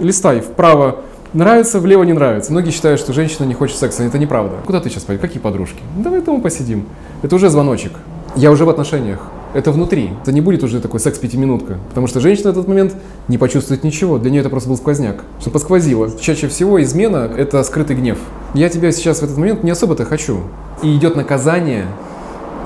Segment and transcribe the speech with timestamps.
[0.00, 1.00] листай вправо
[1.32, 2.52] нравится, влево не нравится.
[2.52, 4.02] Многие считают, что женщина не хочет секса.
[4.02, 4.56] Это неправда.
[4.66, 5.22] Куда ты сейчас пойдешь?
[5.22, 5.80] Какие подружки?
[5.96, 6.86] Давай дома посидим.
[7.22, 7.92] Это уже звоночек.
[8.36, 9.20] Я уже в отношениях.
[9.52, 10.10] Это внутри.
[10.22, 11.78] Это не будет уже такой секс-пятиминутка.
[11.88, 12.94] Потому что женщина в этот момент
[13.26, 14.18] не почувствует ничего.
[14.18, 15.24] Для нее это просто был сквозняк.
[15.40, 16.08] Что посквозило.
[16.20, 18.18] Чаще всего измена– это скрытый гнев.
[18.54, 20.42] Я тебя сейчас в этот момент не особо-то хочу.
[20.82, 21.86] И идет наказание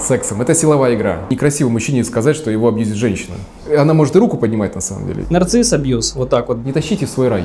[0.00, 0.42] сексом.
[0.42, 1.20] Это силовая игра.
[1.30, 3.36] Некрасиво мужчине сказать, что его абьюзит женщина.
[3.76, 5.24] Она может и руку поднимать на самом деле.
[5.30, 6.64] Нарцисс абьюз, вот так вот.
[6.64, 7.44] Не тащите в свой рай.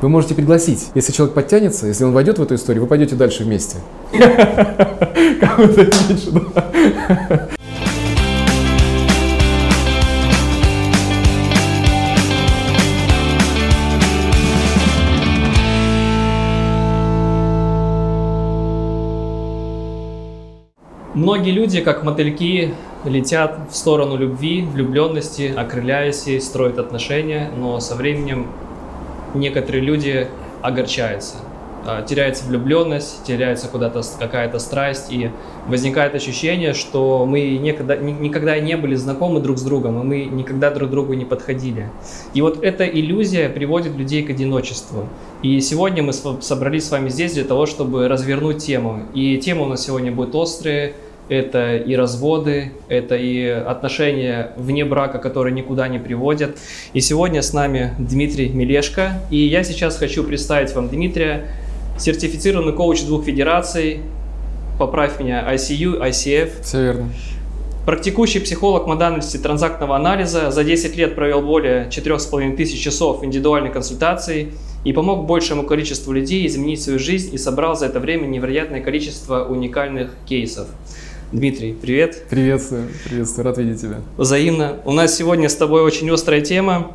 [0.00, 0.88] Вы можете пригласить.
[0.94, 3.76] Если человек подтянется, если он войдет в эту историю, вы пойдете дальше вместе.
[5.40, 7.58] Кого-то меньше,
[21.14, 27.96] Многие люди, как мотыльки, летят в сторону любви, влюбленности, окрыляясь и строят отношения, но со
[27.96, 28.46] временем
[29.34, 30.28] некоторые люди
[30.62, 31.36] огорчаются.
[31.84, 35.30] А, теряется влюбленность, теряется куда-то какая-то страсть, и
[35.66, 40.70] возникает ощущение, что мы никогда, никогда не были знакомы друг с другом, и мы никогда
[40.70, 41.88] друг другу не подходили.
[42.34, 45.08] И вот эта иллюзия приводит людей к одиночеству.
[45.42, 49.02] И сегодня мы собрались с вами здесь для того, чтобы развернуть тему.
[49.12, 50.92] И тема у нас сегодня будет острая,
[51.28, 56.58] это и разводы, это и отношения вне брака, которые никуда не приводят.
[56.92, 61.48] И сегодня с нами Дмитрий Мелешко, и я сейчас хочу представить вам Дмитрия,
[61.98, 64.00] сертифицированный коуч двух федераций,
[64.78, 66.62] поправь меня, ICU, ICF.
[66.62, 67.10] Все верно.
[67.86, 74.52] Практикующий психолог модальности транзактного анализа, за 10 лет провел более 4,5 тысяч часов индивидуальной консультации
[74.84, 79.44] и помог большему количеству людей изменить свою жизнь и собрал за это время невероятное количество
[79.44, 80.68] уникальных кейсов.
[81.32, 82.24] Дмитрий, привет.
[82.28, 84.00] Приветствую, приветствую, рад видеть тебя.
[84.16, 84.76] Взаимно.
[84.84, 86.92] У нас сегодня с тобой очень острая тема.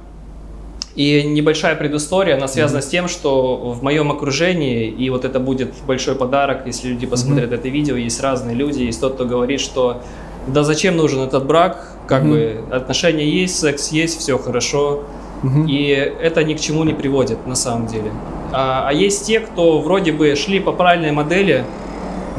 [0.97, 2.81] И небольшая предыстория, она связана mm-hmm.
[2.81, 7.51] с тем, что в моем окружении, и вот это будет большой подарок, если люди посмотрят
[7.51, 7.55] mm-hmm.
[7.55, 10.01] это видео, есть разные люди, есть тот, кто говорит, что
[10.47, 12.67] да зачем нужен этот брак, как mm-hmm.
[12.69, 15.03] бы отношения есть, секс есть, все хорошо,
[15.43, 15.69] mm-hmm.
[15.69, 18.11] и это ни к чему не приводит на самом деле.
[18.51, 21.63] А, а есть те, кто вроде бы шли по правильной модели,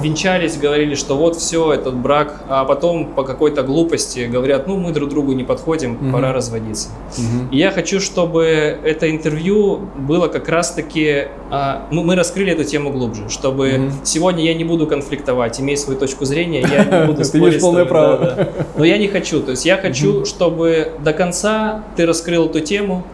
[0.01, 4.93] венчались, говорили, что вот все, этот брак, а потом по какой-то глупости говорят, ну мы
[4.93, 6.13] друг другу не подходим, угу.
[6.13, 6.89] пора разводиться.
[7.17, 7.49] Угу.
[7.53, 12.91] И я хочу, чтобы это интервью было как раз-таки, а, ну, мы раскрыли эту тему
[12.91, 13.93] глубже, чтобы угу.
[14.05, 17.33] сегодня я не буду конфликтовать, иметь свою точку зрения, я не буду спорить.
[17.33, 18.49] Ты имеешь полное право.
[18.77, 23.05] Но я не хочу, то есть я хочу, чтобы до конца ты раскрыл эту тему,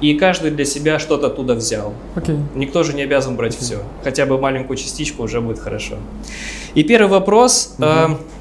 [0.00, 1.92] и каждый для себя что-то оттуда взял.
[2.16, 2.38] Okay.
[2.54, 3.62] Никто же не обязан брать okay.
[3.62, 3.78] все.
[4.02, 5.96] Хотя бы маленькую частичку уже будет хорошо.
[6.74, 7.74] И первый вопрос.
[7.78, 8.14] Uh-huh.
[8.14, 8.39] Э,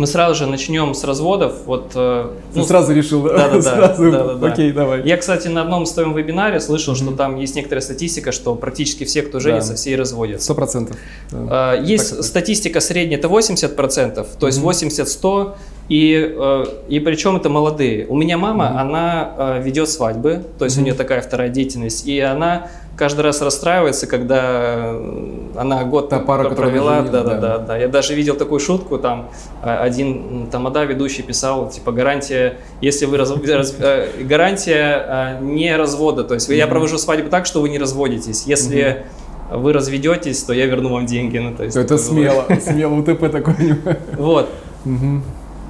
[0.00, 1.66] мы сразу же начнем с разводов.
[1.66, 3.36] Вот, э, ну, сразу решил, да?
[3.36, 4.10] Да, да, сразу.
[4.10, 4.46] да, да, да.
[4.46, 5.02] Окей, давай.
[5.06, 6.96] Я, кстати, на одном из твоем вебинаре слышал, mm-hmm.
[6.96, 9.76] что там есть некоторая статистика, что практически все, кто женится, да.
[9.76, 10.44] все и разводятся.
[10.44, 10.96] Сто процентов.
[11.30, 11.74] Да.
[11.74, 15.20] Э, есть так, статистика средняя, это 80 процентов, то есть mm-hmm.
[15.22, 15.54] 80-100
[15.90, 18.06] и, э, и причем это молодые.
[18.06, 18.80] У меня мама, mm-hmm.
[18.80, 20.80] она ведет свадьбы, то есть mm-hmm.
[20.80, 24.94] у нее такая вторая деятельность, и она каждый раз расстраивается, когда
[25.56, 27.00] она год Та пара, провела.
[27.00, 27.76] Да, да, да, да.
[27.78, 29.30] Я даже видел такую шутку, там
[29.62, 33.74] э, один тамада ведущий писал, типа гарантия, если вы раз, раз,
[34.20, 38.44] гарантия не развода, то есть я провожу свадьбу так, что вы не разводитесь.
[38.46, 39.06] Если
[39.50, 41.38] вы разведетесь, то я верну вам деньги.
[41.38, 43.54] Ну, то есть, это смело, смело, УТП такой.
[44.18, 44.50] Вот.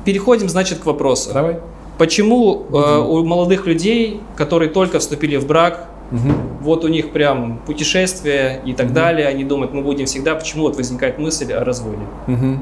[0.04, 1.30] Переходим, значит, к вопросу.
[1.32, 1.58] Давай.
[1.96, 6.32] Почему э, у молодых людей, которые только вступили в брак, угу.
[6.60, 8.94] вот у них прям путешествие и так угу.
[8.94, 12.02] далее, они думают, мы будем всегда, почему вот возникает мысль о разводе?
[12.26, 12.58] Угу.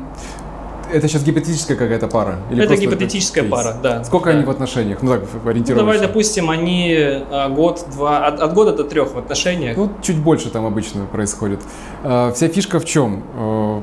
[0.91, 2.37] Это сейчас гипотетическая какая-то пара?
[2.51, 4.05] Или это гипотетическая это пара, да.
[4.05, 4.37] Сколько да.
[4.37, 5.03] они в отношениях?
[5.03, 5.75] Ну так, ориентировочно.
[5.75, 9.77] Ну, давай, допустим, они а, год-два, от, от года до трех в отношениях.
[9.77, 11.61] Ну, чуть больше там обычно происходит.
[12.05, 13.23] А, вся фишка в чем?
[13.37, 13.83] А,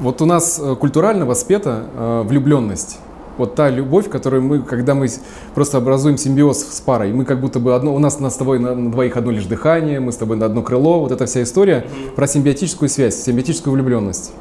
[0.00, 1.86] вот у нас э, культурально воспета
[2.24, 2.98] влюбленность.
[3.38, 5.08] Вот та любовь, которую мы, когда мы
[5.54, 8.36] просто образуем симбиоз с парой, мы как будто бы одно, у нас, у нас с
[8.36, 11.26] тобой на, на двоих одно лишь дыхание, мы с тобой на одно крыло, вот эта
[11.26, 12.14] вся история mm-hmm.
[12.14, 14.32] про симбиотическую связь, симбиотическую влюбленность.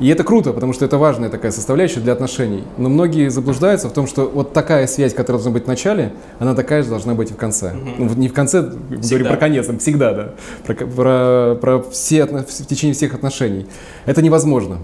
[0.00, 2.64] И это круто, потому что это важная такая составляющая для отношений.
[2.78, 6.54] Но многие заблуждаются в том, что вот такая связь, которая должна быть в начале, она
[6.54, 7.74] такая же должна быть и в конце.
[7.74, 7.90] Угу.
[7.98, 9.08] Ну, не в конце, всегда.
[9.08, 10.30] говорю про конец, а всегда, да.
[10.66, 13.66] Про, про, про все, в течение всех отношений.
[14.04, 14.78] Это невозможно.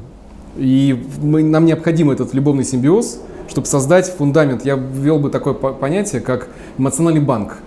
[0.60, 3.18] И мы, нам необходим этот любовный симбиоз,
[3.48, 4.64] чтобы создать фундамент.
[4.64, 6.48] Я ввел бы такое понятие, как
[6.78, 7.58] эмоциональный банк.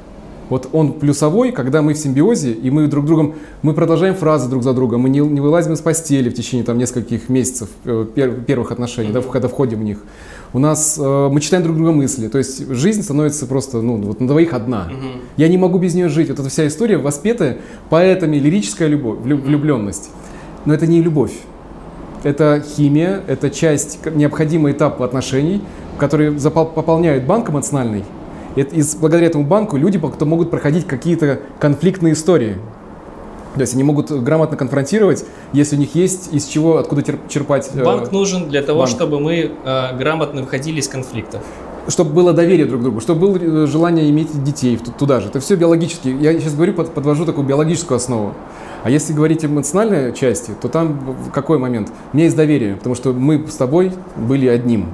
[0.50, 4.62] Вот он плюсовой, когда мы в симбиозе, и мы друг другом, мы продолжаем фразы друг
[4.62, 8.42] за другом, мы не, не вылазим из постели в течение там нескольких месяцев э, пер,
[8.42, 9.24] первых отношений, mm-hmm.
[9.24, 10.00] да, когда входим в них.
[10.54, 14.20] у нас э, мы читаем друг друга мысли, то есть жизнь становится просто, ну, вот
[14.20, 14.90] на двоих одна.
[14.92, 15.22] Мгм.
[15.38, 16.30] Я не могу без нее жить.
[16.30, 17.58] Вот эта вся история воспетая
[17.90, 20.12] поэтами, лирическая любовь, влю- влюбленность.
[20.66, 21.34] Но это не любовь.
[22.24, 25.62] Это химия, это часть, необходимый этап отношений,
[25.98, 28.04] который пополняет банк эмоциональный.
[28.56, 28.62] И,
[29.00, 32.56] благодаря этому банку люди могут проходить какие-то конфликтные истории.
[33.56, 37.70] То есть они могут грамотно конфронтировать, если у них есть из чего, откуда черпать.
[37.74, 38.90] э, Банк нужен для того, банк.
[38.90, 41.42] чтобы мы э, грамотно выходили из конфликтов.
[41.88, 45.28] чтобы было доверие друг к другу, чтобы было э, желание иметь детей ту- туда же.
[45.28, 46.08] Это все биологически.
[46.20, 48.34] Я сейчас говорю, под- подвожу такую биологическую основу.
[48.84, 51.92] А если говорить о эмоциональной части, то там какой момент?
[52.12, 54.88] У меня есть доверие, потому что мы с тобой были одним.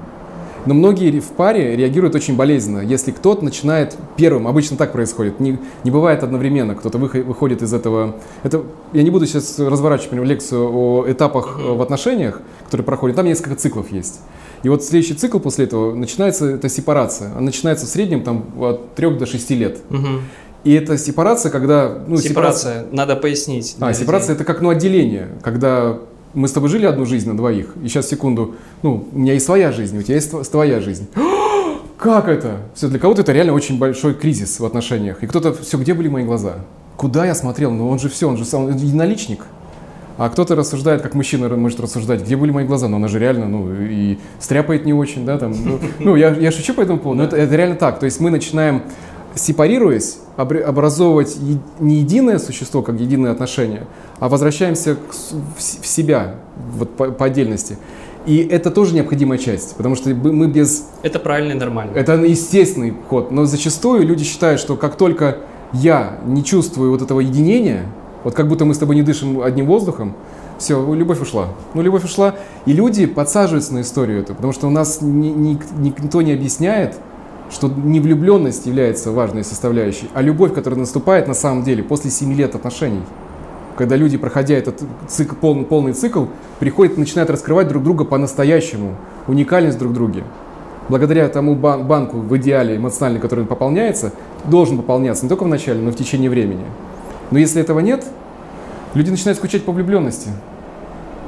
[0.65, 2.79] Но многие в паре реагируют очень болезненно.
[2.79, 7.73] Если кто-то начинает первым, обычно так происходит, не, не бывает одновременно, кто-то выхо- выходит из
[7.73, 8.17] этого.
[8.43, 8.63] Это,
[8.93, 13.15] я не буду сейчас разворачивать прям лекцию о этапах э, в отношениях, которые проходят.
[13.15, 14.19] Там несколько циклов есть.
[14.61, 17.31] И вот следующий цикл после этого начинается эта сепарация.
[17.31, 19.79] Она начинается в среднем там от 3 до 6 лет.
[19.89, 20.21] Мгм.
[20.63, 21.99] И это сепарация, когда...
[22.07, 23.75] Ну, сепарация, надо пояснить.
[23.79, 25.97] а, сепарация это как ну, отделение, когда
[26.33, 29.45] мы с тобой жили одну жизнь на двоих, и сейчас секунду, ну, у меня есть
[29.45, 31.07] своя жизнь, у тебя есть тв- твоя жизнь.
[31.97, 32.57] Как это?
[32.75, 35.21] Все, для кого-то это реально очень большой кризис в отношениях.
[35.21, 36.55] И кто-то, все, где были мои глаза?
[36.95, 37.71] Куда я смотрел?
[37.71, 39.45] Ну, он же все, он же сам, он единоличник.
[40.17, 43.47] А кто-то рассуждает, как мужчина может рассуждать, где были мои глаза, но она же реально,
[43.47, 47.19] ну, и стряпает не очень, да, там, ну, ну, я, я шучу по этому поводу,
[47.21, 48.83] но это, это реально так, то есть мы начинаем,
[49.35, 51.37] сепарируясь, образовывать
[51.79, 53.87] не единое существо, как единое отношение,
[54.19, 54.97] а возвращаемся
[55.57, 56.35] в, себя,
[56.75, 57.77] вот по, по отдельности.
[58.25, 61.91] И это тоже необходимая часть, потому что мы мы без Это правильно и нормально.
[61.95, 65.37] это естественный ход, но зачастую люди считают, что как только
[65.73, 67.85] я не чувствую вот этого единения,
[68.23, 70.13] вот как будто мы с тобой не дышим одним воздухом,
[70.57, 71.47] все, любовь ушла.
[71.73, 72.35] Ну, любовь ушла,
[72.65, 76.97] и люди подсаживаются на историю эту, потому что у нас ни- ни- никто не объясняет,
[77.51, 82.33] что не влюбленность является важной составляющей, а любовь, которая наступает на самом деле после 7
[82.33, 83.01] лет отношений.
[83.77, 86.25] Когда люди, проходя этот цикл, полный, полный цикл,
[86.59, 88.95] приходят и начинают раскрывать друг друга по-настоящему,
[89.27, 90.23] уникальность друг в друге
[90.89, 94.11] благодаря тому бан- банку в идеале эмоциональный, который пополняется,
[94.45, 96.65] должен пополняться не только в начале, но и в течение времени.
[97.31, 98.03] Но если этого нет,
[98.95, 100.29] люди начинают скучать по влюбленности.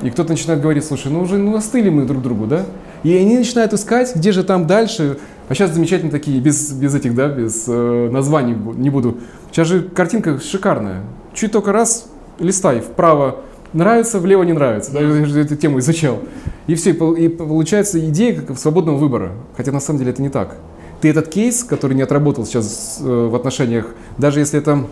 [0.01, 2.65] И кто-то начинает говорить, слушай, ну уже ну, остыли мы друг другу, да?
[3.03, 5.19] И они начинают искать, где же там дальше.
[5.51, 9.17] А сейчас замечательно такие, без, без этих, да, без э, названий не буду.
[9.51, 11.01] Сейчас же картинка шикарная.
[11.33, 12.09] Чуть только раз
[12.39, 13.41] листай вправо
[13.73, 14.93] нравится, влево не нравится.
[14.93, 16.19] Да, я же эту тему изучал.
[16.67, 19.33] И все, и пол- и получается идея как свободного выбора.
[19.57, 20.55] Хотя на самом деле это не так.
[21.01, 23.87] Ты этот кейс, который не отработал сейчас э, в отношениях,
[24.17, 24.85] даже если это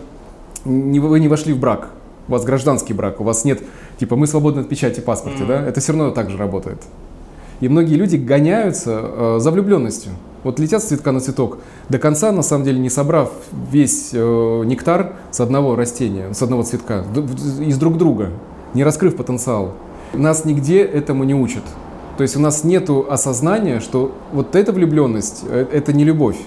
[0.66, 1.88] не, вы не вошли в брак,
[2.28, 3.62] у вас гражданский брак, у вас нет,
[3.98, 5.48] типа, мы свободны от печати паспорте, Мгм.
[5.48, 6.82] да, это все равно так же работает.
[7.60, 10.12] И многие люди гоняются э, за влюбленностью.
[10.42, 11.58] Вот летят с цветка на цветок,
[11.90, 13.30] до конца, на самом деле, не собрав
[13.70, 17.04] весь э, нектар с одного растения, с одного цветка,
[17.60, 18.30] из друг друга,
[18.72, 19.74] не раскрыв потенциал.
[20.14, 21.62] Нас нигде этому не учат.
[22.16, 26.38] То есть у нас нет осознания, что вот эта влюбленность э,– это не любовь.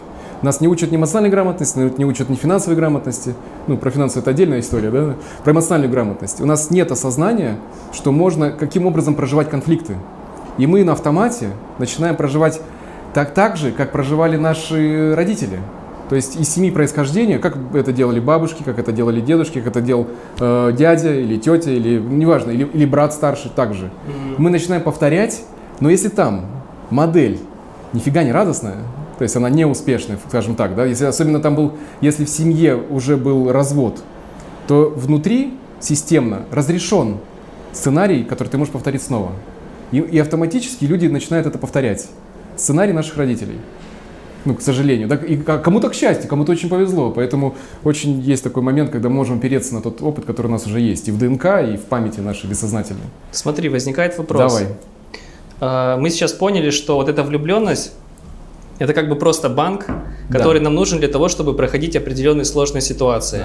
[0.42, 3.34] Нас не учат ни эмоциональной грамотности, нас не учат ни финансовой грамотности.
[3.68, 5.16] Ну, про финансовую это отдельная история, да?
[5.44, 6.42] Про эмоциональную грамотность.
[6.42, 7.58] У нас нет осознания,
[7.94, 9.96] что можно каким образом проживать конфликты.
[10.58, 12.62] И мы на автомате начинаем проживать
[13.14, 15.60] так, так же, как проживали наши родители.
[16.10, 19.82] То есть из семьи происхождения, как это делали бабушки, как это делали дедушки, как это
[19.82, 20.08] делал
[20.40, 23.90] э, дядя или тетя, или неважно, или, или брат старший также.
[24.38, 25.44] Мы начинаем повторять,
[25.80, 26.46] но если там
[26.90, 27.40] модель
[27.94, 28.78] нифига не радостная,
[29.18, 32.76] то есть она не успешная, скажем так, да, если особенно там был, если в семье
[32.76, 34.04] уже был развод,
[34.68, 37.18] то внутри системно разрешен
[37.72, 39.32] сценарий, который ты можешь повторить снова.
[39.94, 42.08] И, и автоматически люди начинают это повторять.
[42.58, 43.60] Сценарий наших родителей.
[44.44, 45.08] Ну, к сожалению.
[45.08, 47.12] Да, и кому-то к счастью, кому-то очень повезло.
[47.12, 50.66] Поэтому очень есть такой момент, когда мы можем опереться на тот опыт, который у нас
[50.66, 51.08] уже есть.
[51.08, 53.04] И в ДНК, и в памяти нашей бессознательной.
[53.32, 54.52] Смотри, возникает вопрос.
[54.52, 54.68] Давай.
[55.62, 57.94] А, Мы сейчас поняли, что вот эта влюбленность
[58.80, 59.86] это как бы просто банк,
[60.32, 63.44] который нам нужен для того, чтобы проходить определенные сложные ситуации.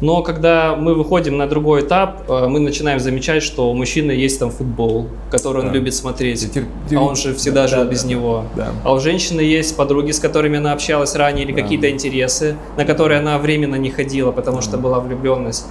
[0.00, 4.38] Но когда мы выходим на другой этап, э, мы начинаем замечать, что у мужчины есть
[4.38, 5.74] там футбол, который он Да.
[5.74, 6.66] любит смотреть, Тер-
[6.96, 8.08] а он же всегда Да, жил да, без да.
[8.08, 8.44] него.
[8.56, 8.68] Да.
[8.84, 11.62] А у женщины есть подруги, с которыми она общалась ранее, или Да.
[11.62, 15.66] какие-то интересы, на которые она временно не ходила, потому что была влюбленность.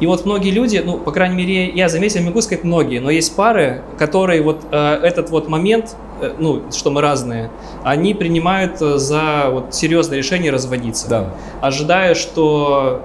[0.00, 3.36] И вот многие люди, ну, по крайней мере, я заметил, могу сказать многие, но есть
[3.36, 7.50] пары, которые вот э, этот вот момент, э, ну, что мы разные,
[7.84, 11.34] они принимают э, за вот серьезное решение разводиться, Да.
[11.60, 13.02] ожидая, что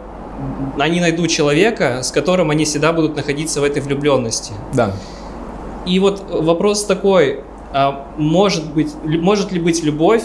[0.80, 4.54] они найдут человека, с которым они всегда будут находиться в этой влюбленности.
[4.74, 4.94] Да.
[5.86, 7.42] И вот вопрос такой,
[7.74, 10.24] а, может, быть, может ли быть любовь,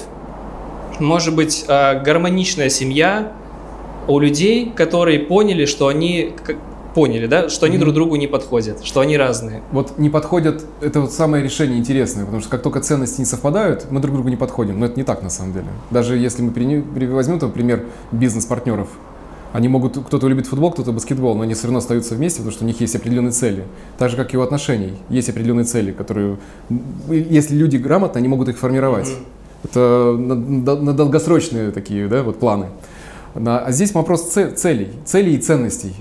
[0.98, 3.32] может быть а, гармоничная семья
[4.10, 6.34] у людей, которые поняли, что они
[6.94, 7.80] поняли, да, что они mm-hmm.
[7.80, 9.62] друг другу не подходят, что они разные.
[9.70, 13.86] Вот не подходят, это вот самое решение интересное, потому что как только ценности не совпадают,
[13.90, 14.80] мы друг другу не подходим.
[14.80, 15.66] Но это не так на самом деле.
[15.90, 16.50] Даже если мы
[17.12, 18.88] возьмем, например, бизнес-партнеров,
[19.52, 22.64] они могут, кто-то любит футбол, кто-то баскетбол, но они все равно остаются вместе, потому что
[22.64, 23.64] у них есть определенные цели.
[23.98, 24.94] Так же, как и у отношений.
[25.08, 26.38] Есть определенные цели, которые,
[27.08, 29.08] если люди грамотно, они могут их формировать.
[29.08, 29.68] Mm-hmm.
[29.70, 32.66] Это на, на долгосрочные такие да, вот планы.
[33.34, 35.94] А здесь вопрос целей, целей и ценностей.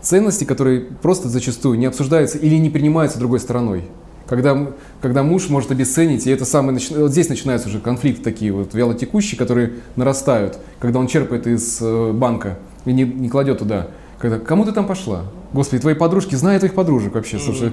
[0.00, 3.84] Ценности, которые просто зачастую не обсуждаются или не принимаются другой стороной.
[4.28, 4.68] Когда,
[5.00, 9.38] когда муж может обесценить, и это самое, вот здесь начинаются уже конфликты такие вот вялотекущие,
[9.38, 13.88] которые нарастают, когда он черпает из э, банка и не, не кладет туда.
[14.18, 15.22] Когда, кому ты там пошла?
[15.54, 17.72] Господи, твои подружки знают твоих подружек вообще, слушай.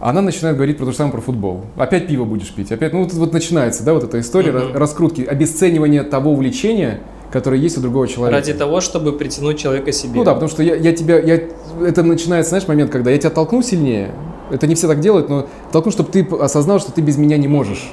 [0.00, 1.64] Она начинает говорить про то же самое про футбол.
[1.76, 2.70] Опять пиво будешь пить.
[2.70, 4.76] Опять, ну вот, вот начинается, да, вот эта история mm-hmm.
[4.76, 8.38] раскрутки, обесценивания того увлечения, которое есть у другого человека.
[8.38, 10.16] Ради того, чтобы притянуть человека себе.
[10.16, 11.40] Ну да, потому что я, я тебя, я,
[11.84, 14.12] это начинается, знаешь, момент, когда я тебя толкну сильнее.
[14.50, 17.48] Это не все так делают, но толкну, чтобы ты осознал, что ты без меня не
[17.48, 17.92] можешь.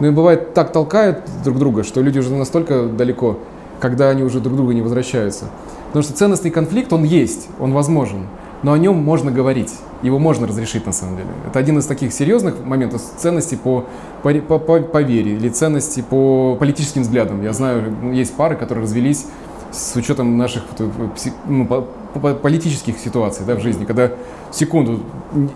[0.00, 3.38] Ну и бывает так толкают друг друга, что люди уже настолько далеко,
[3.80, 5.46] когда они уже друг друга не возвращаются.
[5.86, 8.26] Потому что ценностный конфликт, он есть, он возможен,
[8.62, 11.28] но о нем можно говорить, его можно разрешить на самом деле.
[11.46, 13.86] Это один из таких серьезных моментов ценностей по,
[14.22, 17.42] по, по, по, вере или ценности по политическим взглядам.
[17.42, 19.26] Я знаю, есть пары, которые развелись
[19.70, 20.64] с учетом наших
[21.46, 21.66] ну,
[22.42, 24.12] политических ситуаций да, в жизни, когда
[24.50, 25.00] секунду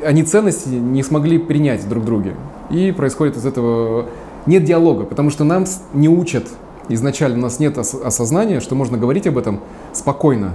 [0.05, 2.31] они ценности не смогли принять друг друга.
[2.71, 4.07] И происходит из этого
[4.47, 6.47] нет диалога, потому что нам не учат
[6.89, 9.61] изначально у нас нет осознания, что можно говорить об этом
[9.93, 10.53] спокойно,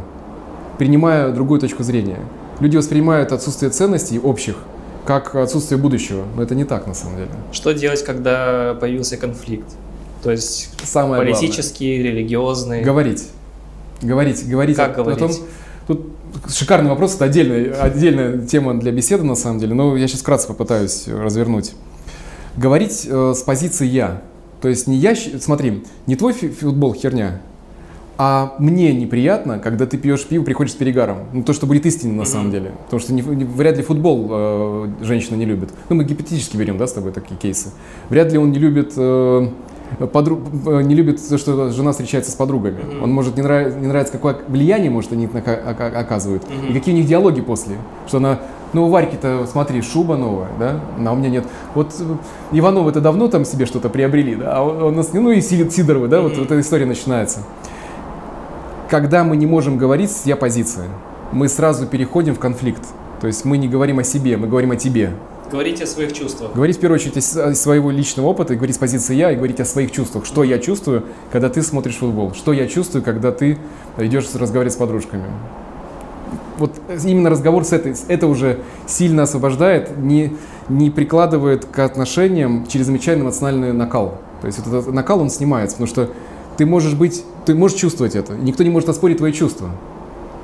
[0.78, 2.20] принимая другую точку зрения.
[2.62, 4.56] Люди воспринимают отсутствие ценностей общих
[5.04, 7.30] как отсутствие будущего, но это не так на самом деле.
[7.52, 9.66] Что делать, когда появился конфликт?
[10.22, 12.12] То есть Самое политический, главное.
[12.12, 12.82] религиозный?
[12.84, 13.28] Говорить.
[14.04, 14.78] Говорить, говорить.
[14.78, 15.24] Как о, говорить?
[15.24, 15.36] О том,
[15.88, 16.06] тут
[16.54, 20.48] шикарный вопрос, это отдельная, отдельная тема для беседы на самом деле, но я сейчас вкратце
[20.48, 21.74] попытаюсь развернуть.
[22.56, 24.22] Говорить э, с позиции «я»,
[24.62, 27.42] то есть не я, смотри, не твой футбол херня,
[28.24, 31.26] а мне неприятно, когда ты пьешь пиво, приходишь с перегаром.
[31.34, 32.72] Ну, то, что будет истинно на самом деле.
[32.86, 35.74] Потому что не, не, вряд ли футбол э, женщина не любит.
[35.90, 37.70] Ну, мы гипотетически берем, да, с тобой такие кейсы.
[38.10, 38.94] Вряд ли он не любит...
[38.96, 39.48] Э,
[40.14, 42.82] подруг, э, не любит то, что жена встречается с подругами.
[42.82, 43.04] Mm-hmm.
[43.04, 46.44] Он может не, нрав, не нравится, какое влияние может они оказывают.
[46.44, 46.70] Mm-hmm.
[46.70, 47.78] И какие у них диалоги после.
[48.06, 48.38] Что она
[48.74, 51.46] ну, у Варьки-то, смотри, шуба новая, да, а у меня нет.
[51.74, 52.04] Вот э,
[52.52, 56.22] Ивановы-то давно там себе что-то приобрели, да, а у нас, ну и Сидоровы, да, mm-hmm.
[56.22, 57.40] вот, вот эта история начинается.
[58.92, 60.90] Когда мы не можем говорить с я позиция,
[61.32, 62.82] мы сразу переходим в конфликт.
[63.22, 65.14] То есть мы не говорим о себе, мы говорим о тебе.
[65.50, 66.52] Говорить о своих чувствах.
[66.54, 69.62] Говорить в первую очередь о своего личного опыта, и говорить с позиции я, и говорить
[69.62, 70.26] о своих чувствах.
[70.26, 72.34] Что я чувствую, когда ты смотришь футбол?
[72.34, 73.58] Что я чувствую, когда ты
[73.98, 75.24] идешь разговаривать с подружками?
[76.58, 80.34] вот именно разговор с этой, это уже сильно освобождает, не,
[80.70, 84.20] не прикладывает к отношениям чрезвычайно эмоциональный накал.
[84.42, 86.10] То есть вот этот накал, он снимается, потому что
[86.62, 89.72] ты можешь быть, ты можешь чувствовать это, никто не может оспорить твои чувства.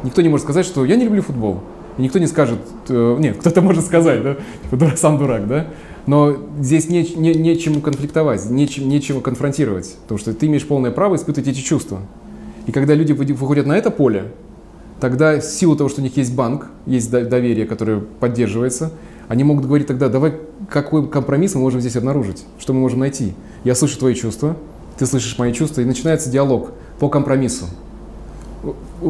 [0.02, 1.60] Никто не может сказать, что я не люблю футбол.
[2.00, 2.58] И никто не скажет,
[2.90, 5.68] э, нет, кто-то может сказать, да, типа, сам дурак, да,
[6.08, 11.18] но здесь не, не, нечему конфликтовать, нечем, нечего конфронтировать, потому что ты имеешь полное право
[11.18, 12.00] испытывать эти чувства.
[12.66, 14.32] И когда люди выходят на это поле,
[15.00, 18.92] тогда в силу того, что у них есть банк, есть доверие, которое поддерживается,
[19.28, 20.34] они могут говорить тогда, давай,
[20.68, 23.34] какой компромисс мы можем здесь обнаружить, что мы можем найти.
[23.64, 24.58] Я слышу твои чувства,
[24.98, 27.66] ты слышишь мои чувства, и начинается диалог по компромиссу.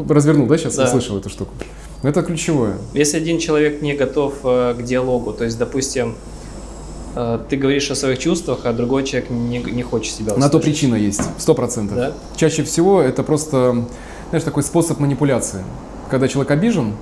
[0.10, 0.86] Развернул, да, сейчас да.
[0.86, 1.51] услышал эту штуку?
[2.03, 2.77] Это ключевое.
[2.94, 6.15] Если один человек не готов э, к диалогу, то есть, допустим,
[7.15, 10.39] э, ты говоришь о своих чувствах, а другой человек не, не хочет себя услышать.
[10.41, 11.98] На то причина есть, сто процентов.
[11.98, 12.13] Да?
[12.36, 13.86] Чаще всего это просто
[14.29, 15.63] знаешь, такой способ манипуляции.
[16.10, 16.94] Когда человек обижен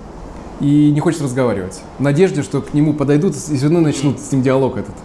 [0.61, 1.81] и не хочет разговаривать.
[1.97, 4.95] В надежде, что к нему подойдут и все равно начнут с ним диалог этот.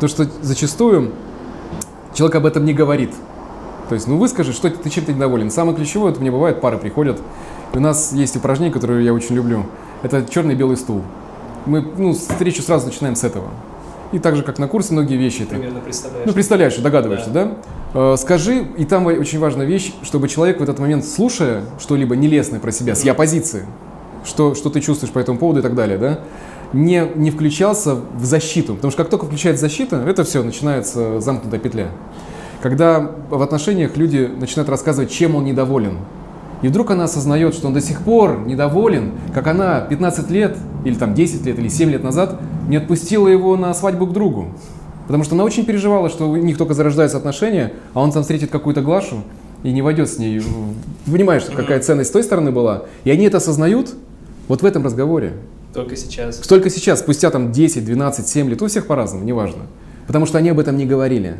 [0.00, 1.12] То, что зачастую
[2.14, 3.10] человек об этом не говорит.
[3.88, 5.50] То есть, ну выскажи, что ты чем то недоволен.
[5.50, 7.20] Самое ключевое, это мне бывает, пары приходят.
[7.74, 9.66] И у нас есть упражнение, которое я очень люблю.
[10.02, 11.02] Это черный белый стул.
[11.66, 13.48] Мы ну, встречу сразу начинаем с этого.
[14.12, 15.44] И так же, как на курсе, многие вещи.
[15.44, 16.26] Примерно представляешь.
[16.26, 17.44] Ну, представляешь, догадываешься, да?
[17.92, 18.12] да?
[18.12, 22.60] Э, скажи, и там очень важная вещь, чтобы человек в этот момент, слушая что-либо нелестное
[22.60, 23.64] про себя, с я позиции,
[24.24, 26.20] что, что ты чувствуешь по этому поводу и так далее, да,
[26.72, 28.74] не, не включался в защиту.
[28.74, 31.88] Потому что как только включается защита, это все, начинается замкнутая петля.
[32.62, 35.98] Когда в отношениях люди начинают рассказывать, чем он недоволен.
[36.62, 40.94] И вдруг она осознает, что он до сих пор недоволен, как она 15 лет, или
[40.94, 44.46] там 10 лет, или 7 лет назад не отпустила его на свадьбу к другу.
[45.08, 48.50] Потому что она очень переживала, что у них только зарождаются отношения, а он там встретит
[48.50, 49.24] какую-то Глашу
[49.64, 50.40] и не войдет с ней.
[51.06, 52.84] Понимаешь, какая ценность с той стороны была?
[53.02, 53.94] И они это осознают
[54.46, 55.32] вот в этом разговоре.
[55.74, 56.36] Только сейчас.
[56.38, 59.62] Только сейчас, спустя там 10, 12, 7 лет, у всех по-разному, неважно.
[60.06, 61.36] Потому что они об этом не говорили.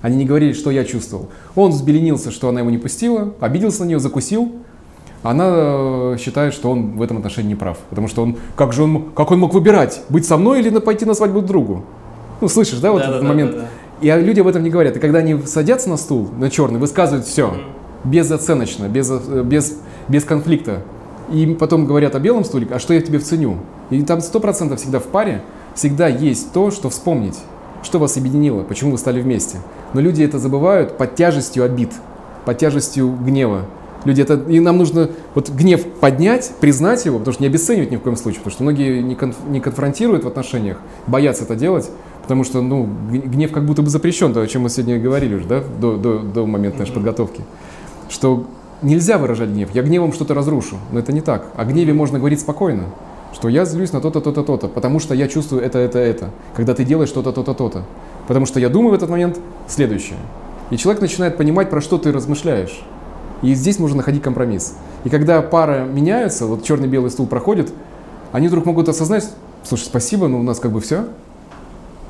[0.00, 1.30] Они не говорили, что я чувствовал.
[1.54, 4.52] Он взбеленился, что она его не пустила, обиделся на нее, закусил.
[5.22, 7.78] Она э, считает, что он в этом отношении не прав.
[7.88, 11.06] Потому что он, как же он, как он мог выбирать, быть со мной или пойти
[11.06, 11.84] на свадьбу к другу?
[12.42, 13.52] Ну, слышишь, да, вот Да, этот да, момент?
[13.52, 13.68] да,
[14.02, 14.18] да.
[14.18, 14.96] И люди об этом не говорят.
[14.96, 17.54] И когда они садятся на стул, на черный, высказывают все,
[18.04, 20.82] безоценочно, без, э, без, без конфликта.
[21.32, 23.58] И потом говорят о белом стуле, а что я тебе вценю?
[23.90, 25.42] И там сто процентов всегда в паре,
[25.74, 27.38] всегда есть то, что вспомнить,
[27.82, 29.58] что вас объединило, почему вы стали вместе.
[29.92, 31.90] Но люди это забывают под тяжестью обид,
[32.44, 33.62] под тяжестью гнева.
[34.04, 37.96] Люди это, и нам нужно вот гнев поднять, признать его, потому что не обесценивать ни
[37.96, 41.88] в коем случае, потому что многие не, конф- не конфронтируют в отношениях, боятся это делать,
[42.20, 45.46] потому что, ну, гнев как будто бы запрещен, то, о чем мы сегодня говорили уже,
[45.46, 47.42] да, до, до, до момента нашей подготовки,
[48.10, 48.44] что
[48.84, 51.46] нельзя выражать гнев, я гневом что-то разрушу, но это не так.
[51.56, 52.84] О гневе можно говорить спокойно,
[53.32, 56.74] что я злюсь на то-то, то-то, то-то, потому что я чувствую это, это, это, когда
[56.74, 57.84] ты делаешь что-то, то-то, то-то,
[58.28, 60.18] потому что я думаю в этот момент следующее.
[60.70, 62.82] И человек начинает понимать, про что ты размышляешь.
[63.42, 64.74] И здесь можно находить компромисс.
[65.04, 67.72] И когда пара меняется, вот черный-белый стул проходит,
[68.32, 69.28] они вдруг могут осознать,
[69.62, 71.04] слушай, спасибо, но у нас как бы все.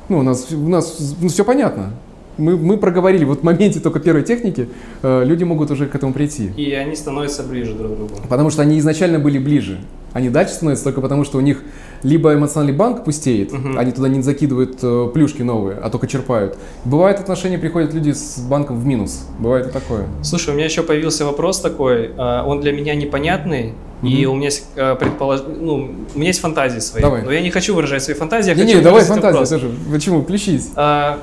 [0.07, 1.91] Ну, у нас, у нас ну, все понятно.
[2.37, 4.67] Мы, мы проговорили, вот в моменте только первой техники
[5.03, 6.51] э, люди могут уже к этому прийти.
[6.57, 8.13] И они становятся ближе друг к другу.
[8.29, 9.79] Потому что они изначально были ближе.
[10.13, 11.61] Они дальше становятся только потому, что у них
[12.01, 13.77] либо эмоциональный банк пустеет, Мгм.
[13.77, 16.57] они туда не закидывают э, плюшки новые, а только черпают.
[16.85, 19.25] Бывает отношения, приходят люди с банком в минус.
[19.39, 20.05] Бывает и такое.
[20.23, 23.73] Слушай, у меня еще появился вопрос такой, а, он для меня непонятный,
[24.03, 24.31] и Мгм.
[24.31, 25.41] у меня есть а, предполож...
[25.47, 27.23] ну, у меня есть фантазии свои, Давай.
[27.23, 29.49] но я не хочу выражать свои фантазии, я Не, хочу не, давай вопрос.
[29.49, 29.69] тоже.
[29.91, 30.21] Почему?
[30.21, 30.69] Включись.
[30.75, 31.17] А,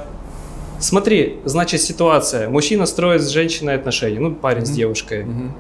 [0.83, 4.77] смотри, значит ситуация, мужчина строит с женщиной отношения, ну парень с Мгм.
[4.77, 5.55] девушкой, Мгм.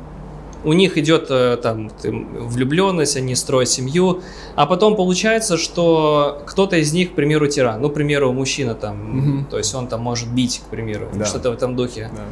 [0.64, 4.20] у них идет э, там влюбленность, они строят семью,
[4.54, 8.96] а потом получается, что кто-то из них, к примеру, тиран, ну, к примеру, мужчина там,
[9.18, 9.44] Мгм.
[9.50, 11.24] то есть он там может бить, к примеру, Да.
[11.24, 12.10] что-то в этом духе.
[12.14, 12.22] Да.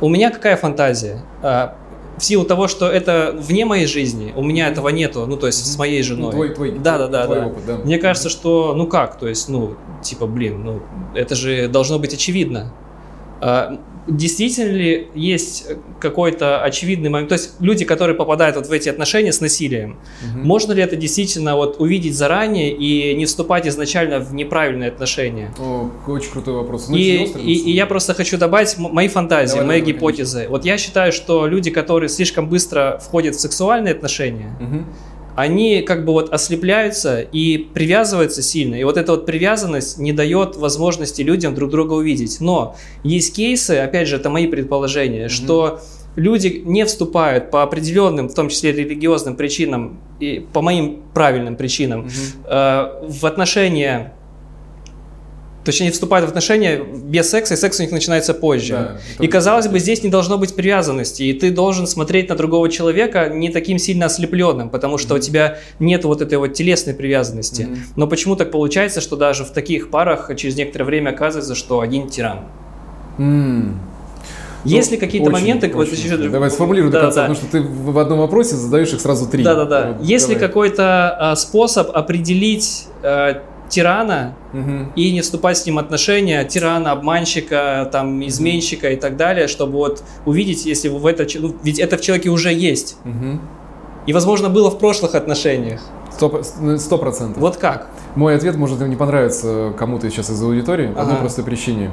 [0.00, 1.22] У меня какая фантазия?
[2.16, 5.46] А, в силу того, что это вне моей жизни, у меня этого нету, ну, то
[5.46, 6.26] есть с моей женой.
[6.26, 7.46] Ну, твой, твой, да, да, да, твой да.
[7.46, 7.76] опыт, да.
[7.78, 10.82] Мне кажется, что, ну как, то есть, ну, типа, блин, ну,
[11.14, 12.72] это же должно быть очевидно.
[14.06, 15.66] Действительно ли есть
[15.98, 20.46] какой-то очевидный момент, то есть люди, которые попадают вот в эти отношения с насилием, Мгм.
[20.46, 25.54] можно ли это действительно вот увидеть заранее и не вступать изначально в неправильные отношения?
[25.58, 26.88] О, очень крутой вопрос.
[26.90, 30.46] Он И, острый, и- и я просто хочу добавить мои фантазии, Давай, мои давай, гипотезы.
[30.50, 34.86] Вот я считаю, что люди, которые слишком быстро входят в сексуальные отношения, Мгм.
[35.36, 38.76] Они как бы вот ослепляются и привязываются сильно.
[38.76, 42.40] И вот эта вот привязанность не дает возможности людям друг друга увидеть.
[42.40, 45.80] Но есть кейсы, опять же, это мои предположения, что
[46.16, 52.02] люди не вступают по определенным, в том числе религиозным причинам и по моим правильным причинам,
[52.02, 52.10] Мгм.
[52.46, 54.13] э, в отношения,
[55.64, 58.72] точнее, вступают в отношения без секса, и секс у них начинается позже.
[59.18, 62.68] Да, и казалось бы, здесь не должно быть привязанности, и ты должен смотреть на другого
[62.68, 67.62] человека не таким сильно ослепленным, потому что у тебя нет вот этой вот телесной привязанности.
[67.62, 67.78] Мгм.
[67.96, 72.08] Но почему так получается, что даже в таких парах через некоторое время оказывается, что один
[72.08, 72.40] тиран?
[74.64, 75.70] Есть Ну, ли какие-то очень, моменты...
[75.74, 76.30] вот очень еще- сложно.
[76.30, 77.34] Давай сформулируй до Да, конца, да.
[77.34, 79.44] потому что ты в одном вопросе задаешь их сразу три.
[79.44, 79.92] Да-да-да.
[79.98, 83.42] Вот, Есть ли какой-то а, способ определить а,
[83.74, 84.92] тирана Мгм.
[84.94, 89.72] и не вступать с ним в отношения, тирана, обманщика, там, изменщика и так далее, чтобы
[89.72, 91.26] вот увидеть, если в это...
[91.40, 92.96] ну, ведь это в человеке уже есть.
[93.04, 93.40] Мгм.
[94.06, 95.80] И, возможно, было в прошлых отношениях.
[96.12, 97.38] Сто ну, процентов.
[97.38, 97.88] Вот как?
[98.14, 101.22] Мой ответ может не понравиться кому-то сейчас из аудитории по одной Ага.
[101.22, 101.90] простой причине.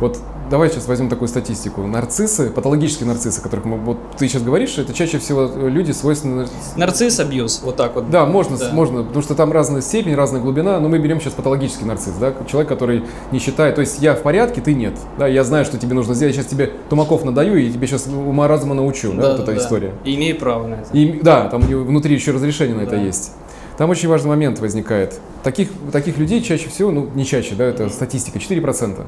[0.00, 0.18] Вот
[0.50, 1.86] давай сейчас возьмем такую статистику.
[1.86, 6.46] Нарциссы, патологические нарциссы, о которых мы, вот ты сейчас говоришь, это чаще всего люди свойственны...
[6.76, 8.10] Нарцисс, абьюз, вот так вот.
[8.10, 8.70] Да, можно, Да.
[8.72, 12.34] можно, потому что там разная степень, разная глубина, но мы берем сейчас патологический нарцисс, да,
[12.50, 15.78] человек, который не считает, то есть я в порядке, ты нет, да, я знаю, что
[15.78, 19.32] тебе нужно сделать, я сейчас тебе тумаков надаю и тебе сейчас ума разума научу, да,
[19.32, 19.94] вот эта история.
[20.04, 20.88] И имею право на это.
[20.92, 23.02] И, да, там внутри еще разрешение на это Да.
[23.02, 23.32] есть.
[23.78, 25.18] Там очень важный момент возникает.
[25.42, 29.06] Таких, таких людей чаще всего, ну не чаще, да, это статистика, 4%.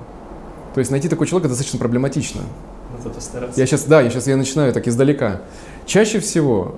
[0.74, 2.42] То есть найти такого человека достаточно проблематично.
[2.96, 3.58] Надо постараться.
[3.60, 5.42] Я сейчас, да, я сейчас я начинаю так издалека.
[5.86, 6.76] Чаще всего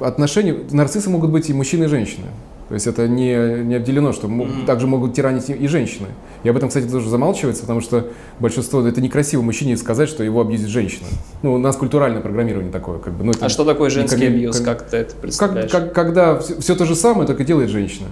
[0.00, 2.26] э, отношения, нарциссы могут быть и мужчины, и женщины.
[2.68, 4.64] То есть это не, не обделено, что Мгм.
[4.64, 6.06] также могут тиранить и, женщины.
[6.42, 8.06] И об этом, кстати, тоже замалчивается, потому что
[8.40, 11.06] большинство, это некрасиво мужчине сказать, что его абьюзит женщина.
[11.42, 13.24] Ну, у нас культуральное программирование такое, как бы.
[13.24, 14.56] Ну, это А что такое женский коммен- абьюз?
[14.56, 15.70] ком- Как ты это как, представляешь?
[15.70, 18.06] как- когда все, то же самое, только делает женщина.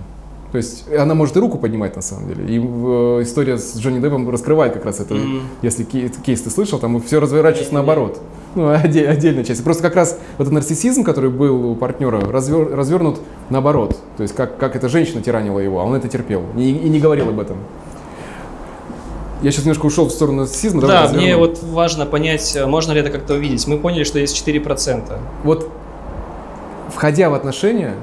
[0.53, 2.45] То есть она может и руку поднимать на самом деле.
[2.45, 5.15] И э, история с Джонни Деппом раскрывает как раз это.
[5.15, 5.43] Мгм.
[5.63, 7.87] Если кейс, кейс ты слышал, там все разворачивается Не-не-не.
[7.87, 8.21] наоборот.
[8.57, 9.63] Ну, отдель- отдельная часть.
[9.63, 13.97] Просто как раз этот нарциссизм, который был у партнера, развер- развернут наоборот.
[14.17, 16.99] То есть как, как эта женщина тиранила его, а он это терпел и, и не
[16.99, 17.59] говорил об этом.
[19.43, 20.83] Я сейчас немножко ушел в сторону нарциссизма.
[20.83, 23.67] Да, мне вот важно понять, э, можно ли это как-то увидеть.
[23.69, 25.17] Мы поняли, что есть 4%.
[25.45, 25.71] Вот
[26.93, 27.95] входя в отношения,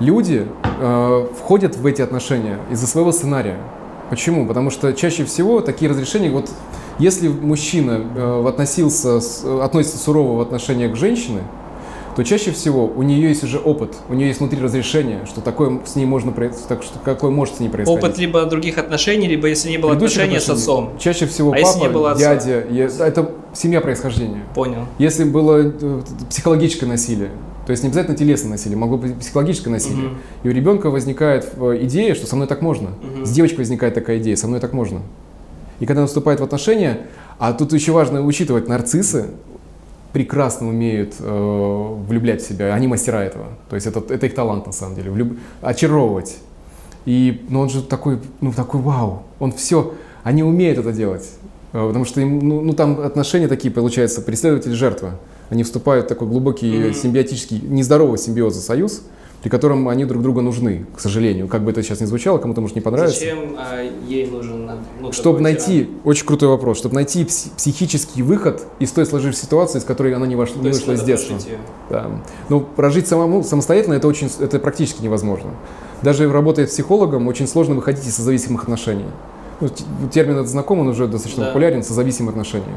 [0.00, 0.46] люди
[0.80, 3.56] э, входят в эти отношения из-за своего сценария.
[4.10, 4.46] Почему?
[4.46, 6.50] Потому что чаще всего такие разрешения, вот
[6.98, 11.40] если мужчина э, относился, с- относится сурово в отношении к женщине,
[12.14, 15.80] то чаще всего у нее есть уже опыт, у нее есть внутри разрешение, что такое
[15.84, 18.02] с ней можно, так что какое может с ней происходить.
[18.02, 20.92] Опыт либо других отношений, либо если не было Предыдущих отношений с отцом.
[20.98, 22.34] Чаще всего А если папа, не было отца?
[22.36, 24.40] дядя, е- это семья происхождения.
[24.54, 24.86] Понял.
[24.98, 27.32] Если было э, психологическое насилие,
[27.66, 30.18] то есть не обязательно телесное насилие, могло быть психологическое насилие, Мгм.
[30.44, 32.90] и у ребенка возникает э, идея, что со мной так можно.
[33.02, 33.26] Мгм.
[33.26, 35.00] С девочкой возникает такая идея, со мной так можно.
[35.80, 37.00] И когда он вступает в отношения,
[37.38, 39.26] а тут еще важно учитывать, нарциссы
[40.12, 43.46] прекрасно умеют э, влюблять в себя, они мастера этого.
[43.68, 46.36] То есть это, это их талант на самом деле, влюб- очаровывать.
[47.04, 49.92] И, ну он же такой, ну такой вау, он все,
[50.24, 51.28] они умеют это делать.
[51.72, 55.18] Э, Потому что им, ну, ну, там отношения такие, получается, преследователь и жертва.
[55.50, 56.94] Они вступают в такой глубокий Мгм.
[56.94, 59.02] симбиотический, нездоровый симбиоза союз,
[59.42, 61.46] при котором они друг другу нужны, к сожалению.
[61.46, 63.20] Как бы это сейчас не звучало, кому-то может не понравится.
[63.20, 64.68] Зачем а, ей нужен
[65.00, 66.00] ну, Чтобы найти, тиран?
[66.04, 70.26] очень крутой вопрос, чтобы найти пси- психический выход из той сложившейся ситуации, из которой она
[70.26, 71.36] не, вошла, То не вышла надо детства.
[71.90, 72.10] Да.
[72.48, 75.50] Ну, прожить самому самостоятельно это очень, это практически невозможно.
[76.02, 79.04] Даже работая психологом, очень сложно выходить из созависимых отношений.
[79.60, 79.68] Ну,
[80.12, 81.48] термин этот знаком, он уже достаточно Да.
[81.50, 82.76] популярен, созависимые отношения.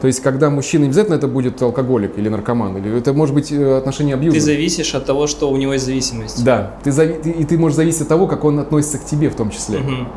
[0.00, 3.76] То есть, когда мужчина, обязательно это будет алкоголик или наркоман, или это может быть э,
[3.76, 4.36] отношение абьюза.
[4.38, 6.42] Ты зависишь от того, что у него есть зависимость.
[6.42, 9.34] Да, ты зави- и ты можешь зависеть от того, как он относится к тебе в
[9.34, 9.78] том числе.
[9.80, 10.08] Мгм.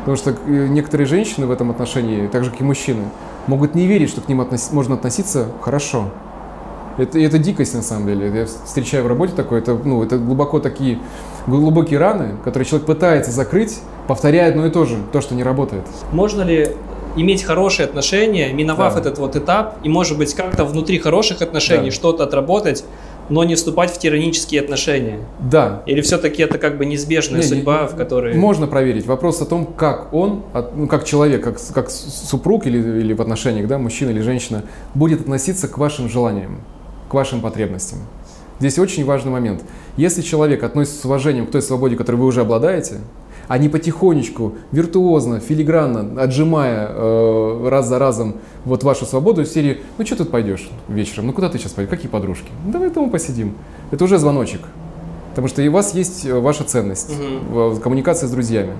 [0.00, 3.04] Потому что э, некоторые женщины в этом отношении, так же как и мужчины,
[3.46, 6.10] могут не верить, что к ним относ- можно относиться хорошо.
[6.98, 8.30] Это, это дикость на самом деле.
[8.40, 10.98] Я встречаю в работе такое, это, ну, это глубоко такие
[11.46, 15.84] глубокие раны, которые человек пытается закрыть, повторяя одно и то же, то, что не работает.
[16.12, 16.72] Можно ли
[17.16, 19.00] иметь хорошие отношения, миновав Да.
[19.00, 21.94] этот вот этап, и, может быть, как-то внутри хороших отношений Да.
[21.94, 22.84] что-то отработать,
[23.28, 25.20] но не вступать в тиранические отношения?
[25.38, 28.34] Да, Или все-таки это как бы неизбежная Не, не, судьба, в которой...
[28.34, 29.06] можно проверить.
[29.06, 30.42] Вопрос о том, как он,
[30.74, 35.20] ну, как человек, как, как супруг или, или в отношениях, да, мужчина или женщина, будет
[35.22, 36.60] относиться к вашим желаниям,
[37.08, 38.00] к вашим потребностям.
[38.58, 39.62] Здесь очень важный момент.
[39.96, 42.98] Если человек относится с уважением к той свободе, которой вы уже обладаете,
[43.58, 50.06] не потихонечку, виртуозно, филигранно, отжимая э, раз за разом вот вашу свободу из серии, ну
[50.06, 52.48] что тут пойдешь вечером, ну куда ты сейчас пойдешь, какие подружки?
[52.64, 53.54] «Ну, давай дома посидим.
[53.90, 54.60] Это уже звоночек.
[55.30, 57.70] Потому что и у вас есть э, ваша ценность Мгм.
[57.74, 58.72] в коммуникации с друзьями.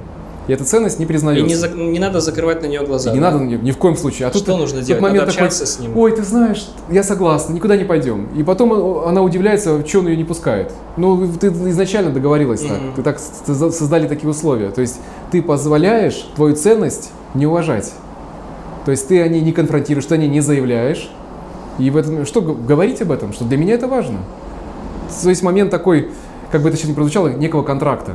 [0.48, 1.46] И эта ценность не И признается.
[1.46, 3.11] не, зак- не надо закрывать на нее глаза.
[3.11, 3.31] И не да?
[3.31, 4.26] надо ни, ни в коем случае.
[4.26, 5.02] А Что тут, нужно тут делать?
[5.02, 5.96] момент Надо такой, с ним.
[5.96, 8.26] Ой, ты знаешь, я согласна, никуда не пойдем.
[8.37, 10.72] И потом она удивляется, что он ее не пускает.
[10.96, 12.81] Ну, ты изначально договорилась так.
[12.81, 12.92] Мгм.
[12.94, 14.70] Ты так создали такие условия.
[14.70, 14.98] То есть
[15.31, 17.92] ты позволяешь твою ценность не уважать.
[18.85, 21.09] То есть ты о ней не конфронтируешь, ты о ней не заявляешь.
[21.78, 24.18] И в этом, что говорить об этом, что для меня это важно.
[25.22, 26.11] То есть момент такой,
[26.50, 28.12] как бы это сейчас не прозвучало, некого контракта.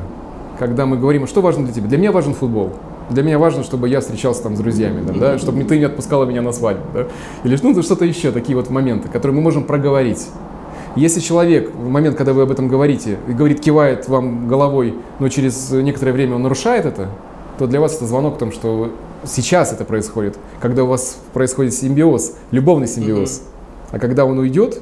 [0.59, 1.87] Когда мы говорим, а что важно для тебя?
[1.87, 2.73] Для меня важен футбол.
[3.09, 6.25] Для меня важно, чтобы я встречался там с друзьями, там, да, чтобы ты не отпускала
[6.25, 6.83] меня на свадьбу.
[6.93, 7.07] Да?
[7.43, 10.27] Или ну, что-то еще, такие вот моменты, которые мы можем проговорить.
[10.97, 15.29] Если человек в момент, когда вы об этом говорите, и говорит, кивает вам головой, но
[15.29, 17.09] через некоторое время он нарушает это,
[17.59, 18.91] то для вас это звонок о том, что
[19.23, 23.43] сейчас это происходит, когда у вас происходит симбиоз, любовный симбиоз.
[23.91, 24.81] А когда он уйдет,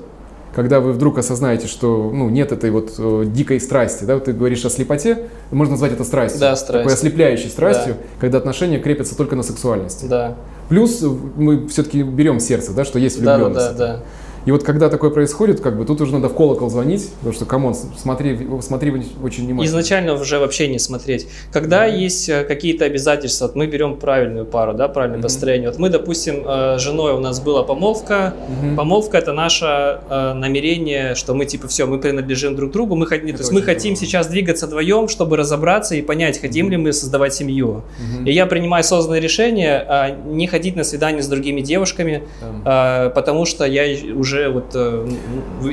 [0.56, 4.32] когда вы вдруг осознаете, что ну, нет этой вот э, дикой страсти, да, вот ты
[4.32, 6.84] говоришь о слепоте, можно назвать это страстью, Да, страсть.
[6.84, 10.06] такой ослепляющей страстью, когда отношения крепятся только на сексуальности.
[10.06, 10.36] Да,
[10.70, 11.04] Плюс
[11.36, 13.78] мы все-таки берем сердце, да, что есть да, да, влюбленность.
[13.78, 14.00] да, да.
[14.46, 17.46] И вот когда такое происходит, как бы тут уже надо в колокол звонить, потому что,
[17.46, 18.92] come on, смотри, смотри
[19.24, 19.66] очень внимательно.
[19.66, 21.28] Изначально уже вообще не смотреть.
[21.52, 25.24] Когда есть э, какие-то обязательства, вот мы берем правильную пару, да, правильное Мгм.
[25.24, 25.70] построение.
[25.70, 28.36] Вот мы, допустим, э, с женой у нас была помолвка.
[28.62, 28.76] Мгм.
[28.76, 33.16] Помолвка это наше э, намерение, что мы типа все, мы принадлежим друг другу, мы, то
[33.16, 34.12] есть мы хотим здорово.
[34.12, 37.84] сейчас двигаться вдвоем, чтобы разобраться и понять, хотим ли мы создавать семью.
[38.00, 38.26] Мгм.
[38.28, 42.24] И я принимаю осознанное решение не ходить на свидание с другими девушками,
[42.64, 43.84] а, потому что я
[44.16, 44.66] уже вот...
[44.74, 45.08] э,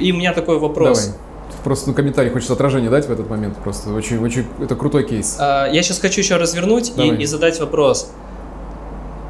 [0.00, 0.98] И у меня такой вопрос.
[1.06, 1.18] Давай.
[1.64, 3.56] Просто ну, комментарий хочется отражение дать в этот момент.
[3.58, 5.36] Просто очень, очень это крутой кейс.
[5.38, 7.16] А, Я сейчас хочу еще развернуть и, Давай.
[7.22, 8.10] и задать вопрос.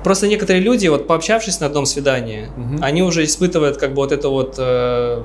[0.04, 2.78] Просто некоторые люди, вот пообщавшись на одном свидании, Мгм.
[2.82, 5.22] они уже испытывают как бы вот это вот э,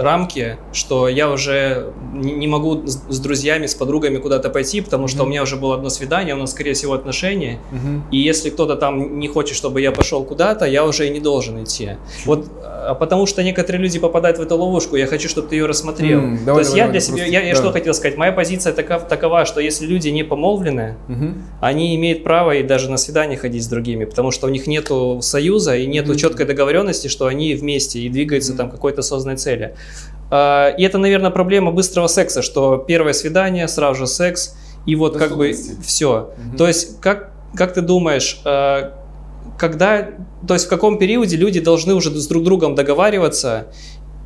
[0.00, 5.26] рамки, что я уже не могу с друзьями, с подругами куда-то пойти, потому что mm-hmm.
[5.26, 7.58] у меня уже было одно свидание, у нас, скорее всего, отношения.
[7.72, 8.00] Mm-hmm.
[8.12, 11.62] И если кто-то там не хочет, чтобы я пошел куда-то, я уже и не должен
[11.62, 11.84] идти.
[11.84, 11.98] Mm-hmm.
[12.26, 12.48] Вот
[12.86, 16.20] а потому что некоторые люди попадают в эту ловушку, я хочу, чтобы ты ее рассмотрел.
[16.20, 17.60] Mm, давай, То есть давай, я для себя, просто, я, я да.
[17.60, 21.34] что хотел сказать, моя позиция такова, такова что если люди не помолвлены, угу.
[21.60, 24.90] они имеют право и даже на свидание ходить с другими, потому что у них нет
[25.20, 26.16] союза и нет угу.
[26.16, 28.58] четкой договоренности, что они вместе и двигаются угу.
[28.58, 29.74] там какой-то созданной цели.
[30.30, 35.16] А, и это, наверное, проблема быстрого секса, что первое свидание, сразу же секс, и вот
[35.16, 36.34] как бы все.
[36.48, 36.56] Угу.
[36.56, 38.94] То есть как, как ты думаешь, а,
[39.58, 40.10] когда,
[40.46, 43.68] то есть в каком периоде люди должны уже с друг другом договариваться,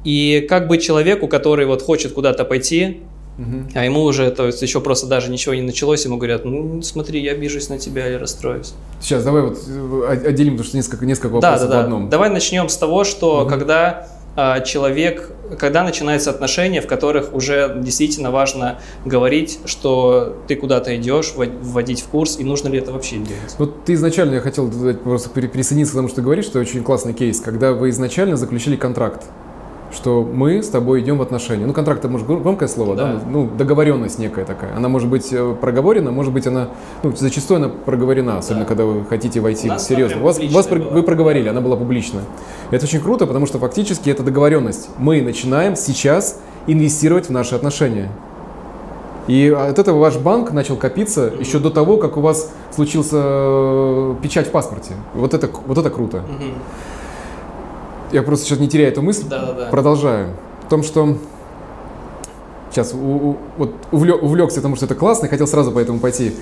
[0.04, 3.02] и как быть человеку, который вот хочет куда-то пойти,
[3.38, 3.70] Угу.
[3.74, 7.22] А ему уже, то есть еще просто даже ничего не началось, ему говорят, ну смотри,
[7.22, 8.74] я обижусь на тебя или расстроюсь.
[9.00, 12.10] Сейчас давай вот э, отделим, потому что несколько, несколько вопросов да, да, в одном.
[12.10, 13.48] Давай начнем с того, что угу.
[13.48, 14.08] когда
[14.64, 22.02] человек, когда начинаются отношения, в которых уже действительно важно говорить, что ты куда-то идешь, вводить
[22.02, 23.56] в курс, и нужно ли это вообще делать?
[23.58, 27.14] Вот ты изначально, я хотел просто присоединиться к тому, что ты говоришь, что очень классный
[27.14, 29.24] кейс, когда вы изначально заключили контракт
[29.92, 31.66] что мы с тобой идем в отношения.
[31.66, 33.12] Ну, контракт это может громкое слово, да.
[33.14, 33.20] да?
[33.28, 34.76] Ну, договоренность некая такая.
[34.76, 36.68] Она может быть э, проговорена, может быть она,
[37.02, 38.68] ну, зачастую она проговорена, особенно да.
[38.68, 40.20] когда вы хотите войти у серьезно.
[40.20, 42.24] У вас, вас вы проговорили, она была публичная.
[42.70, 44.88] Это очень круто, потому что фактически это договоренность.
[44.98, 48.10] Мы начинаем сейчас инвестировать в наши отношения.
[49.26, 51.40] И от этого ваш банк начал копиться mm-hmm.
[51.40, 54.94] еще до того, как у вас случился э, печать в паспорте.
[55.14, 56.18] Вот это, вот это круто.
[56.18, 56.52] Mm-hmm
[58.12, 59.66] я просто сейчас не теряю эту мысль, да, да, да.
[59.66, 60.34] продолжаю.
[60.66, 61.16] В том, что
[62.70, 66.34] сейчас у, у, вот увлек, увлекся, потому что это классно, хотел сразу по этому пойти.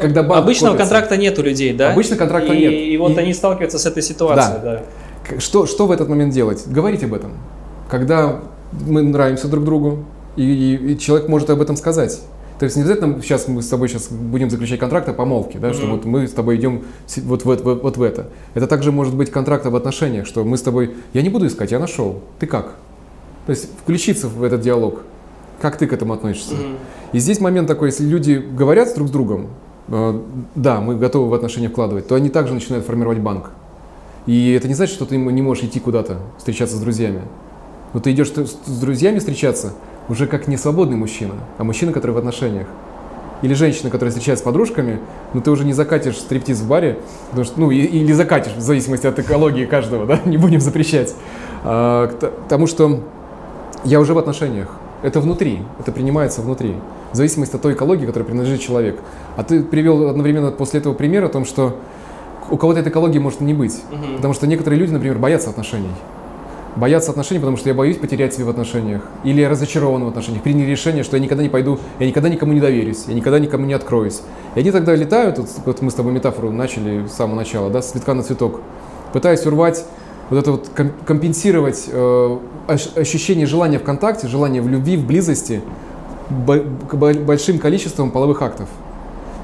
[0.00, 1.92] Когда банк Обычного копится, контракта нет у людей, да?
[1.92, 2.72] Обычно контракта и, нет.
[2.72, 4.82] И вот и, они сталкиваются с этой ситуацией, да.
[5.30, 5.40] да.
[5.40, 6.64] Что, что в этот момент делать?
[6.66, 7.32] Говорить об этом.
[7.90, 8.40] Когда
[8.72, 10.04] мы нравимся друг другу,
[10.36, 12.20] и, и, и человек может об этом сказать.
[12.64, 15.68] То есть не обязательно сейчас мы с тобой сейчас будем заключать контракт о помолвке, да,
[15.68, 15.74] mm-hmm.
[15.74, 16.84] что вот мы с тобой идем
[17.16, 18.28] вот в, вот, вот в это.
[18.54, 21.72] Это также может быть контракт об отношениях, что мы с тобой, я не буду искать,
[21.72, 22.76] я нашел, ты как?
[23.44, 25.02] То есть включиться в этот диалог,
[25.60, 26.54] как ты к этому относишься.
[26.54, 26.76] Mm-hmm.
[27.12, 29.48] И здесь момент такой, если люди говорят друг с другом,
[29.88, 30.22] э,
[30.54, 33.50] да, мы готовы в отношения вкладывать, то они также начинают формировать банк.
[34.24, 37.20] И это не значит, что ты не можешь идти куда-то, встречаться с друзьями.
[37.92, 39.74] Но ты идешь с друзьями встречаться,
[40.08, 42.66] уже как не свободный мужчина, а мужчина, который в отношениях.
[43.42, 45.00] Или женщина, которая встречается с подружками,
[45.34, 49.06] но ты уже не закатишь стриптиз в баре, потому что, ну, или закатишь, в зависимости
[49.06, 51.14] от экологии каждого, да, не будем запрещать.
[51.62, 52.08] А,
[52.44, 53.00] потому что
[53.84, 54.76] я уже в отношениях.
[55.02, 56.76] Это внутри, это принимается внутри,
[57.12, 58.98] в зависимости от той экологии, которой принадлежит человек.
[59.36, 61.76] А ты привел одновременно после этого пример о том, что
[62.50, 63.82] у кого-то этой экологии может не быть.
[63.90, 64.16] Угу.
[64.16, 65.90] Потому что некоторые люди, например, боятся отношений
[66.76, 69.02] боятся отношений, потому что я боюсь потерять себя в отношениях.
[69.22, 70.42] Или я разочарован в отношениях.
[70.42, 73.66] Приняли решение, что я никогда не пойду, я никогда никому не доверюсь, я никогда никому
[73.66, 74.22] не откроюсь.
[74.54, 77.82] И они тогда летают, вот, вот мы с тобой метафору начали с самого начала, да,
[77.82, 78.60] с цветка на цветок,
[79.12, 79.84] пытаясь урвать
[80.30, 80.70] вот это вот
[81.06, 82.38] компенсировать э,
[82.96, 85.62] ощущение желания в контакте, желание в любви, в близости
[86.30, 88.68] большим количеством половых актов.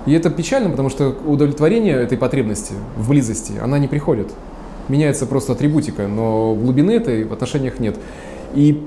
[0.07, 4.29] И это печально, потому что удовлетворение этой потребности в близости, она не приходит
[4.91, 7.97] меняется просто атрибутика, но глубины этой в отношениях нет.
[8.55, 8.83] И,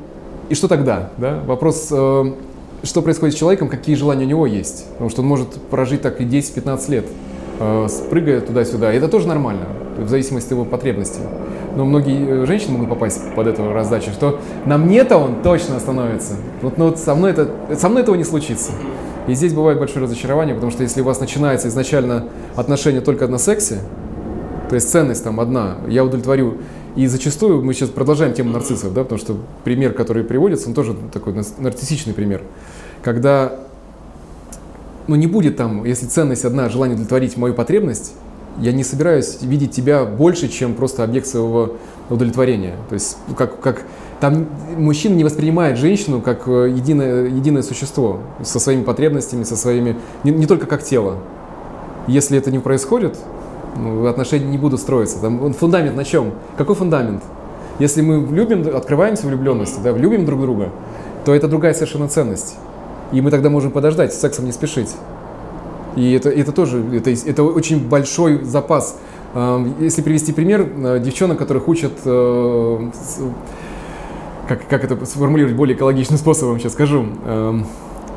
[0.50, 1.10] и что тогда?
[1.18, 1.40] Да?
[1.46, 2.34] Вопрос, э,
[2.84, 4.86] что происходит с человеком, какие желания у него есть.
[4.94, 7.06] Потому что он может прожить так и 10-15 лет,
[7.60, 8.94] э, спрыгая туда-сюда.
[8.94, 9.66] И это тоже нормально,
[9.98, 11.22] в зависимости от его потребностей.
[11.76, 16.34] Но многие э, женщины могут попасть под эту раздачу, что на мне-то он точно остановится.
[16.62, 18.74] Вот, но вот со, мной это, со мной этого не случится.
[19.28, 23.38] И здесь бывает большое разочарование, потому что если у вас начинается изначально отношение только на
[23.38, 23.80] сексе,
[24.74, 26.58] то есть ценность там одна, я удовлетворю.
[26.96, 30.96] И зачастую мы сейчас продолжаем тему нарциссов, да, потому что пример, который приводится, он тоже
[31.12, 32.42] такой нарциссичный пример.
[33.04, 33.60] Когда
[35.06, 38.16] ну, не будет там, если ценность одна, желание удовлетворить мою потребность,
[38.58, 41.76] я не собираюсь видеть тебя больше, чем просто объект своего
[42.10, 42.74] удовлетворения.
[42.90, 43.84] То есть как, как
[44.20, 49.98] там мужчина не воспринимает женщину как э, единое, единое существо со своими потребностями, со своими,
[50.24, 51.20] не, не только как тело.
[52.08, 53.20] Если это не происходит,
[53.76, 55.20] ну, отношения не будут строиться.
[55.20, 56.32] Там фундамент на чем?
[56.58, 57.24] Какой фундамент?
[57.80, 60.70] Если мы любим, открываемся влюбленности, да, любим друг друга,
[61.26, 62.56] то это другая совершенно ценность.
[63.12, 64.96] И мы тогда можем подождать, с сексом не спешить.
[65.96, 68.98] И это, это тоже, это, это очень большой запас.
[69.80, 72.90] Если привести пример, э, девчонок, которых учат, э,
[74.48, 77.08] как, как это сформулировать более экологичным способом, сейчас скажу,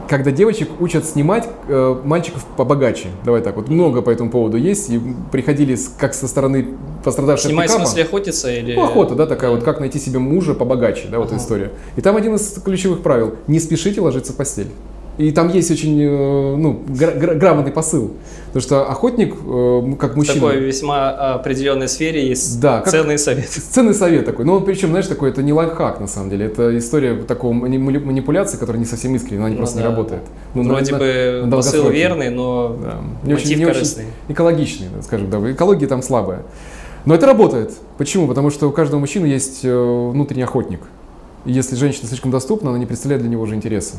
[0.08, 3.08] когда девочек учат снимать э, мальчиков побогаче.
[3.24, 4.90] Давай так, вот много по этому поводу есть.
[4.90, 5.00] И
[5.32, 6.68] приходили с, как со стороны
[7.04, 7.86] пострадавших Снимать в пикапа.
[7.86, 8.74] смысле охотиться или...
[8.74, 11.36] Ну, охота, да, такая вот, как найти себе мужа побогаче, да, вот Ага.
[11.38, 11.72] история.
[11.96, 14.68] И там один из ключевых правил– не спешите ложиться в постель.
[15.18, 18.10] И там есть очень, э, ну, гра- гра- грамотный посыл.
[18.48, 20.34] Потому что охотник, э, как В мужчина...
[20.48, 23.48] такой весьма определенной сфере есть Да, как- ценный совет.
[23.70, 24.44] Ценный совет такой.
[24.44, 26.44] Но он причем, знаешь, такой, это не лайфхак на самом деле.
[26.46, 29.82] Это история такого мани- мани- манипуляции, которая не совсем искренняя, она Ну просто да.
[29.84, 30.22] не работает.
[30.54, 31.96] Ну, на- Вроде на- бы на посыл долгосроке.
[31.98, 32.94] верный, но Да.
[33.22, 34.04] Не мотив очень, не очень корыстный.
[34.28, 35.50] экологичный, да, скажем, да.
[35.50, 36.42] Экология там слабая.
[37.06, 37.72] Но это работает.
[37.96, 38.26] Почему?
[38.28, 40.80] Потому что у каждого мужчины есть э, внутренний охотник.
[41.46, 43.96] И если женщина слишком доступна, она не представляет для него уже интереса.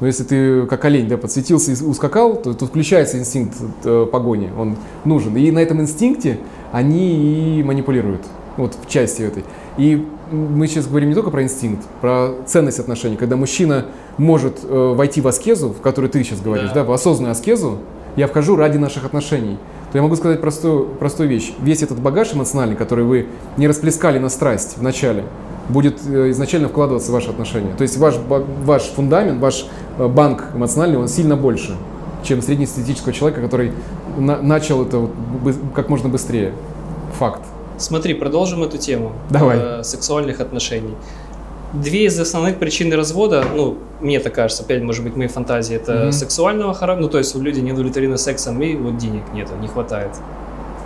[0.00, 4.50] Но если ты как олень, да, подсветился и ускакал, то тут включается инстинкт э, погони,
[4.58, 5.36] он нужен.
[5.36, 6.38] И на этом инстинкте
[6.72, 8.22] они и манипулируют,
[8.56, 9.44] вот в части этой.
[9.76, 13.86] И мы сейчас говорим не только про инстинкт, про ценность отношений, когда мужчина
[14.16, 16.76] может э, войти в аскезу, в которой ты сейчас говоришь, Да.
[16.76, 17.78] да, в осознанную аскезу,
[18.16, 19.58] я вхожу ради наших отношений,
[19.92, 21.52] то я могу сказать простую, простую вещь.
[21.60, 25.24] Весь этот багаж эмоциональный, который вы не расплескали на страсть в начале,
[25.70, 27.74] будет э, изначально вкладываться в ваши отношения.
[27.76, 28.14] То есть ваш,
[28.64, 29.66] ваш фундамент, ваш
[29.98, 31.76] э, банк эмоциональный, он сильно больше,
[32.22, 33.72] чем среднестатистического человека, который
[34.18, 35.10] на- начал это вот
[35.74, 36.52] как можно быстрее.
[37.18, 37.42] Факт.
[37.78, 39.58] Смотри, продолжим эту тему Давай.
[39.58, 40.94] э, сексуальных отношений.
[41.72, 45.92] Две из основных причин развода, ну, мне так кажется, опять, может быть, мои фантазии, это
[45.92, 46.12] Мгм.
[46.12, 50.10] сексуального характера, ну, то есть люди не удовлетворены сексом, и вот денег нету, не хватает.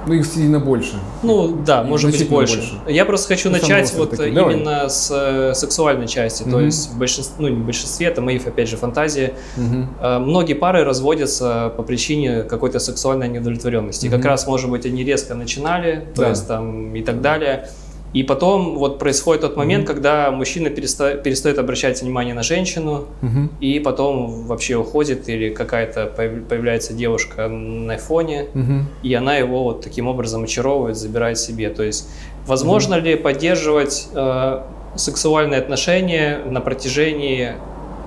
[0.07, 0.95] Ну, их сильно больше.
[1.23, 2.57] Ну, да, И может быть, больше.
[2.57, 2.73] больше.
[2.88, 4.33] Я просто хочу Ну, начать вот такие.
[4.33, 4.55] Давай.
[4.57, 6.64] именно с э, сексуальной части, то Мгм.
[6.67, 9.35] есть в большинстве, ну, не в большинстве, это мои, опять же, фантазии.
[9.57, 9.88] Мгм.
[10.01, 14.07] Э, Многие пары разводятся по причине какой-то сексуальной неудовлетворенности.
[14.07, 16.29] И Как раз, может быть, они резко начинали, то Да.
[16.31, 17.69] есть там и так далее.
[18.14, 19.94] И потом вот происходит тот момент, Мгм.
[19.94, 23.50] когда мужчина переста- перестает обращать внимание на женщину, Мгм.
[23.61, 28.87] и потом вообще уходит, или какая-то появ- появляется девушка на фоне, Мгм.
[29.03, 31.70] и она его вот таким образом очаровывает, забирает себе.
[31.70, 32.09] То есть,
[32.46, 34.61] возможно ли поддерживать э,
[34.94, 37.55] сексуальные отношения на протяжении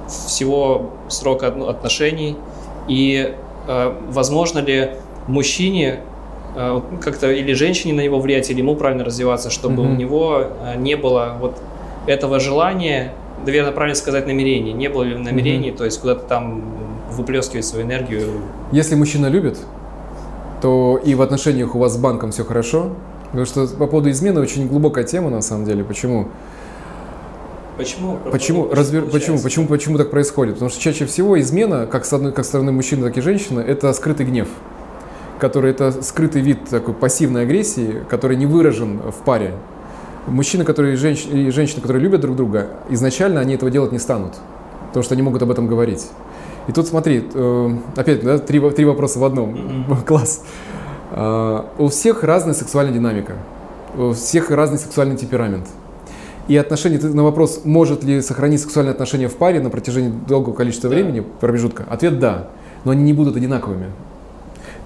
[0.08, 2.38] всего срока отно- отношений?
[2.88, 3.34] И
[3.68, 4.92] э, возможно ли
[5.28, 6.00] мужчине
[7.02, 9.94] как-то или женщине на него влиять, или ему правильно развиваться, чтобы Мгм.
[9.94, 11.58] у него э, не было вот
[12.08, 13.14] этого желания,
[13.46, 16.64] наверное, правильно сказать намерения, не было ли намерений, то есть куда-то там
[17.12, 18.28] выплескивать свою энергию.
[18.72, 19.58] Если мужчина любит,
[20.62, 22.92] то и в отношениях у вас с банком все хорошо.
[23.26, 25.84] Потому что по поводу измены очень глубокая тема на самом деле.
[25.84, 26.30] Почему?
[27.78, 28.18] Почему?
[28.32, 28.32] Почему,
[28.64, 30.56] Почему разве, почему, почему, почему так происходит?
[30.56, 33.94] Потому что чаще всего измена, как с одной, как стороны мужчины, так и женщины, это
[33.94, 34.48] скрытый гнев,
[35.40, 39.54] который это скрытый вид такой пассивной агрессии, который не выражен в паре.
[40.28, 44.00] Мужчины, которые и, женщ- и женщины, которые любят друг друга, изначально они этого делать не
[44.00, 44.34] станут,
[44.88, 46.08] потому что они могут об этом говорить.
[46.68, 49.52] И тут смотри, э, опять да, три, три вопроса в одном.
[49.52, 49.98] Мгм.
[50.06, 50.44] Класс.
[51.12, 53.34] А, у всех разная сексуальная динамика,
[53.98, 55.68] у всех разный сексуальный темперамент.
[56.50, 60.54] И отношения, ты на вопрос, может ли сохранить сексуальные отношения в паре на протяжении долгого
[60.54, 62.48] количества времени, промежутка, ответ да,
[62.84, 63.88] но они не будут одинаковыми.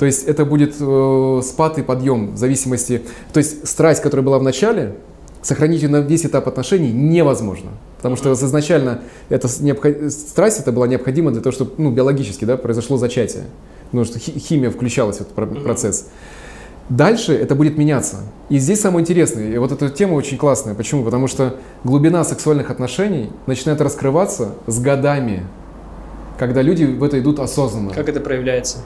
[0.01, 3.03] То есть это будет э, спад и подъем в зависимости...
[3.33, 4.95] То есть страсть, которая была в начале,
[5.43, 7.69] сохранить ее на весь этап отношений невозможно.
[7.97, 12.57] Потому что изначально эта необход- страсть это была необходима для того, чтобы ну, биологически да,
[12.57, 13.43] произошло зачатие.
[13.91, 16.07] Потому что хи- химия включалась в этот процесс.
[16.89, 18.21] Дальше это будет меняться.
[18.49, 20.73] И здесь самое интересное, и вот эта тема очень классная.
[20.73, 21.03] Почему?
[21.03, 25.45] Потому что глубина сексуальных отношений начинает раскрываться с годами,
[26.39, 27.93] когда люди в это идут осознанно.
[27.93, 28.79] Как это проявляется?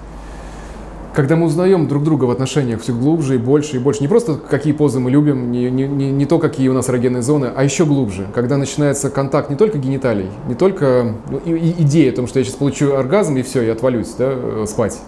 [1.16, 4.36] Когда мы узнаем друг друга в отношениях все глубже и больше и больше, не просто
[4.36, 7.64] какие позы мы любим, не, не, не, не то, какие у нас эрогенные зоны, а
[7.64, 12.16] еще глубже, когда начинается контакт не только гениталий, не только ну, и- и идея о
[12.18, 15.00] том, что я сейчас получу оргазм и все, я отвалюсь да, э, спать.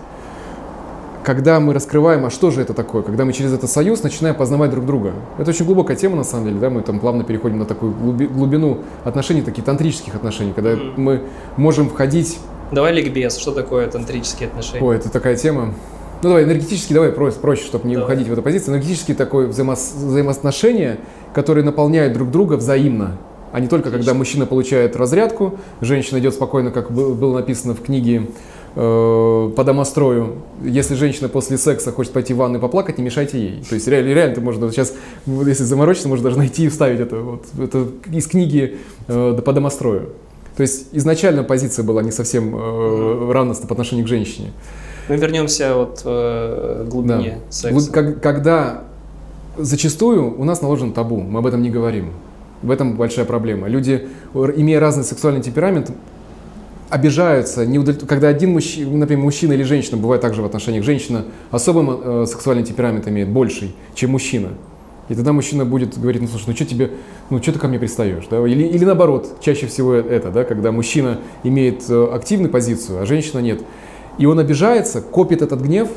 [1.26, 4.72] Когда мы раскрываем, а что же это такое, когда мы через этот союз начинаем познавать
[4.72, 5.12] друг друга.
[5.38, 8.28] Это очень глубокая тема, на самом деле, да, мы там плавно переходим на такую глуби-
[8.28, 10.94] глубину отношений, таких тантрических отношений, когда Мгм.
[10.96, 11.22] мы
[11.58, 12.40] можем входить
[12.72, 13.38] Давай ликбез.
[13.38, 14.86] Что такое тантрические отношения?
[14.86, 15.74] Ой, это такая тема.
[16.24, 18.06] Ну давай, энергетически давай проще, проще чтобы не Давай.
[18.06, 18.74] уходить в эту позицию.
[18.76, 20.98] Энергетически такое взаимос- взаимоотношения,
[21.34, 23.18] которые наполняют друг друга взаимно.
[23.52, 27.82] А не только когда мужчина получает разрядку, женщина идет спокойно, как бы- было написано в
[27.82, 28.28] книге
[28.76, 30.36] э, по домострою.
[30.64, 33.64] Если женщина после секса хочет пойти в ванну и поплакать, не мешайте ей.
[33.68, 34.94] То есть реально, реально ты можно сейчас,
[35.26, 40.10] если заморочиться, можно даже найти и вставить это, вот, это из книги э, по домострою.
[40.56, 44.52] То есть изначально позиция была не совсем э, равностна по отношению к женщине.
[45.10, 47.52] Мы вернемся вот э, глубине Да.
[47.52, 47.92] секса.
[47.92, 48.84] Как- когда
[49.58, 52.12] зачастую у нас наложен табу, мы об этом не говорим.
[52.62, 53.68] В этом большая проблема.
[53.68, 55.92] Люди, имея разный сексуальный темперамент,
[56.90, 57.98] обижаются, не удов...
[58.08, 62.64] когда один мужчина, например, мужчина или женщина, бывает также в отношениях, женщина особым э, сексуальный
[62.64, 64.50] темперамент имеет больший, чем мужчина.
[65.10, 66.92] И тогда мужчина будет говорить, ну слушай, ну что тебе,
[67.30, 68.46] ну что ты ко мне пристаешь, да?
[68.46, 73.40] Или, или наоборот, чаще всего это, да, когда мужчина имеет э, активную позицию, а женщина
[73.40, 73.62] нет.
[74.18, 75.90] И он обижается, копит этот гнев,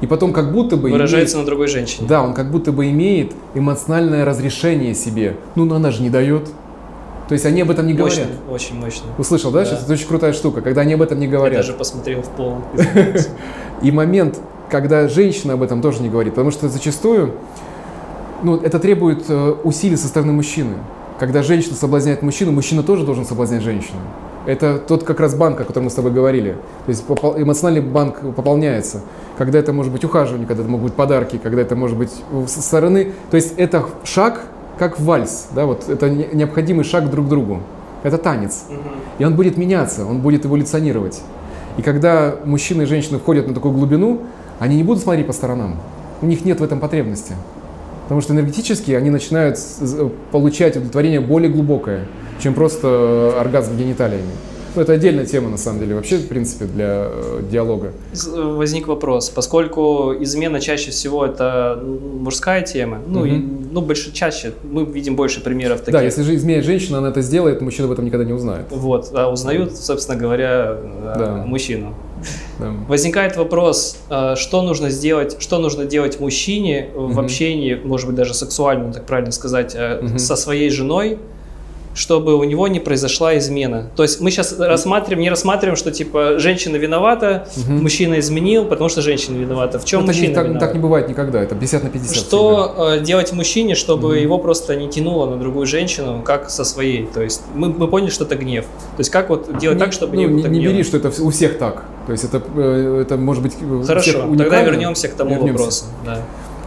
[0.00, 0.90] и потом как будто бы...
[0.90, 2.06] Выражается имеет, на другой женщине.
[2.08, 5.36] Да, он как будто бы имеет эмоциональное разрешение себе.
[5.54, 6.48] Ну, но она же не дает.
[7.28, 8.40] То есть они об этом не мощно, говорят.
[8.50, 9.06] Очень мощно.
[9.18, 9.60] Услышал, да?
[9.60, 9.66] да?
[9.66, 11.52] Сейчас это очень крутая штука, когда они об этом не говорят.
[11.52, 12.58] Я даже посмотрел в пол.
[13.82, 17.34] И момент, когда женщина об этом тоже не говорит, потому что зачастую
[18.42, 20.74] ну, это требует э, усилий со стороны мужчины.
[21.18, 23.98] Когда женщина соблазняет мужчину, мужчина тоже должен соблазнять женщину.
[24.46, 26.56] Это тот как раз банк, о котором мы с тобой говорили.
[26.86, 29.02] То есть эмоциональный банк пополняется.
[29.36, 32.10] Когда это может быть ухаживание, когда это могут быть подарки, когда это может быть
[32.46, 33.12] со стороны.
[33.30, 34.42] То есть это шаг
[34.78, 37.60] как вальс, да, вот это необходимый шаг друг к другу.
[38.02, 38.64] Это танец.
[39.18, 41.20] И он будет меняться, он будет эволюционировать.
[41.76, 44.22] И когда мужчины и женщины входят на такую глубину,
[44.58, 45.76] они не будут смотреть по сторонам.
[46.22, 47.34] У них нет в этом потребности.
[48.04, 49.58] Потому что энергетически они начинают
[50.32, 52.06] получать удовлетворение более глубокое,
[52.40, 54.32] чем просто оргазм гениталиями.
[54.74, 57.92] Ну, это отдельная тема, на самом деле, вообще, в принципе, для э, диалога.
[58.36, 59.28] Возник вопрос.
[59.30, 63.26] Поскольку измена чаще всего это мужская тема, ну, угу.
[63.26, 63.32] и,
[63.72, 65.92] ну больше чаще, мы видим больше примеров таких.
[65.92, 68.66] Да, если же изменяет женщина, она это сделает, мужчина об этом никогда не узнает.
[68.70, 71.44] Вот, а узнают, собственно говоря, э, да.
[71.46, 71.94] мужчину.
[72.60, 72.72] Да.
[72.86, 77.08] Возникает вопрос, э, что нужно сделать, что нужно делать мужчине угу.
[77.08, 80.18] в общении, может быть, даже сексуальном, так правильно сказать, угу.
[80.18, 81.18] со своей женой,
[81.94, 83.90] чтобы у него не произошла измена.
[83.96, 87.72] То есть мы сейчас рассматриваем, не рассматриваем, что типа женщина виновата, угу.
[87.72, 89.78] мужчина изменил, потому что женщина виновата.
[89.78, 90.60] В чем это мужчина не, так, виноват?
[90.60, 92.16] так не бывает никогда, это 50 на 50.
[92.16, 92.96] Что всегда.
[92.96, 94.14] Э, делать мужчине, чтобы угу.
[94.14, 97.06] его просто не тянуло на другую женщину, как со своей?
[97.06, 98.64] То есть мы, мы поняли, что это гнев.
[98.64, 101.10] То есть как вот делать не, так, чтобы ну, не было Не бери, что это
[101.22, 101.84] у всех так.
[102.06, 103.54] То есть это, э, это может быть
[103.86, 105.52] Хорошо, тогда вернемся к тому вернемся.
[105.52, 105.84] вопросу.
[106.04, 106.18] Да.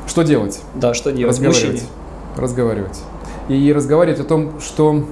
[0.08, 0.60] Что делать?
[0.76, 1.36] Да, что делать?
[1.36, 1.72] Разговаривать.
[1.72, 1.90] Мужчине.
[2.36, 3.00] Разговаривать.
[3.50, 5.04] И разговаривать о том, что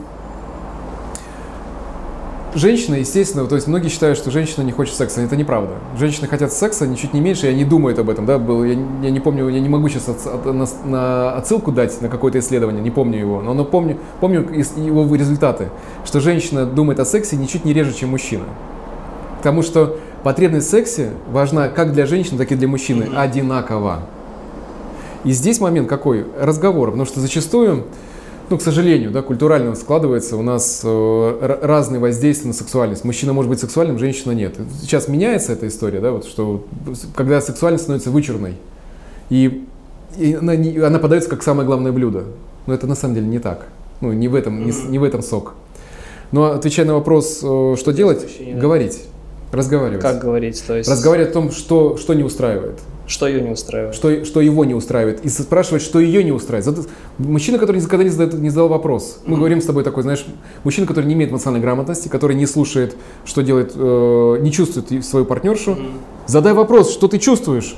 [2.53, 5.21] Женщина, естественно, то есть многие считают, что женщина не хочет секса.
[5.21, 5.75] Это неправда.
[5.97, 8.25] Женщины хотят секса ничуть не меньше, и они думают об этом.
[8.25, 8.37] Да?
[8.37, 8.73] Был, я,
[9.03, 12.39] я не помню, я не могу сейчас от, от, на, на отсылку дать на какое-то
[12.39, 15.69] исследование, не помню его, но, но помню, помню его результаты,
[16.03, 18.43] что женщина думает о сексе ничуть не реже, чем мужчина.
[19.37, 24.01] Потому что потребность в сексе важна как для женщины, так и для мужчины одинаково.
[25.23, 26.25] И здесь момент какой?
[26.37, 26.89] Разговор.
[26.89, 27.85] Потому что зачастую
[28.51, 33.05] ну, к сожалению, да, культурально складывается у нас э, разные воздействия на сексуальность.
[33.05, 34.57] Мужчина может быть сексуальным, женщина нет.
[34.81, 36.65] Сейчас меняется эта история, да, вот что
[37.15, 38.55] когда сексуальность становится вычурной,
[39.29, 39.65] и,
[40.17, 42.25] и она, не, она подается как самое главное блюдо.
[42.67, 43.67] Но это на самом деле не так.
[44.01, 45.53] Ну, не в этом, не, не в этом сок.
[46.33, 49.01] Но отвечая на вопрос, э, что делать, говорить,
[49.53, 50.01] разговаривать.
[50.01, 50.61] Как говорить?
[50.67, 50.89] То есть...
[50.89, 52.79] Разговаривать о том, что, что не устраивает.
[53.11, 53.93] Что ее не устраивает?
[53.93, 55.25] Что, что его не устраивает.
[55.25, 56.87] И спрашивать, что ее не устраивает.
[57.17, 59.19] Мужчина, который никогда не, задает, не задал вопрос.
[59.25, 59.37] Мы mm-hmm.
[59.37, 60.25] говорим с тобой такой, знаешь,
[60.63, 62.95] мужчина, который не имеет эмоциональной грамотности, который не слушает,
[63.25, 65.71] что делает, э, не чувствует свою партнершу.
[65.71, 65.91] Mm-hmm.
[66.27, 67.75] Задай вопрос, что ты чувствуешь.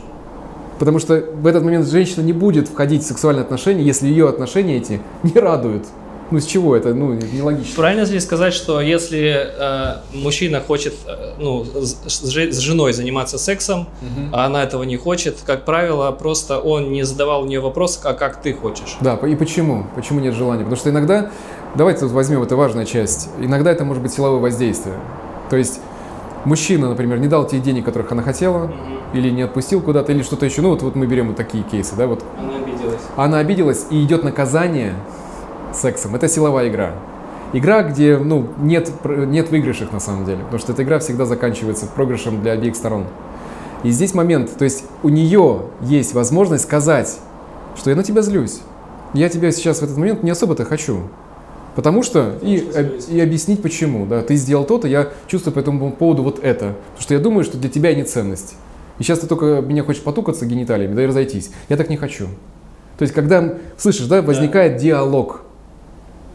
[0.78, 4.78] Потому что в этот момент женщина не будет входить в сексуальные отношения, если ее отношения
[4.78, 5.86] эти не радуют.
[6.32, 6.94] Ну, с чего это?
[6.94, 7.76] Ну, нелогично.
[7.76, 13.82] Правильно ли сказать, что если э, мужчина хочет э, ну, с, с женой заниматься сексом,
[13.82, 14.30] угу.
[14.32, 18.14] а она этого не хочет, как правило, просто он не задавал у нее вопрос, а
[18.14, 18.98] как ты хочешь?
[19.02, 19.86] Да, и почему?
[19.96, 20.64] Почему нет желания?
[20.64, 21.30] Потому что иногда,
[21.76, 24.96] давайте вот возьмем, это важная часть, иногда это может быть силовое воздействие.
[25.50, 25.82] То есть
[26.46, 28.74] мужчина, например, не дал те денег, которых она хотела, угу.
[29.14, 30.62] или не отпустил куда-то, или что-то еще.
[30.62, 32.24] Ну, вот, вот мы берем вот такие кейсы, да, вот.
[32.38, 33.02] Она обиделась.
[33.16, 34.96] Она обиделась, и идет наказание
[35.74, 36.16] сексом.
[36.16, 36.94] Это силовая игра.
[37.54, 41.86] Игра, где ну, нет, нет выигрышек на самом деле, потому что эта игра всегда заканчивается
[41.86, 43.06] проигрышем для обеих сторон.
[43.84, 47.20] И здесь момент, то есть у нее есть возможность сказать,
[47.76, 48.62] что я на тебя злюсь.
[49.14, 51.04] Я тебя сейчас в этот момент не особо-то хочу.
[51.76, 52.68] Потому что, и,
[53.10, 56.76] и объяснить почему, да, ты сделал то-то, я чувствую по этому поводу вот это.
[56.94, 58.56] Потому что я думаю, что для тебя не ценность.
[59.00, 61.52] И сейчас ты только меня хочешь потукаться гениталиями, да и разойтись.
[61.70, 62.28] Я так не хочу.
[62.98, 64.80] То есть, когда, слышишь, да, возникает да.
[64.80, 65.42] диалог,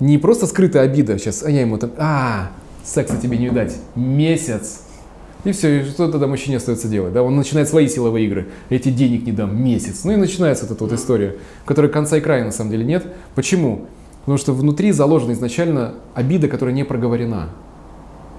[0.00, 2.50] не просто скрытая обида, сейчас, а я ему там, а,
[2.84, 4.82] секса тебе не видать, месяц.
[5.44, 7.12] И все, и что тогда мужчине остается делать?
[7.12, 7.22] Да?
[7.22, 8.48] Он начинает свои силовые игры.
[8.70, 10.02] Эти денег не дам, месяц.
[10.04, 13.06] Ну и начинается вот эта вот история, которой конца и края на самом деле нет.
[13.34, 13.86] Почему?
[14.20, 17.50] Потому что внутри заложена изначально обида, которая не проговорена.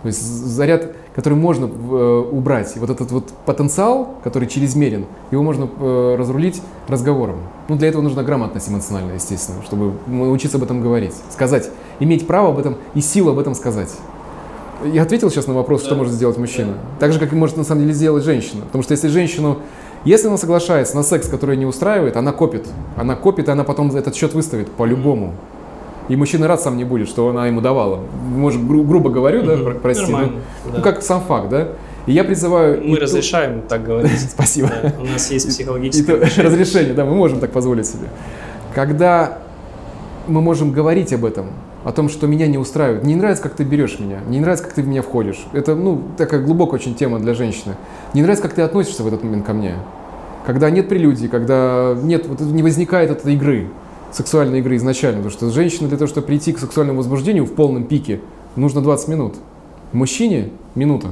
[0.04, 5.68] То есть заряд, который можно э, убрать, вот этот вот потенциал, который чрезмерен, его можно
[5.78, 7.40] э, разрулить разговором.
[7.68, 9.92] Ну, для этого нужна грамотность эмоциональная, естественно, чтобы
[10.32, 13.90] учиться об этом говорить, сказать, иметь право об этом и силу об этом сказать.
[14.86, 15.88] Я ответил сейчас на вопрос, да.
[15.88, 16.72] что может сделать мужчина.
[16.72, 17.00] Да.
[17.02, 18.62] Так же, как и может на самом деле сделать женщина.
[18.64, 19.58] Потому что если женщину,
[20.06, 22.66] если она соглашается на секс, который не устраивает, она копит.
[22.96, 25.34] Она копит, и она потом этот счет выставит по-любому.
[26.10, 28.02] И мужчина рад сам не будет, что она ему давала.
[28.36, 30.12] Может, гру- грубо говорю, да, прости.
[30.12, 30.32] Ну, да.
[30.78, 31.70] ну, как сам факт, да.
[32.08, 32.82] И я призываю...
[32.84, 34.20] Мы разрешаем так говорить.
[34.32, 34.70] Спасибо.
[34.70, 38.08] Да, у нас есть психологическое разрешение, да, мы можем так позволить себе.
[38.74, 39.40] Когда
[40.28, 41.52] мы можем говорить об этом,
[41.84, 43.04] о том, что меня не устраивает.
[43.04, 45.46] Не нравится, как ты берешь меня, не нравится, как ты в меня входишь.
[45.54, 47.76] Это, ну, такая глубокая очень тема для женщины.
[48.14, 49.76] Не нравится, как ты относишься в этот момент ко мне.
[50.46, 53.68] Когда нет прелюдии, когда нет, вот не возникает этой игры,
[54.12, 55.18] сексуальной игры изначально.
[55.18, 58.22] Потому что женщина для того, чтобы прийти к сексуальному возбуждению в полном пике,
[58.56, 59.36] нужно 20 минут.
[59.92, 61.10] Мужчине минута.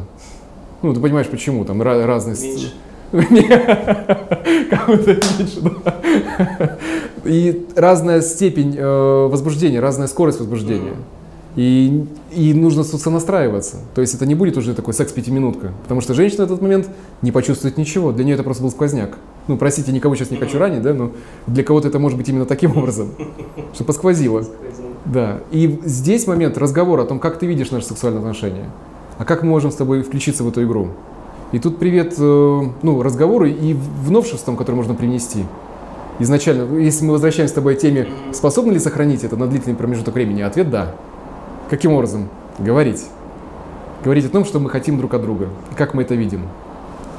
[0.82, 2.36] Ну, ты понимаешь, почему, там разные...
[2.36, 2.74] Меньше.
[4.70, 6.78] Кому-то меньше, да.
[7.24, 10.94] И разная степень э, возбуждения, разная скорость возбуждения.
[11.58, 13.78] И, и нужно сонастраиваться.
[13.96, 15.74] То есть это не будет уже такой секс-пятиминутка.
[15.82, 16.88] Потому что женщина в этот момент
[17.24, 18.12] не почувствует ничего.
[18.12, 19.18] Для нее это просто был сквозняк.
[19.48, 21.12] Ну, простите, никого сейчас не хочу ранить, да, но
[21.48, 23.10] для кого-то это может быть именно таким образом,
[23.74, 24.46] что посквозило.
[25.06, 25.40] Да.
[25.52, 28.70] И здесь момент разговора о том, как ты видишь наши сексуальные отношения.
[29.18, 30.90] А как мы можем с тобой включиться в эту игру?
[31.54, 35.44] И тут привет э, ну, разговору и в новшествам, которые можно принести.
[36.20, 40.14] Изначально, если мы возвращаемся с тобой к теме, способны ли сохранить это на длительный промежуток
[40.14, 40.42] времени?
[40.42, 40.94] Ответ– да.
[41.70, 42.30] Каким образом?
[42.60, 43.04] Говорить.
[44.04, 46.48] Говорить о том, что мы хотим друг от друга, как мы это видим.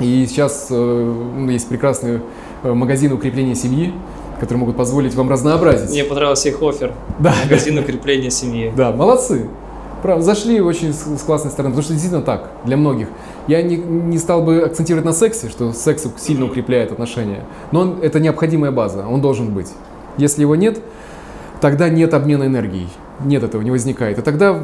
[0.01, 2.22] И сейчас э, есть прекрасные
[2.62, 3.92] э, магазины укрепления семьи,
[4.38, 5.90] которые могут позволить вам разнообразить.
[5.90, 6.92] Мне понравился их офер.
[7.18, 7.34] Да.
[7.44, 8.72] Магазин укрепления семьи.
[8.76, 9.49] Да, молодцы.
[10.03, 13.09] Правда, зашли очень с, с классной стороны, потому что действительно так, для многих.
[13.49, 17.99] Я не, не стал бы акцентировать на сексе, что секс сильно укрепляет отношения, но он,
[18.01, 19.68] это необходимая база, он должен быть.
[20.16, 20.80] Если его нет,
[21.61, 22.88] тогда нет обмена энергией,
[23.24, 24.18] нет этого, не возникает.
[24.18, 24.62] И тогда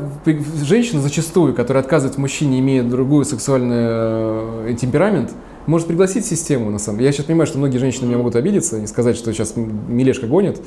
[0.63, 5.33] женщина зачастую, которая отказывает мужчине, имея другой сексуальный э, темперамент,
[5.67, 7.09] может пригласить систему, на самом деле.
[7.09, 10.61] Я сейчас понимаю, что многие женщины меня могут обидеться и сказать, что сейчас Милешка гонит.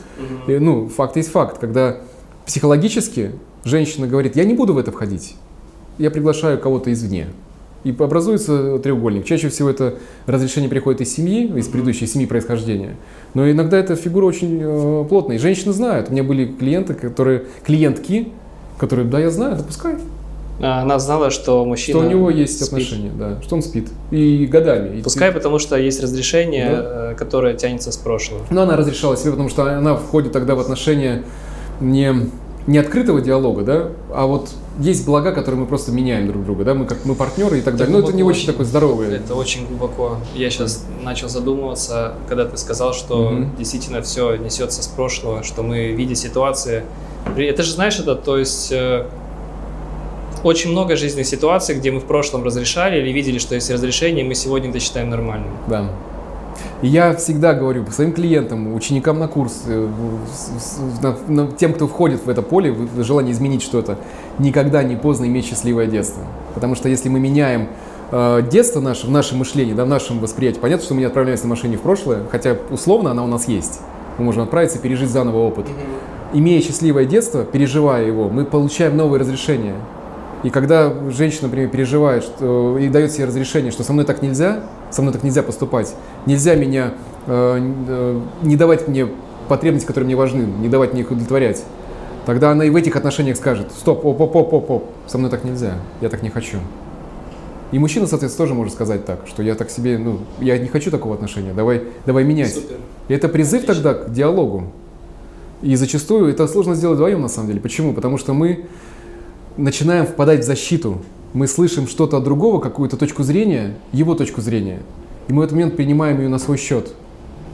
[0.48, 1.98] И, ну, факт есть факт, когда
[2.46, 5.36] психологически женщина говорит, я не буду в это входить,
[5.98, 7.28] я приглашаю кого-то извне.
[7.88, 9.26] И образуется треугольник.
[9.26, 12.96] Чаще всего это разрешение приходит из семьи, из предыдущей семьи происхождения.
[13.34, 15.38] Но иногда эта фигура очень э, плотная.
[15.38, 16.10] И женщины знают.
[16.10, 18.30] У меня были клиенты, которые, клиентки,
[18.78, 19.96] которые, да, я знаю, допускай.
[20.60, 22.68] А, она знала, что мужчина Что у него есть спит.
[22.68, 23.90] отношения, да, что он спит.
[24.12, 25.02] И годами.
[25.02, 25.34] Пускай, и...
[25.34, 27.12] потому что есть разрешение, да?
[27.12, 28.42] Э, которое тянется с прошлого.
[28.50, 31.24] Но она разрешала себе, потому что она входит тогда в отношения
[31.80, 32.12] не
[32.68, 34.50] не открытого диалога, да, а вот
[34.80, 37.76] есть блага, которые мы просто меняем друг друга, да, мы как мы партнеры и так
[37.76, 37.98] это далее.
[37.98, 39.10] Но это не очень, очень такое здоровое.
[39.10, 40.18] Это очень глубоко.
[40.36, 43.46] Я сейчас начал задумываться, когда ты сказал, что угу.
[43.58, 46.84] действительно все несется с прошлого, что мы видя ситуации.
[47.38, 49.06] Это же знаешь это, то есть э,
[50.44, 54.28] очень много жизненных ситуаций, где мы в прошлом разрешали или видели, что есть разрешение, и
[54.28, 55.52] мы сегодня это считаем нормальным.
[55.68, 55.90] Да.
[56.82, 59.88] И я всегда говорю своим клиентам, ученикам на курс, э,
[61.58, 63.98] тем, кто входит в это поле, в желание изменить что-то,
[64.38, 66.24] никогда не поздно иметь счастливое детство.
[66.54, 67.70] Потому что если мы меняем
[68.12, 71.46] э, детство наше, в нашем мышлении, да, в нашем восприятии, понятно, что мы не отправляемся
[71.46, 73.80] на машине в прошлое, хотя условно она у нас есть.
[74.18, 75.66] Мы можем отправиться и пережить заново опыт.
[76.34, 79.76] Имея счастливое детство, переживая его, мы получаем новые разрешения.
[80.44, 84.64] И когда женщина, например, переживает что, и дает себе разрешение, что со мной так нельзя,
[84.92, 85.94] со мной так нельзя поступать,
[86.26, 86.94] нельзя меня,
[87.26, 89.08] э, э, не давать мне
[89.48, 91.64] потребности, которые мне важны, не давать мне их удовлетворять,
[92.26, 95.32] тогда она и в этих отношениях скажет, стоп, оп, оп, оп, оп, оп, со мной
[95.32, 96.58] так нельзя, я так не хочу.
[97.72, 100.92] И мужчина, соответственно, тоже может сказать так, что я так себе, ну, я не хочу
[100.92, 102.54] такого отношения, давай, давай менять.
[102.54, 102.78] Супер.
[103.08, 103.84] И это призыв Отлично.
[103.84, 104.72] тогда к диалогу.
[105.62, 107.60] И зачастую это сложно сделать вдвоем, на самом деле.
[107.60, 107.94] Почему?
[107.94, 108.68] Потому что мы
[109.58, 111.00] начинаем впадать в защиту.
[111.34, 114.80] Мы слышим что-то от другого, какую-то точку зрения, его точку зрения.
[115.28, 116.94] И мы в этот момент принимаем ее на свой счет.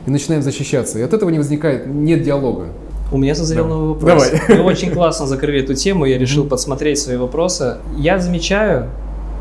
[0.06, 1.00] И начинаем защищаться.
[1.00, 2.68] И от этого не возникает, нет диалога.
[3.12, 4.30] У меня созрел новый вопрос.
[4.30, 4.42] Давай.
[4.58, 7.78] Мы очень классно закрыли эту тему, я решил подсмотреть свои вопросы.
[7.98, 8.90] Я замечаю,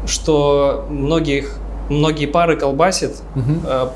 [0.07, 1.59] что многих,
[1.89, 3.89] многие пары колбасят, э,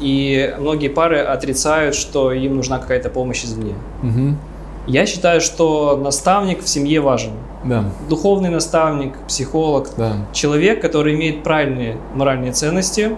[0.00, 3.74] и многие пары отрицают, что им нужна какая-то помощь извне.
[4.86, 7.32] Я считаю, что наставник в семье важен.
[7.64, 7.84] Да.
[8.08, 10.26] Духовный наставник, психолог, да.
[10.32, 13.16] человек, который имеет правильные моральные ценности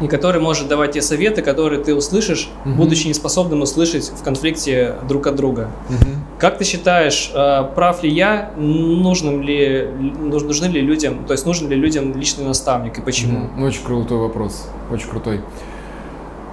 [0.00, 2.74] и который может давать те советы, которые ты услышишь, угу.
[2.74, 5.70] будучи неспособным услышать в конфликте друг от друга.
[5.88, 6.10] Угу.
[6.38, 11.68] Как ты считаешь, э, прав ли я, нужным ли, нужны ли людям, то есть нужен
[11.68, 13.48] ли людям личный наставник и почему?
[13.56, 13.64] Угу.
[13.64, 15.40] Очень крутой вопрос, очень крутой.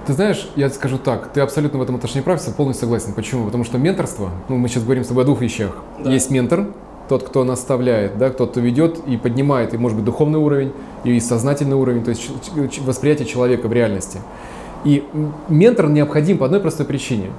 [0.06, 3.14] Ты знаешь, я скажу так, ты абсолютно в этом отношении прав, я полностью согласен.
[3.14, 3.46] Почему?
[3.46, 5.76] Потому что менторство, ну мы сейчас говорим с тобой о двух вещах.
[6.04, 6.12] Да.
[6.12, 6.68] Есть ментор,
[7.10, 11.20] тот, кто наставляет, да, тот, кто ведет и поднимает, и, может быть, духовный уровень, и
[11.20, 12.30] сознательный уровень, то есть
[12.82, 14.20] восприятие человека в реальности.
[14.84, 15.04] И
[15.50, 17.32] ментор необходим по одной простой причине.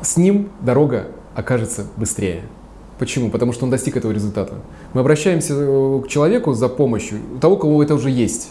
[0.00, 2.42] С ним дорога окажется быстрее.
[2.98, 3.30] Почему?
[3.30, 4.54] Потому что он достиг этого результата.
[4.94, 8.50] Мы обращаемся э, к человеку за помощью, у того, у кого это уже есть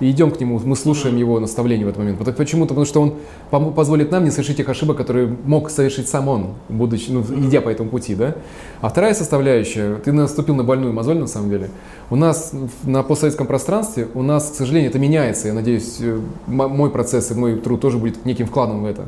[0.00, 2.36] и идем к нему, мы слушаем его наставления в этот момент.
[2.36, 6.54] Почему-то, потому что он позволит нам не совершить тех ошибок, которые мог совершить сам он,
[6.68, 8.36] будучи, ну, идя по этому пути, да?
[8.80, 11.70] А вторая составляющая, ты наступил на больную мозоль, на самом деле.
[12.10, 12.52] У нас
[12.84, 15.48] на постсоветском пространстве, у нас, к сожалению, это меняется.
[15.48, 19.06] Я надеюсь, э, мой процесс и мой труд тоже будет неким вкладом в это.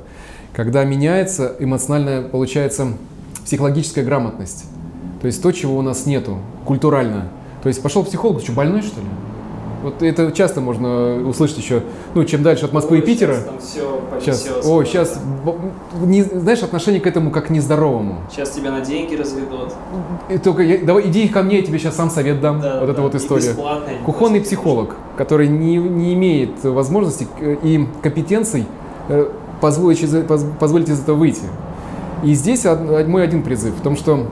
[0.52, 2.88] Когда меняется эмоциональная, получается,
[3.44, 4.64] психологическая грамотность.
[5.20, 7.28] То есть то, чего у нас нету, культурально.
[7.62, 9.06] То есть пошел психолог, что, больной, что ли?
[9.82, 11.82] Вот это часто можно услышать еще,
[12.14, 13.34] ну, чем дальше от Москвы Ой, и Питера.
[13.34, 15.20] Сейчас, там все сейчас, о, сейчас,
[16.02, 18.18] не, знаешь, отношение к этому как к нездоровому.
[18.30, 19.72] Сейчас тебя на деньги разведут.
[20.28, 22.60] И только, я, давай, иди ко мне, я тебе сейчас сам совет дам.
[22.60, 23.54] Да, вот да, эта вот история.
[24.04, 28.66] Кухонный психолог, который не, не имеет возможности и компетенций
[29.08, 30.04] э, позволить,
[30.58, 31.42] позволить из этого выйти.
[32.22, 34.26] И здесь мой один призыв в том, что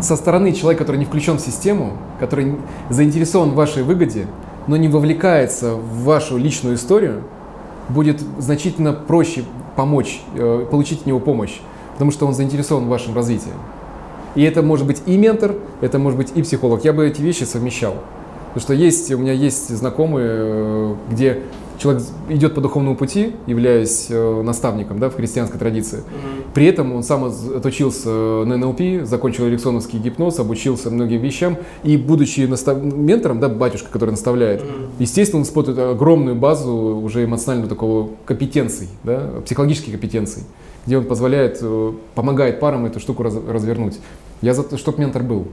[0.00, 2.56] со стороны человека, который не включен в систему, который
[2.90, 4.26] заинтересован в вашей выгоде,
[4.66, 7.22] но не вовлекается в вашу личную историю,
[7.88, 9.44] будет значительно проще
[9.76, 11.60] помочь, э, получить от него помощь,
[11.92, 13.52] потому что он заинтересован в вашем развитии.
[14.34, 16.84] И это может быть и ментор, это может быть и психолог.
[16.84, 17.94] Я бы эти вещи совмещал.
[18.56, 21.42] Потому что есть, у меня есть знакомые, э, где
[21.78, 25.98] человек идет по духовному пути, являясь э, наставником да, в христианской традиции.
[25.98, 26.44] Mm-hmm.
[26.54, 31.58] При этом он сам отучился на НЛП, закончил эриксоновский гипноз, обучился многим вещам.
[31.84, 32.82] И будучи настав...
[32.82, 34.88] ментором, да, батюшка, который наставляет, mm-hmm.
[35.00, 40.44] естественно, он использует огромную базу уже эмоционального такого компетенций, да, психологических компетенций,
[40.86, 43.98] где он позволяет, э, помогает парам эту штуку раз, развернуть.
[44.40, 45.48] Я за то, чтобы ментор был,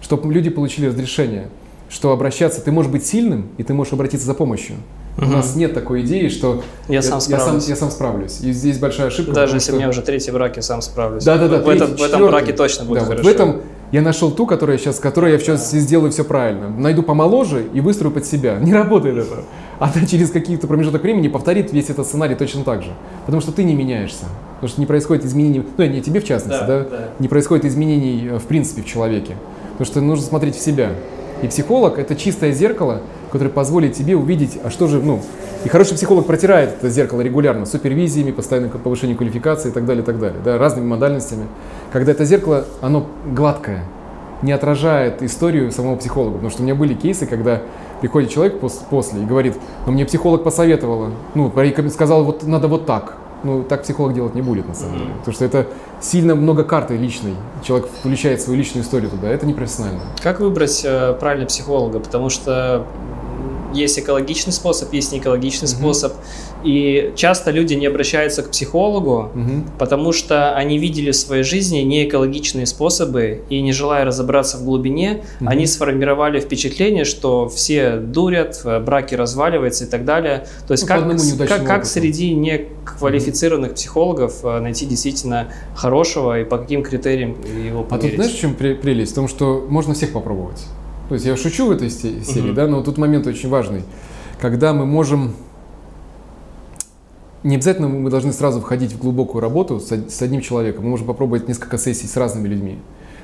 [0.00, 1.48] чтобы люди получили разрешение,
[1.88, 4.76] что обращаться, ты можешь быть сильным, и ты можешь обратиться за помощью.
[5.18, 5.26] Угу.
[5.26, 7.46] У нас нет такой идеи, что я, сам справлюсь.
[7.46, 8.40] Я сам, я сам справлюсь.
[8.40, 9.32] И здесь большая ошибка.
[9.32, 9.74] Даже если что...
[9.74, 11.24] у меня уже третий брак, я сам справлюсь.
[11.24, 11.58] Да, да, да.
[11.58, 13.24] В, этом, в этом браке точно будет да, хорошо.
[13.24, 15.78] В этом я нашел ту, которая сейчас, которая я сейчас да.
[15.78, 16.68] сделаю все правильно.
[16.68, 18.58] Найду помоложе и выстрою под себя.
[18.58, 19.42] Не работает это.
[19.80, 22.90] Она через какие-то промежуток времени повторит весь этот сценарий точно так же.
[23.26, 24.24] Потому что ты не меняешься.
[24.54, 27.08] Потому что не происходит изменений, ну не тебе в частности, да, да, да.
[27.18, 29.36] не происходит изменений э, в принципе в человеке.
[29.72, 30.90] Потому что нужно смотреть в себя.
[31.42, 35.20] И психолог– это чистое зеркало, которое позволит тебе увидеть, а что же, ну,
[35.64, 40.06] и хороший психолог протирает это зеркало регулярно, супервизиями, постоянным повышением квалификации и так далее, и
[40.06, 41.46] так далее, да, разными модальностями.
[41.92, 43.84] Когда это зеркало, оно гладкое,
[44.42, 46.34] не отражает историю самого психолога.
[46.34, 47.62] Потому что у меня были кейсы, когда
[48.00, 51.52] приходит человек после и говорит, ну мне психолог посоветовала, ну,
[51.90, 54.98] сказал, вот надо вот так ну, так психолог делать не будет, на самом mm-hmm.
[54.98, 55.14] деле.
[55.18, 55.66] Потому что это
[56.00, 57.34] сильно много карты личной.
[57.62, 59.28] Человек включает свою личную историю туда.
[59.28, 60.00] Это непрофессионально.
[60.22, 62.00] Как выбрать э, правильно психолога?
[62.00, 62.86] Потому что
[63.72, 65.78] есть экологичный способ, есть неэкологичный mm-hmm.
[65.78, 66.12] способ.
[66.64, 69.62] И часто люди не обращаются к психологу, mm-hmm.
[69.78, 75.22] потому что они видели в своей жизни неэкологичные способы, и не желая разобраться в глубине,
[75.40, 75.46] mm-hmm.
[75.46, 80.46] они сформировали впечатление, что все дурят, браки разваливаются и так далее.
[80.66, 83.74] То есть ну, как, как, как среди неквалифицированных mm-hmm.
[83.74, 87.90] психологов э, найти действительно хорошего и по каким критериям его померить?
[87.90, 89.12] А тут знаешь, в чем прелесть?
[89.12, 90.60] В том, что можно всех попробовать.
[91.08, 92.54] То есть я шучу в этой серии, uh-huh.
[92.54, 93.82] да, но тут момент очень важный,
[94.40, 95.32] когда мы можем
[97.44, 100.84] не обязательно мы должны сразу входить в глубокую работу с, одним человеком.
[100.84, 102.78] Мы можем попробовать несколько сессий с разными людьми.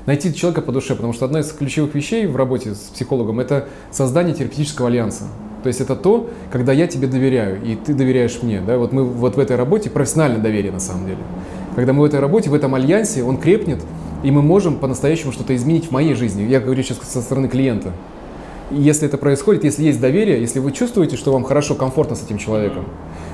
[0.07, 3.69] Найти человека по душе, потому что одна из ключевых вещей в работе с психологом– это
[3.91, 5.25] создание терапевтического альянса.
[5.63, 8.61] То есть это то, когда я тебе доверяю, и ты доверяешь мне.
[8.61, 8.77] Да?
[8.77, 11.19] Вот мы вот в этой работе, профессиональное доверие на самом деле.
[11.75, 13.83] Когда мы в этой работе, в этом альянсе, он крепнет,
[14.25, 16.43] и мы можем по-настоящему что-то изменить в моей жизни.
[16.43, 17.93] Я говорю сейчас со стороны клиента.
[18.71, 22.25] И если это происходит, если есть доверие, если вы чувствуете, что вам хорошо, комфортно с
[22.25, 22.87] этим человеком,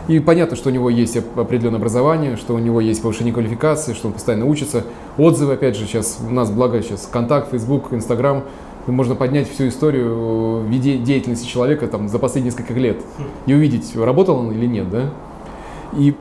[0.08, 4.08] и понятно, что у него есть определенное образование, что у него есть повышение квалификации, что
[4.08, 4.84] он постоянно учится,
[5.16, 8.42] отзывы, опять же, сейчас у нас, благо, сейчас контакт, Facebook, Instagram,
[8.88, 12.96] можно поднять всю историю деятельности человека там, за последние несколько лет
[13.46, 15.10] и увидеть, работал он или нет, да?
[15.96, 16.16] И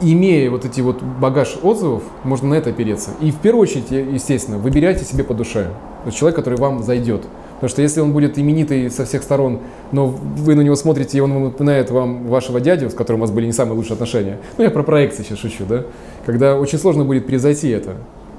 [0.00, 3.10] имея вот эти вот багаж отзывов, можно на это опереться.
[3.20, 5.68] И в первую очередь, естественно, выбирайте себе по душе.
[6.12, 7.22] Человек, который вам зайдет.
[7.54, 9.58] Потому что если он будет именитый со всех сторон,
[9.90, 13.32] но вы на него смотрите, и он напоминает вам вашего дядю, с которым у вас
[13.32, 14.38] были не самые лучшие отношения.
[14.56, 15.84] Ну, я про проекции сейчас шучу, да?
[16.24, 17.96] Когда очень сложно будет превзойти это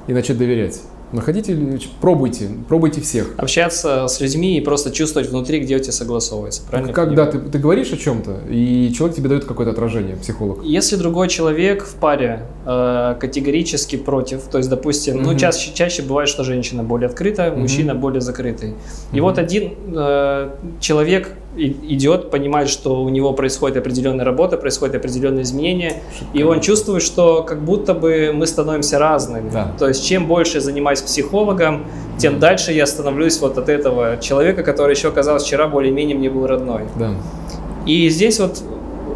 [0.08, 0.82] и начать доверять.
[1.12, 1.58] Находите,
[2.02, 3.34] пробуйте, пробуйте всех.
[3.38, 6.94] Общаться с людьми и просто чувствовать внутри, где у тебя согласовывается, правильно?
[6.94, 10.64] Когда ты, ты говоришь о чем-то, и человек тебе дает какое-то отражение, психолог.
[10.64, 15.32] Если другой человек в паре э, категорически против, то есть, допустим, угу.
[15.32, 17.62] ну, чаще, чаще бывает, что женщина более открытая, угу.
[17.62, 18.76] мужчина более закрытый.
[19.12, 19.30] И угу.
[19.30, 20.50] вот один э,
[20.80, 26.38] человек идет, понимает, что у него происходит определенная работа, происходят определенные изменения, Шикарно.
[26.38, 29.50] и он чувствует, что как будто бы мы становимся разными.
[29.50, 29.74] Да.
[29.78, 31.86] То есть чем больше я занимаюсь психологом,
[32.18, 32.40] тем mm.
[32.40, 36.84] дальше я становлюсь вот от этого человека, который еще, казалось, вчера более-менее мне был родной.
[36.98, 37.16] Да.
[37.86, 38.62] И здесь вот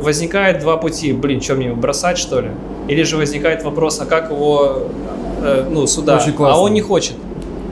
[0.01, 1.13] возникает два пути.
[1.13, 2.49] Блин, что мне его бросать, что ли?
[2.87, 4.87] Или же возникает вопрос, а как его,
[5.41, 6.17] э, ну, сюда?
[6.39, 7.15] А он не хочет.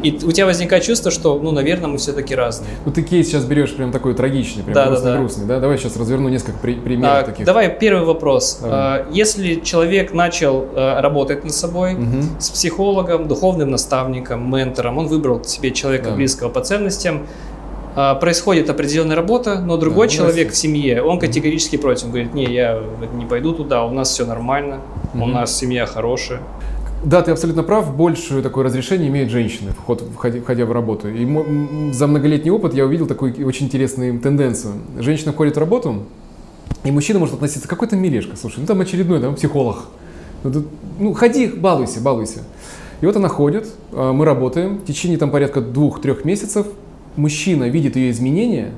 [0.03, 2.71] И у тебя возникает чувство, что, ну, наверное, мы все-таки разные.
[2.85, 5.19] Ну, ты кейс сейчас берешь прям такой трагичный, прям да, грустный, да, да.
[5.19, 5.59] грустный, да?
[5.59, 7.45] Давай сейчас разверну несколько при- примеров а, таких.
[7.45, 8.59] Давай первый вопрос.
[8.61, 8.77] Давай.
[8.77, 12.23] А, если человек начал а, работать над собой угу.
[12.39, 16.15] с психологом, духовным наставником, ментором, он выбрал себе человека да.
[16.15, 17.27] близкого по ценностям,
[17.93, 22.33] а, происходит определенная работа, но другой да, человек в семье, он категорически против, он говорит,
[22.33, 22.81] не, я
[23.13, 24.79] не пойду туда, у нас все нормально,
[25.13, 25.23] угу.
[25.23, 26.41] у нас семья хорошая.
[27.03, 27.95] Да, ты абсолютно прав.
[27.95, 31.09] Большее такое разрешение имеют женщины, вход, входя, входя в работу.
[31.09, 31.25] И
[31.93, 34.73] за многолетний опыт я увидел такую очень интересную тенденцию.
[34.99, 36.03] Женщина входит в работу,
[36.83, 39.85] и мужчина может относиться, какой то милешка, слушай, ну там очередной, там психолог.
[40.43, 40.63] Ну,
[40.99, 42.39] ну ходи, балуйся, балуйся.
[43.01, 46.67] И вот она ходит, а, мы работаем, в течение там порядка двух-трех месяцев
[47.15, 48.71] мужчина видит ее изменения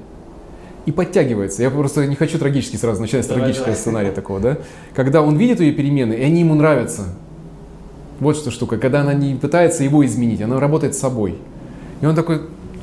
[0.86, 1.62] и подтягивается.
[1.62, 4.58] Я просто не хочу трагически сразу начать с трагического сценария такого, да?
[4.94, 7.16] Когда он видит ее перемены, и они ему нравятся.
[8.20, 8.78] Вот что штука.
[8.78, 11.36] Когда она не пытается его изменить, она работает с собой.
[12.02, 12.42] И он такой,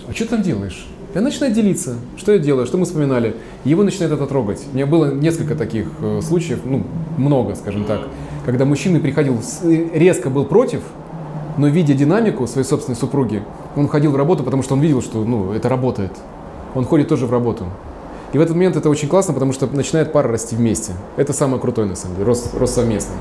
[0.08, 0.86] а что ты там делаешь?
[1.14, 1.96] И она начинает делиться.
[2.16, 3.36] Что я делаю, что мы вспоминали.
[3.64, 4.62] Его начинает это трогать.
[4.72, 6.84] У меня было несколько таких э, случаев, ну,
[7.16, 8.00] много, скажем так,
[8.46, 9.40] когда мужчина приходил,
[9.94, 10.82] резко был против,
[11.58, 13.42] но видя динамику своей собственной супруги,
[13.76, 16.12] он ходил в работу, потому что он видел, что ну, это работает.
[16.74, 17.66] Он ходит тоже в работу.
[18.32, 20.92] И в этот момент это очень классно, потому что начинает пара расти вместе.
[21.16, 23.16] Это самое крутое, на самом деле, рост, рост совместный.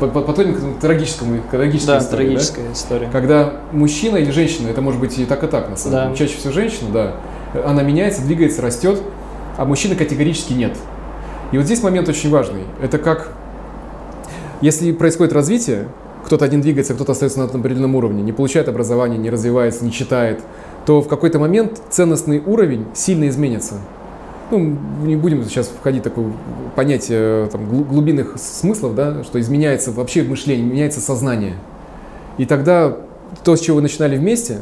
[0.00, 2.72] Потом к трагическому, трагической да, истории, трагическая да?
[2.72, 3.08] история.
[3.12, 6.04] Когда мужчина или женщина, это может быть и так, и так, на самом да.
[6.06, 6.16] деле.
[6.16, 7.14] Чаще всего женщина, да,
[7.64, 9.00] она меняется, двигается, растет,
[9.56, 10.76] а мужчина категорически нет.
[11.50, 12.62] И вот здесь момент очень важный.
[12.82, 13.32] Это как,
[14.60, 15.88] если происходит развитие,
[16.24, 20.42] кто-то один двигается, кто-то остается на определенном уровне, не получает образование, не развивается, не читает,
[20.84, 23.76] то в какой-то момент ценностный уровень сильно изменится
[24.50, 26.32] ну, не будем сейчас входить в такое
[26.74, 31.54] понятие там, глубинных смыслов, да, что изменяется вообще мышление, меняется сознание.
[32.38, 32.96] И тогда
[33.44, 34.58] то, с чего вы начинали вместе,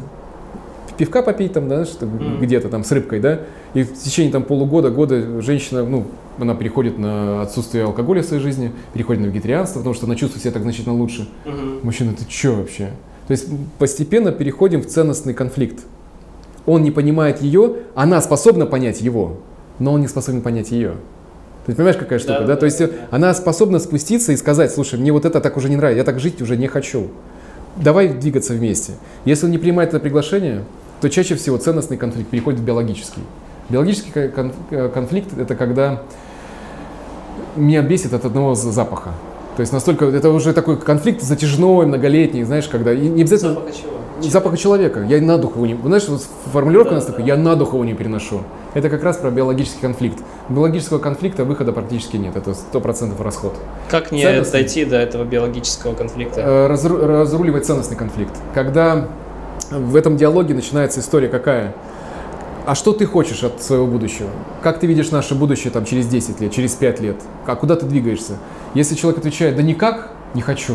[0.97, 2.41] пивка попить там, да, что mm.
[2.41, 3.41] где-то там с рыбкой, да,
[3.75, 6.05] и в течение там полугода, года женщина, ну,
[6.39, 10.43] она переходит на отсутствие алкоголя в своей жизни, переходит на вегетарианство, потому что она чувствует
[10.43, 11.29] себя так значительно лучше.
[11.45, 11.81] Mm-hmm.
[11.83, 12.91] Мужчина, ты что вообще?
[13.27, 15.81] То есть постепенно переходим в ценностный конфликт.
[16.65, 19.39] Он не понимает ее, она способна понять его
[19.79, 20.95] но он не способен понять ее.
[21.67, 22.47] Ты понимаешь, какая штука, да?
[22.47, 22.57] да?
[22.57, 22.89] То есть да.
[23.11, 26.21] она способна спуститься и сказать, слушай, мне вот это так уже не нравится, я так
[26.21, 27.09] жить уже не хочу.
[27.77, 28.93] Давай двигаться вместе.
[29.25, 30.65] Если он не принимает это приглашение,
[31.01, 33.23] то чаще всего ценностный конфликт переходит в биологический.
[33.69, 36.03] Биологический э, конфликт– это когда
[37.57, 39.11] меня бесит от одного запаха.
[39.57, 43.55] То есть настолько, это уже такой конфликт затяжной, многолетний, знаешь, когда и не обязательно...
[43.55, 43.96] Запаха чего?
[44.21, 45.05] Запаха человека.
[45.09, 45.75] Я на дух его не...
[45.75, 48.43] Знаешь, вот формулировка да, у нас такая, я на дух его не переношу.
[48.75, 50.19] Это как раз про биологический конфликт.
[50.49, 52.37] Биологического конфликта выхода практически нет.
[52.37, 53.55] Это сто процентов расход.
[53.91, 54.61] Как не Ценностный...
[54.61, 56.41] дойти до этого биологического конфликта?
[56.41, 56.99] Э, разру...
[56.99, 58.33] Разруливать ценностный конфликт.
[58.55, 59.09] Когда
[59.71, 61.75] в этом диалоге начинается история какая?
[62.67, 64.29] А что ты хочешь от своего будущего?
[64.63, 67.17] Как ты видишь наше будущее там, через 10 лет, через 5 лет?
[67.47, 68.39] А куда ты двигаешься?
[68.75, 70.75] Если человек отвечает, да никак, не хочу,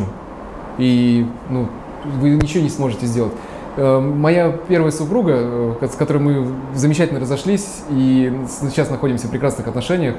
[0.78, 1.68] и ну,
[2.04, 3.34] вы ничего не сможете сделать.
[3.78, 5.34] Э, моя первая супруга,
[5.82, 8.34] э, с которой мы замечательно разошлись и
[8.70, 10.16] сейчас находимся в прекрасных отношениях,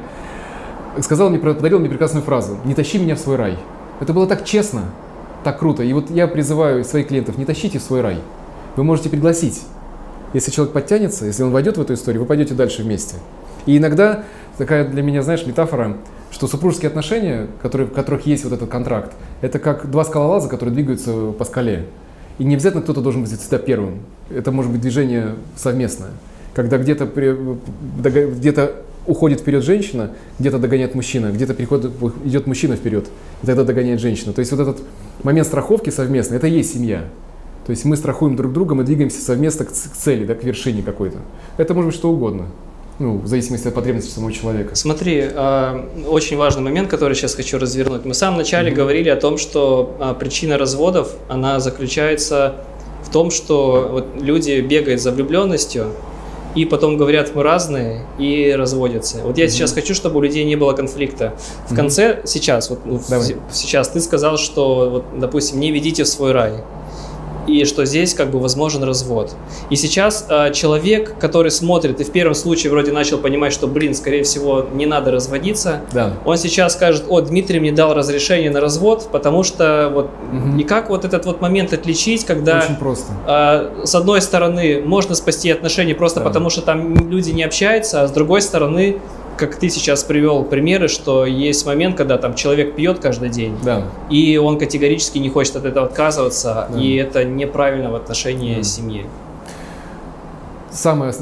[1.00, 3.58] сказала мне, подарила мне прекрасную фразу «Не тащи меня в свой рай».
[4.00, 4.82] Это было так честно,
[5.44, 5.82] так круто.
[5.82, 8.18] И вот я призываю своих клиентов, не тащите в свой рай.
[8.76, 9.62] Вы можете пригласить,
[10.32, 13.16] если человек подтянется, если он войдет в эту историю, вы пойдете дальше вместе.
[13.66, 14.24] И иногда
[14.56, 15.98] такая для меня, знаешь, метафора,
[16.32, 19.12] что супружеские отношения, которые, в которых есть вот этот контракт,
[19.42, 21.86] это как два скалолаза, которые двигаются по скале.
[22.38, 24.00] И не обязательно кто-то должен быть всегда первым.
[24.30, 26.10] Это может быть движение совместное.
[26.54, 28.70] Когда где-то где
[29.06, 31.92] уходит вперед женщина, где-то догоняет мужчина, где-то переходит,
[32.24, 33.08] идет мужчина вперед,
[33.42, 34.32] и тогда догоняет женщина.
[34.32, 34.82] То есть вот этот
[35.22, 37.04] момент страховки совместный, это и есть семья.
[37.66, 41.18] То есть мы страхуем друг друга, мы двигаемся совместно к цели, да, к вершине какой-то.
[41.58, 42.46] Это может быть что угодно.
[43.02, 44.76] Ну, в зависимости от потребностей самого человека.
[44.76, 48.04] Смотри, э, очень важный момент, который сейчас хочу развернуть.
[48.04, 48.74] Мы в самом начале mm-hmm.
[48.76, 52.54] говорили о том, что э, причина разводов, она заключается
[53.02, 55.86] в том, что вот люди бегают за влюбленностью,
[56.54, 59.18] и потом говорят, мы разные, и разводятся.
[59.24, 59.48] Вот я mm-hmm.
[59.48, 61.32] сейчас хочу, чтобы у людей не было конфликта.
[61.66, 61.76] В mm-hmm.
[61.76, 63.34] конце, сейчас, вот Давай.
[63.50, 66.62] сейчас ты сказал, что, вот, допустим, не ведите в свой рай
[67.46, 69.34] и что здесь как бы возможен развод.
[69.70, 73.94] И сейчас э, человек, который смотрит и в первом случае вроде начал понимать, что, блин,
[73.94, 76.14] скорее всего, не надо разводиться, да.
[76.24, 80.58] он сейчас скажет, о, Дмитрий мне дал разрешение на развод, потому что вот угу.
[80.58, 83.12] и как вот этот вот момент отличить, когда Очень просто.
[83.26, 86.26] Э, с одной стороны можно спасти отношения просто да.
[86.26, 88.98] потому, что там люди не общаются, а с другой стороны
[89.42, 93.88] как ты сейчас привел примеры, что есть момент, когда там человек пьет каждый день, да.
[94.08, 96.80] и он категорически не хочет от этого отказываться, да.
[96.80, 98.62] и это неправильно в отношении да.
[98.62, 99.04] семьи.
[100.70, 101.12] Самое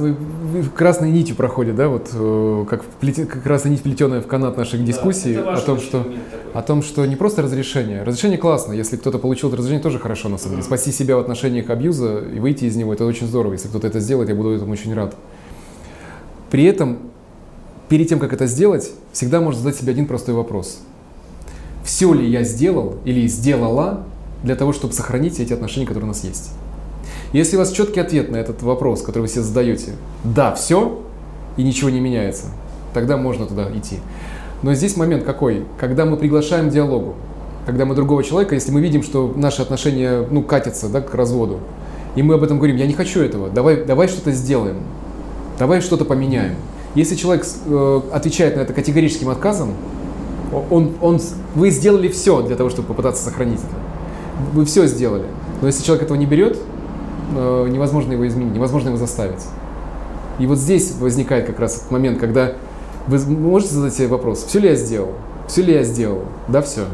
[0.77, 4.85] красной нитью проходит, да, вот э, как, плете, как красная нить плетеная в канат наших
[4.85, 6.07] дискуссий да, о том, что
[6.53, 8.03] о том, что не просто разрешение.
[8.03, 10.65] Разрешение классно, если кто-то получил это разрешение, тоже хорошо на самом деле.
[10.65, 13.55] Спасти себя в отношениях абьюза и выйти из него, это очень здорово.
[13.55, 15.17] Если кто-то это сделает, я буду этому очень рад.
[16.51, 17.10] При этом
[17.91, 20.79] перед тем, как это сделать, всегда можно задать себе один простой вопрос.
[21.85, 24.05] Все ли я сделал или сделала
[24.45, 26.53] для того, чтобы сохранить эти отношения, которые у нас есть?
[27.33, 31.03] Если у вас четкий ответ на этот вопрос, который вы себе задаете, да, все,
[31.57, 32.47] и ничего не меняется,
[32.95, 33.97] тогда можно туда идти.
[34.63, 35.65] Но здесь момент какой?
[35.79, 37.17] Когда мы приглашаем диалогу,
[37.67, 41.59] когда мы другого человека, если мы видим, что наши отношения ну, катятся да, к разводу,
[42.15, 44.77] и мы об этом говорим, я не хочу этого, давай, давай что-то сделаем,
[45.59, 46.55] давай что-то поменяем.
[46.95, 49.75] Если человек э, отвечает на это категорическим отказом,
[50.71, 51.21] он, он,
[51.55, 53.77] вы сделали все для того, чтобы попытаться сохранить это.
[54.53, 55.27] Вы все сделали.
[55.61, 56.59] Но если человек этого не берет,
[57.37, 59.45] э, невозможно его изменить, невозможно его заставить.
[60.39, 62.55] И вот здесь возникает как раз момент, когда
[63.07, 65.13] вы можете задать себе вопрос, все ли я сделал?
[65.47, 66.23] Все ли я сделал?
[66.49, 66.87] Да, все.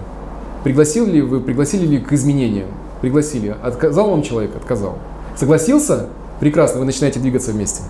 [0.65, 2.69] Пригласил ли вы, пригласили ли к изменениям?
[3.01, 3.55] Пригласили.
[3.63, 4.57] Отказал вам человек?
[4.57, 4.99] Отказал.
[5.37, 6.07] Согласился?
[6.41, 7.83] Прекрасно, вы начинаете двигаться вместе.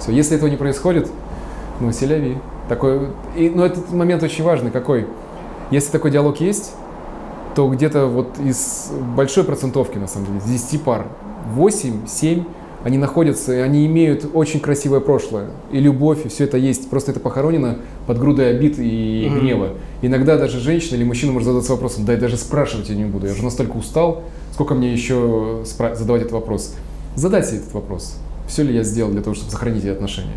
[0.00, 1.08] Все, если этого не происходит,
[1.80, 2.36] ну, селяви.
[2.68, 5.06] Такой, и, но этот момент очень важный какой.
[5.70, 6.72] Если такой диалог есть,
[7.54, 11.06] то где-то вот из большой процентовки, на самом деле, из 10 пар,
[11.54, 12.44] 8, 7,
[12.84, 15.50] они находятся, и они имеют очень красивое прошлое.
[15.72, 16.88] И любовь, и все это есть.
[16.88, 19.40] Просто это похоронено под грудой обид и mm-hmm.
[19.40, 19.68] гнева.
[20.02, 23.26] Иногда даже женщина или мужчина может задаться вопросом, да я даже спрашивать я не буду,
[23.26, 24.22] я уже настолько устал,
[24.52, 26.74] сколько мне еще спра- задавать этот вопрос.
[27.16, 28.16] Задайте этот вопрос.
[28.46, 30.36] Все ли я сделал для того, чтобы сохранить эти отношения?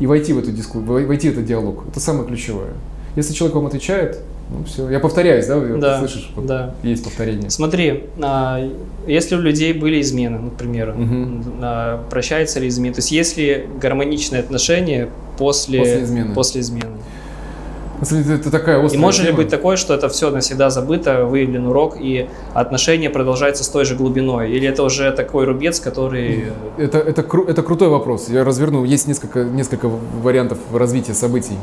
[0.00, 1.84] И войти в эту дискуссию, войти в этот диалог.
[1.88, 2.72] Это самое ключевое.
[3.16, 4.20] Если человек вам отвечает,
[4.50, 4.88] ну все.
[4.88, 5.60] Я повторяюсь, да?
[5.60, 6.30] да слышишь?
[6.34, 6.74] Вот да.
[6.82, 7.50] Есть повторение.
[7.50, 8.70] Смотри, а,
[9.06, 11.42] если у людей были измены, например, угу.
[11.60, 12.94] а, прощается ли измена?
[12.94, 16.34] То есть есть ли гармоничные отношения после, после измены?
[16.34, 16.92] После измены?
[18.00, 19.30] Это такая И может тема.
[19.30, 23.84] ли быть такое, что это все навсегда забыто, выявлен урок, и отношения продолжаются с той
[23.84, 24.50] же глубиной?
[24.50, 26.46] Или это уже такой рубец, который...
[26.76, 28.28] Это, это, это крутой вопрос.
[28.28, 28.84] Я разверну.
[28.84, 31.56] Есть несколько, несколько вариантов развития событий.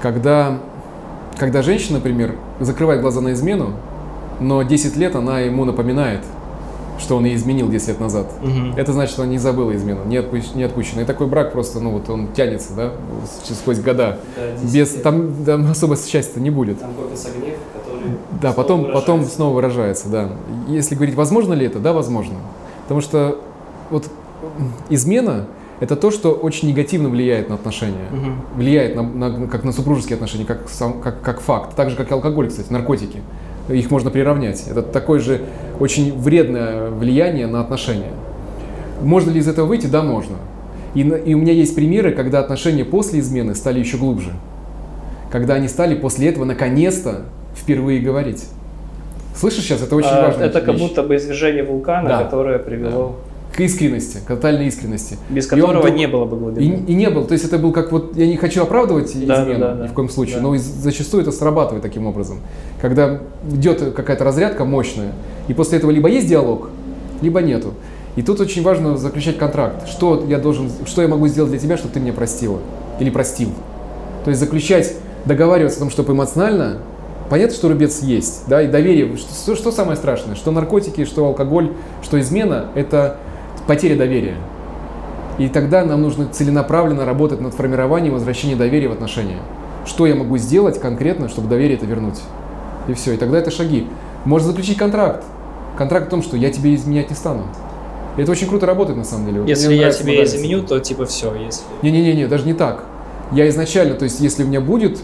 [0.00, 0.58] Когда,
[1.38, 3.74] когда женщина, например, закрывает глаза на измену,
[4.40, 6.20] но 10 лет она ему напоминает–
[6.98, 8.30] что он и изменил 10 лет назад.
[8.42, 8.76] Угу.
[8.76, 11.02] Это значит, что он не забыл измену, не, отпущ, не отпущено.
[11.02, 12.92] И такой брак просто, ну вот он тянется, да,
[13.44, 14.18] сквозь года.
[14.36, 16.80] Да, Без, там, там особо счастья не будет.
[16.80, 19.06] Там копится гнев, который Да, потом, выражается.
[19.06, 20.30] потом снова выражается, да.
[20.68, 22.34] Если говорить, возможно ли это, да, возможно.
[22.82, 23.38] Потому что
[23.90, 24.08] вот
[24.88, 25.46] измена
[25.80, 28.32] это то, что очень негативно влияет на отношения, угу.
[28.56, 31.76] влияет на, на, как на супружеские отношения, как, сам, как, как факт.
[31.76, 33.22] Так же, как и алкоголь, кстати, наркотики
[33.68, 34.64] их можно приравнять.
[34.68, 35.40] Это такое же
[35.78, 38.12] очень вредное влияние на отношения.
[39.02, 39.86] Можно ли из этого выйти?
[39.86, 40.36] Да, можно.
[40.94, 44.30] И, и у меня есть примеры, когда отношения после измены стали еще глубже.
[45.30, 47.22] Когда они стали после этого наконец-то
[47.54, 48.46] впервые говорить.
[49.36, 49.82] Слышишь сейчас?
[49.82, 50.42] Это очень а, важно.
[50.42, 52.24] Это как будто бы извержение вулкана, да.
[52.24, 53.16] которое привело...
[53.22, 55.16] Да к искренности, к тотальной искренности.
[55.28, 56.64] Без которого он, не было бы глубины.
[56.64, 57.24] И, и не было.
[57.24, 59.88] То есть это был как вот, я не хочу оправдывать да, измену да, да, ни
[59.88, 60.42] в коем случае, да.
[60.42, 62.40] но зачастую это срабатывает таким образом.
[62.80, 63.20] Когда
[63.50, 65.12] идет какая-то разрядка мощная,
[65.48, 66.68] и после этого либо есть диалог,
[67.22, 67.74] либо нету.
[68.16, 69.88] И тут очень важно заключать контракт.
[69.88, 72.58] Что я должен, что я могу сделать для тебя, чтобы ты меня простила
[73.00, 73.50] или простил.
[74.24, 74.94] То есть заключать,
[75.24, 76.78] договариваться о том, чтобы эмоционально
[77.28, 79.16] Понятно, что рубец есть, да, и доверие.
[79.16, 80.34] Что, что самое страшное?
[80.34, 81.72] Что наркотики, что алкоголь,
[82.02, 83.18] что измена– это
[83.68, 84.34] потеря доверия.
[85.38, 89.38] И тогда нам нужно целенаправленно работать над формированием возвращения доверия в отношения.
[89.86, 92.18] Что я могу сделать конкретно, чтобы доверие это вернуть?
[92.88, 93.12] И все.
[93.12, 93.86] И тогда это шаги.
[94.24, 95.24] Можно заключить контракт.
[95.76, 97.44] Контракт о том, что я тебе изменять не стану.
[98.16, 99.44] И это очень круто работает на самом деле.
[99.46, 101.32] Если я тебе изменю, то типа все.
[101.34, 101.62] Если...
[101.82, 102.84] Не-не-не, даже не так.
[103.30, 104.98] Я изначально, то есть если у меня будет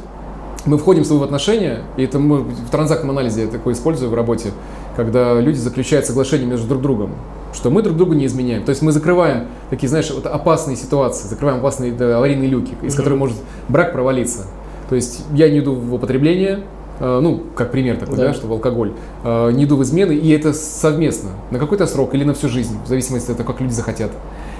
[0.66, 4.10] мы входим с тобой в отношения, и это мы в транзактном анализе я такое использую
[4.10, 4.50] в работе,
[4.96, 7.12] когда люди заключают соглашение между друг другом,
[7.52, 8.64] что мы друг другу не изменяем.
[8.64, 12.94] То есть мы закрываем такие, знаешь, вот опасные ситуации, закрываем опасные да, аварийные люки, из
[12.94, 13.36] которых может
[13.68, 14.46] брак провалиться.
[14.88, 16.60] То есть я не иду в употребление,
[17.00, 18.34] э, ну, как пример такой, да, Да.
[18.34, 18.92] что в алкоголь,
[19.24, 22.76] э, не иду в измены, и это совместно, на какой-то срок или на всю жизнь,
[22.84, 24.10] в зависимости от того, как люди захотят.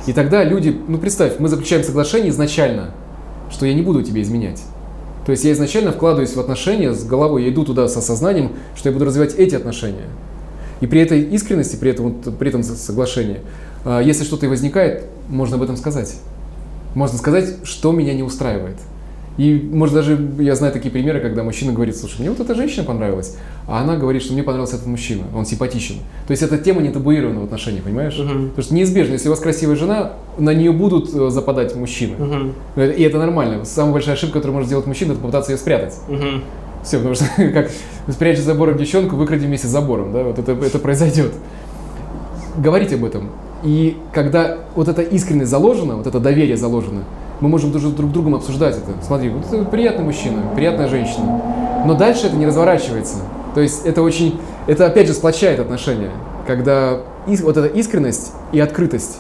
[0.07, 2.91] И тогда люди, ну представь, мы заключаем соглашение изначально,
[3.51, 4.63] что я не буду тебе изменять.
[5.25, 8.89] То есть я изначально вкладываюсь в отношения с головой, я иду туда с осознанием, что
[8.89, 10.05] я буду развивать эти отношения.
[10.81, 13.39] И при этой искренности, при этом, при этом со- соглашении,
[13.85, 16.15] а, если что-то и возникает, можно об этом сказать.
[16.95, 18.77] Можно сказать, что меня не устраивает.
[19.37, 22.85] И, может, даже я знаю такие примеры, когда мужчина говорит, слушай, мне вот эта женщина
[22.85, 25.97] понравилась, а она говорит, что мне понравился этот мужчина, он симпатичен.
[26.27, 28.17] То есть эта тема не табуирована в отношениях, понимаешь?
[28.17, 28.51] Мгм.
[28.51, 32.15] Потому что неизбежно, если у вас красивая жена, на нее будут э, западать мужчины.
[32.17, 32.53] Мгм.
[32.77, 33.65] И это нормально.
[33.65, 35.95] Самая большая ошибка, которую может сделать мужчина, это попытаться ее спрятать.
[36.09, 36.45] Мгм.
[36.85, 37.71] Все, потому что как
[38.09, 41.33] спрячь за забором девчонку, выкради вместе с забором, да, вот это, это произойдет.
[42.57, 43.31] Говорить об этом.
[43.65, 47.05] И когда вот эта искренность заложена, вот это доверие заложено,
[47.45, 49.05] мы можем даже друг с другом обсуждать это.
[49.05, 51.43] Смотри, вот это приятный мужчина, приятная женщина.
[51.85, 53.17] Но дальше это не разворачивается.
[53.55, 56.11] То есть это очень, это опять же сплочает отношения,
[56.47, 59.19] когда вот эта искренность и открытость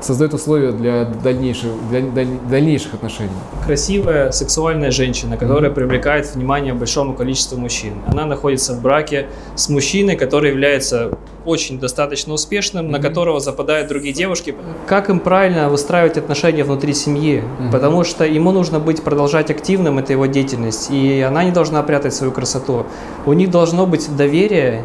[0.00, 3.30] создает условия для дальнейших, для даль- дальнейших отношений.
[3.66, 7.94] Красивая, сексуальная женщина, которая привлекает внимание большому количеству мужчин.
[8.06, 11.10] Она находится в браке с мужчиной, который является
[11.44, 13.06] очень достаточно успешным, на Мгм.
[13.08, 14.54] которого западают другие девушки.
[14.86, 17.42] Как им правильно выстраивать отношения внутри семьи?
[17.60, 17.70] Мгм.
[17.70, 22.14] Потому что ему нужно быть, продолжать активным, это его деятельность, и она не должна прятать
[22.14, 22.84] свою красоту.
[23.26, 24.84] У них должно быть доверие,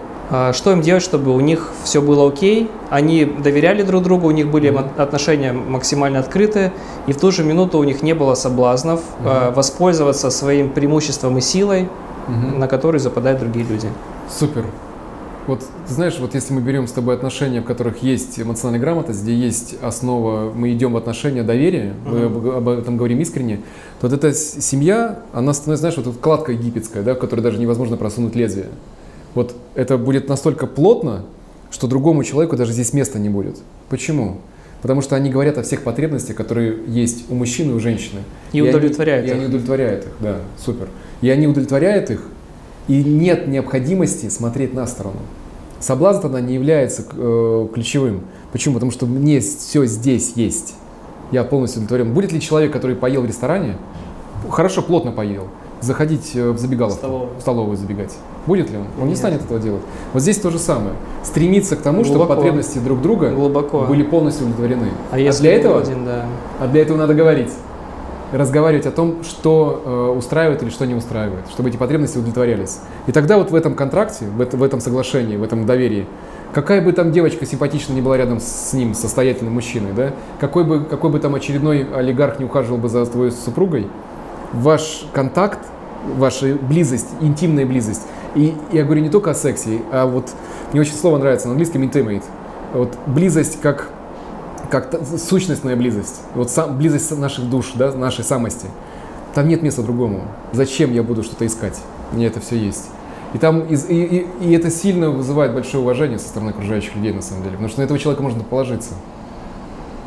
[0.54, 4.50] что им делать, чтобы у них все было окей, они доверяли друг другу, у них
[4.50, 6.72] были мо- отношения максимально открыты,
[7.08, 11.42] и в ту же минуту у них не было соблазнов а, воспользоваться своим преимуществом и
[11.42, 11.88] силой,
[12.28, 12.60] Мгм.
[12.60, 13.88] на которые западают другие люди.
[14.30, 14.66] Супер.
[15.46, 19.36] Вот, знаешь, вот если мы берем с тобой отношения, в которых есть эмоциональная грамотность, где
[19.36, 22.38] есть основа, мы идем в отношения доверия, мы Мгм.
[22.38, 23.58] об, об этом говорим искренне,
[24.02, 27.96] то вот эта семья, она становится, знаешь, вот кладка египетская, да, в которой даже невозможно
[27.96, 28.70] просунуть лезвие.
[29.36, 31.26] Вот это будет настолько плотно,
[31.72, 33.58] что другому человеку даже здесь места не будет.
[33.90, 34.38] Почему?
[34.82, 38.22] Потому что они говорят о всех потребностях, которые есть у мужчины и у женщины.
[38.54, 39.50] И они- удовлетворяют И они их.
[39.50, 40.88] удовлетворяют их, да, супер.
[41.22, 42.22] И они удовлетворяют их,
[42.88, 45.20] и нет необходимости смотреть на сторону.
[45.80, 48.22] Соблазн тогда не является э, ключевым.
[48.52, 48.76] Почему?
[48.76, 50.76] Потому что мне все здесь есть.
[51.32, 52.14] Я полностью удовлетворен.
[52.14, 53.76] Будет ли человек, который поел в ресторане,
[54.50, 55.48] хорошо, плотно поел,
[55.82, 57.30] заходить э, в забегаловку, Столовую.
[57.38, 58.14] в столовую забегать?
[58.46, 58.86] Будет ли он?
[59.00, 59.18] Он не Нет.
[59.18, 59.82] станет этого делать.
[60.14, 60.94] Вот здесь то же самое.
[61.24, 62.36] Стремиться к тому, чтобы Глубоко.
[62.36, 63.82] потребности друг друга Глубоко.
[63.86, 64.90] были полностью удовлетворены.
[65.12, 66.26] А если для этого голоден, да.
[66.60, 67.52] а для этого надо говорить.
[68.32, 72.80] Разговаривать о том, что э, устраивает или что не устраивает, чтобы эти потребности удовлетворялись.
[73.08, 76.08] И тогда вот в этом контракте, в, это- в этом соглашении, в этом доверии,
[76.52, 80.84] какая бы там девочка симпатично не была рядом с ним, состоятельным мужчиной, да, какой бы,
[80.84, 83.88] какой бы там очередной олигарх не ухаживал бы за твоей супругой,
[84.54, 85.60] ваш контакт,
[86.18, 88.02] ваша близость, интимная близость,
[88.36, 90.30] и я говорю не только о сексе, а вот
[90.72, 92.24] мне очень слово нравится на английском intimate,
[92.74, 93.90] вот близость как
[94.70, 98.66] как сущностная близость, вот сам, близость наших душ, да, нашей самости.
[99.36, 100.24] Там нет места другому.
[100.54, 101.80] Зачем я буду что-то искать?
[102.12, 102.86] Мне это все есть.
[103.36, 107.22] И, там, и, и- и это сильно вызывает большое уважение со стороны окружающих людей, на
[107.22, 107.54] самом деле.
[107.54, 108.94] Потому что на этого человека можно положиться.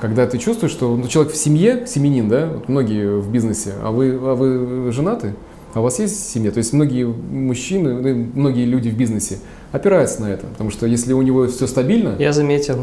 [0.01, 3.91] Когда ты чувствуешь, что ну, человек в семье, семенин, да, вот многие в бизнесе, а
[3.93, 5.35] вы, а вы женаты,
[5.75, 6.51] а у вас есть семья.
[6.51, 9.39] То есть многие мужчины, ну, многие люди в бизнесе
[9.73, 10.47] опираются на это.
[10.47, 12.79] Потому что если у него все стабильно, Я заметил,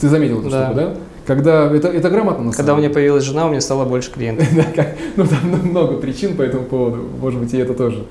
[0.00, 0.64] ты заметил эту Да.
[0.66, 0.94] штуку, да?
[1.26, 4.46] Когда это, это грамотно на когда у меня появилась жена, у меня стало больше клиентов.
[5.16, 5.38] Ну, там
[5.70, 8.04] много причин по этому поводу, может быть, и это тоже.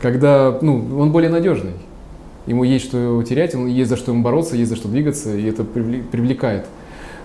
[0.00, 1.72] Когда, ну, он более надежный.
[2.46, 5.62] Ему есть что терять, есть за что ему бороться, есть за что двигаться, и это
[5.64, 6.66] привле- привлекает.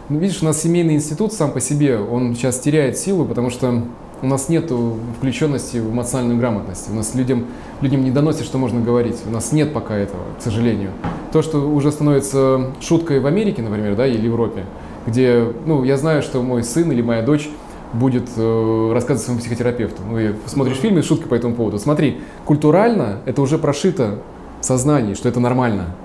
[0.09, 3.83] Ну, видишь, у нас семейный институт сам по себе, он сейчас теряет силу, потому что
[4.21, 4.71] у нас нет
[5.17, 6.89] включенности в эмоциональную грамотность.
[6.91, 7.45] У нас людям,
[7.81, 9.17] людям не доносят, что можно говорить.
[9.25, 10.91] У нас нет пока этого, к сожалению.
[11.31, 14.65] То, что уже становится шуткой в Америке, например, да, или Европе,
[15.07, 17.49] где, ну, я знаю, что мой сын или моя дочь
[17.93, 20.01] будет э, рассказывать своему психотерапевту.
[20.09, 21.79] Ну, и смотришь фильмы, шутки по этому поводу.
[21.79, 24.19] Смотри, культурально это уже прошито
[24.61, 25.95] в сознании, что это нормально.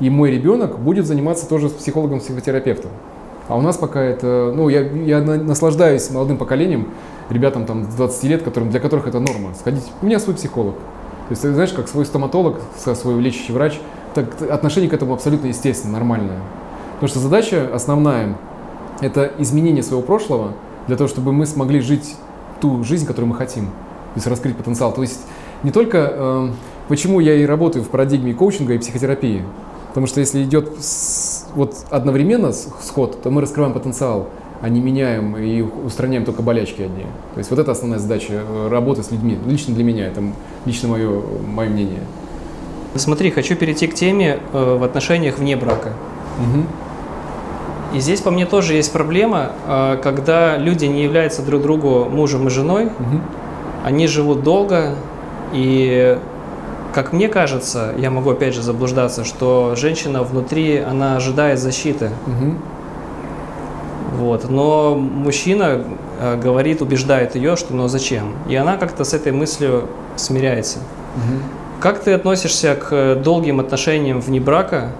[0.00, 2.90] И мой ребенок будет заниматься тоже с психологом-психотерапевтом.
[3.48, 6.88] А у нас пока это, ну, я, я на- наслаждаюсь молодым поколением,
[7.30, 9.54] ребятам там с 20 лет, которым, для которых это норма.
[9.54, 10.74] Сходить, у меня свой психолог.
[10.74, 13.80] То есть, знаешь, как свой стоматолог, свой лечащий врач,
[14.14, 16.38] так отношение к этому абсолютно естественно, нормальное.
[16.94, 18.36] Потому что задача основная–
[19.00, 20.52] это изменение своего прошлого
[20.86, 22.14] для того, чтобы мы смогли жить
[22.60, 23.70] ту жизнь, которую мы хотим.
[24.14, 24.92] есть раскрыть потенциал.
[24.92, 25.20] То есть
[25.64, 26.48] не только, э,
[26.88, 29.42] почему я и работаю в парадигме коучинга и психотерапии,
[29.94, 34.28] потому что если идет с, вот одновременно сход, то мы раскрываем потенциал,
[34.60, 37.04] а не меняем и устраняем только болячки одни.
[37.34, 40.20] То есть вот это основная задача э, работы с людьми, лично для меня, это
[40.64, 42.00] лично мое, мое мнение.
[42.96, 45.92] Смотри, хочу перейти к теме э, в отношениях вне брака.
[46.40, 47.96] Угу.
[47.96, 52.48] И здесь по мне тоже есть проблема, э, когда люди не являются друг другу мужем
[52.48, 53.20] и женой, угу.
[53.84, 54.96] они живут долго,
[55.52, 56.18] и
[56.94, 62.10] как мне кажется, я могу опять же заблуждаться, что женщина внутри, она ожидает защиты.
[62.26, 62.54] Угу.
[64.18, 64.48] Вот.
[64.48, 65.84] Но мужчина
[66.20, 68.34] э, говорит, убеждает ее, что ну зачем.
[68.48, 70.78] И она как-то с этой мыслью смиряется.
[71.16, 71.80] Угу.
[71.80, 74.92] Как ты относишься к долгим отношениям вне брака?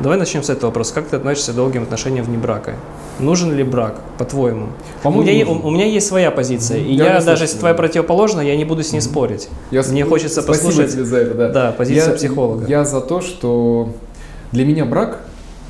[0.00, 0.94] Давай начнем с этого вопроса.
[0.94, 2.74] Как ты относишься к долгим отношениям вне брака?
[3.18, 4.68] Нужен ли брак, по-твоему?
[5.02, 7.74] По у, меня, у, у меня есть своя позиция, и я, я даже если твоя
[7.74, 9.48] противоположная, я не буду с ней спорить.
[9.70, 10.08] Я Мне с...
[10.08, 11.48] хочется Спасибо послушать тебе за это, да.
[11.48, 12.66] Да, позицию я, психолога.
[12.66, 13.88] Я за то, что
[14.52, 15.20] для меня брак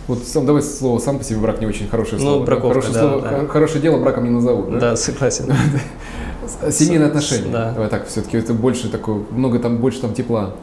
[0.09, 2.39] вот сам, давай слово сам по себе брак не очень хорошее слово.
[2.39, 3.47] Ну, браковка, хорошее, да, слово, да.
[3.49, 4.73] хорошее дело браком не назовут.
[4.73, 5.53] Да, да согласен.
[6.71, 7.51] Семейные отношения.
[7.51, 7.73] Да.
[7.73, 10.55] Давай так, все-таки это больше такое, много там, больше там тепла.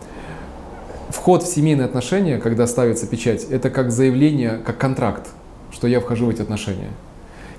[1.13, 5.29] Вход в семейные отношения, когда ставится печать, это как заявление, как контракт,
[5.71, 6.89] что я вхожу в эти отношения.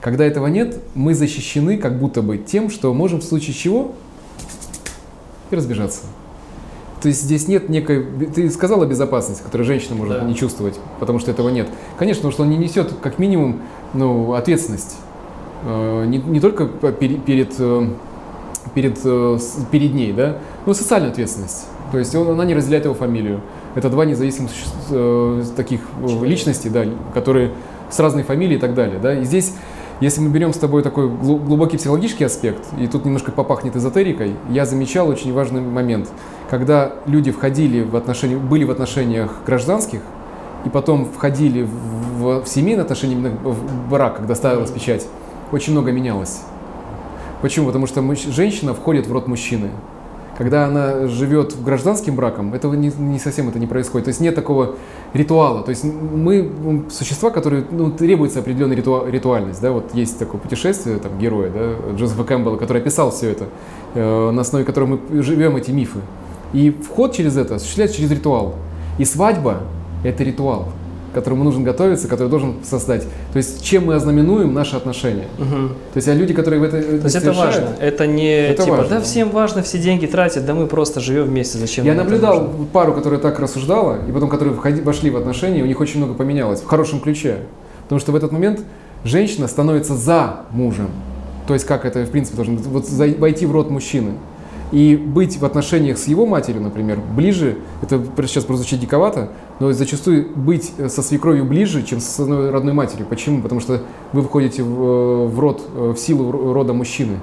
[0.00, 3.94] Когда этого нет, мы защищены как будто бы тем, что можем в случае чего
[5.52, 6.00] и разбежаться.
[7.00, 8.04] То есть здесь нет некой...
[8.34, 10.24] Ты сказала безопасность, которую женщина может да.
[10.24, 11.68] не чувствовать, потому что этого нет.
[11.96, 14.96] Конечно, потому что он не несет как минимум ну, ответственность.
[15.64, 17.88] Э, не, не только перед, перед, э,
[18.74, 19.38] перед, э,
[19.70, 21.66] перед ней, да, но социальную ответственность.
[21.94, 23.40] То есть он, она не разделяет его фамилию.
[23.76, 24.50] Это два независимых
[24.90, 26.28] э, таких э, Человек.
[26.28, 27.52] личностей, да, которые
[27.88, 28.98] с разной фамилией и так далее.
[29.00, 29.16] Да?
[29.16, 29.54] И здесь,
[30.00, 34.66] если мы берем с тобой такой глубокий психологический аспект, и тут немножко попахнет эзотерикой, я
[34.66, 36.08] замечал очень важный момент.
[36.50, 40.00] Когда люди входили в отношения, были в отношениях гражданских,
[40.64, 45.06] и потом входили в, в семейные отношения, именно в брак, когда ставилась печать,
[45.52, 46.40] очень много менялось.
[47.40, 47.66] Почему?
[47.66, 49.70] Потому что женщина входит в род мужчины.
[50.36, 54.06] Когда она живет гражданским браком, этого не, не совсем это не происходит.
[54.06, 54.76] То есть нет такого
[55.12, 55.62] ритуала.
[55.62, 59.60] То есть мы существа, которые ну, требуется определенная риту, ритуальность.
[59.60, 59.72] Да?
[59.72, 63.46] Вот есть такое путешествие там, героя да, Джозефа Кэмпбелла, который описал все это,
[63.94, 66.00] э, на основе которого мы живем эти мифы.
[66.52, 68.54] И вход через это осуществляется через ритуал.
[68.98, 69.62] И свадьба–
[70.04, 70.68] это ритуал
[71.14, 73.04] к которому нужно готовиться, который должен создать.
[73.32, 75.26] То есть, чем мы ознаменуем наши отношения.
[75.38, 75.68] Угу.
[75.68, 77.68] То есть, а люди, которые в это То есть, это важно.
[77.80, 78.96] Это не это типа, важно.
[78.96, 82.92] да, всем важно, все деньги тратят, да мы просто живем вместе, зачем Я наблюдал пару,
[82.92, 86.66] которая так рассуждала, и потом, которые вошли в отношения, у них очень много поменялось, в
[86.66, 87.38] хорошем ключе.
[87.84, 88.60] Потому что в этот момент
[89.04, 90.90] женщина становится за мужем.
[91.46, 94.12] То есть, как это, в принципе, должно вот войти в рот мужчины.
[94.74, 99.28] И быть в отношениях с его матерью, например, ближе, это сейчас прозвучит диковато,
[99.60, 103.06] но зачастую быть э, со свекровью ближе, чем со своей родной матерью.
[103.06, 103.40] Почему?
[103.40, 107.20] Потому что вы входите в, э, в род, э, в силу рода мужчины.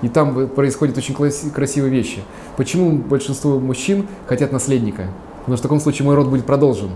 [0.00, 1.16] И там происходят очень
[1.50, 2.20] красивые вещи.
[2.56, 5.08] Почему большинство мужчин хотят наследника?
[5.40, 6.90] Потому что в таком случае мой род будет продолжен.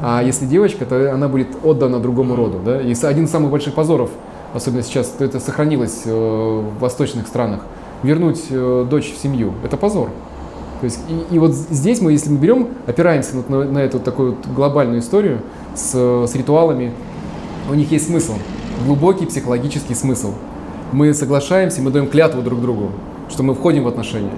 [0.00, 2.60] А если девочка, то она будет отдана другому роду.
[2.64, 2.80] Да?
[2.80, 4.08] И один из самых больших позоров,
[4.54, 7.60] особенно сейчас, то это сохранилось в восточных странах–
[8.02, 9.52] вернуть э, дочь в семью.
[9.64, 10.10] Это позор.
[10.80, 14.00] То есть, и, и вот здесь мы, если мы берем, опираемся на, на, на эту
[14.00, 15.38] такую вот глобальную историю
[15.74, 16.92] с, с ритуалами,
[17.70, 18.34] у них есть смысл,
[18.84, 20.32] глубокий психологический смысл.
[20.90, 22.90] Мы соглашаемся, мы даем клятву друг другу,
[23.30, 24.32] что мы входим в отношения.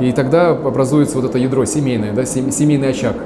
[0.00, 3.16] И тогда образуется вот это ядро семейное, да, семейный очаг,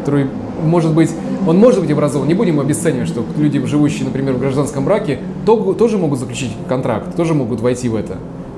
[0.00, 0.28] который
[0.64, 1.10] может быть,
[1.46, 5.74] он может быть образован, не будем обесценивать, что люди, живущие, например, в гражданском браке, то,
[5.74, 8.16] тоже могут заключить контракт, тоже могут войти в это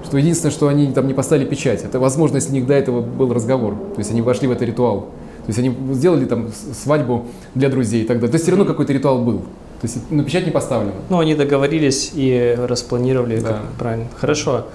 [0.09, 3.33] что единственное, что они там не поставили печать, это возможность у них до этого был
[3.33, 3.75] разговор.
[3.75, 5.01] То есть они вошли в этот ритуал.
[5.01, 8.31] То есть они сделали там свадьбу для друзей и так далее.
[8.31, 9.41] То есть все равно какой-то ритуал был.
[9.81, 10.95] То есть ну, печать не поставлена.
[11.11, 13.49] Ну, они договорились и распланировали, да.
[13.49, 14.07] как правильно.
[14.17, 14.67] Хорошо.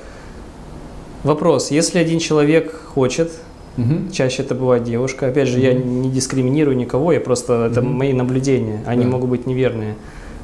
[1.24, 1.72] Вопрос.
[1.72, 3.32] Если один человек хочет,
[3.76, 4.12] угу.
[4.12, 5.66] чаще это бывает девушка, опять же, угу.
[5.66, 7.90] я не дискриминирую никого, я просто, это угу.
[7.90, 9.10] мои наблюдения, они да.
[9.10, 9.96] могут быть неверные.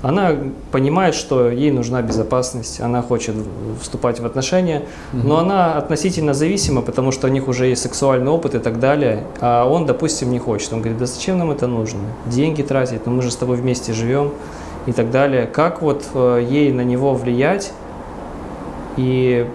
[0.02, 0.34] Она
[0.72, 3.36] понимает, что ей нужна безопасность, она хочет
[3.82, 5.28] вступать в отношения, угу.
[5.28, 9.26] но она относительно зависима, потому что у них уже есть сексуальный опыт и так далее,
[9.42, 10.72] а он, допустим, не хочет.
[10.72, 12.00] Он говорит, да зачем нам это нужно?
[12.28, 14.32] Деньги тратить, но мы же с тобой вместе живем
[14.86, 15.46] и так далее.
[15.48, 17.74] Как вот э, ей на него влиять
[18.96, 19.48] и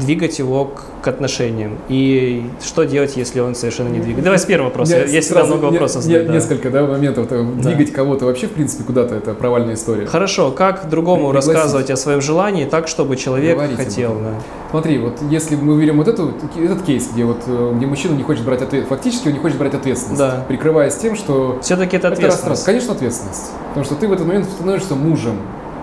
[0.00, 1.78] двигать его к, к отношениям.
[1.88, 4.24] И что делать, если он совершенно не двигает?
[4.24, 4.96] Давай с первого вопроса.
[4.98, 6.02] Я Есть сразу много вопросов.
[6.02, 6.32] задать, да.
[6.32, 7.28] Несколько да, моментов.
[7.28, 7.42] Да.
[7.42, 10.06] Двигать кого-то вообще, в принципе, куда-то это провальная история.
[10.06, 11.52] Хорошо, как другому Пригласить.
[11.52, 14.14] рассказывать о своем желании так, чтобы человек Говорить об хотел?
[14.14, 14.34] да.
[14.70, 18.22] Смотри, вот если мы берем вот эту, этот кейс, где вот э, где мужчина не
[18.22, 20.44] хочет брать ответственность, фактически он не хочет брать ответственность, Да.
[20.48, 22.48] прикрываясь тем, что Все-таки это это ответственность.
[22.48, 22.66] растрат.
[22.66, 23.50] Конечно, ответственность.
[23.68, 25.36] Потому что ты в этот момент становишься мужем,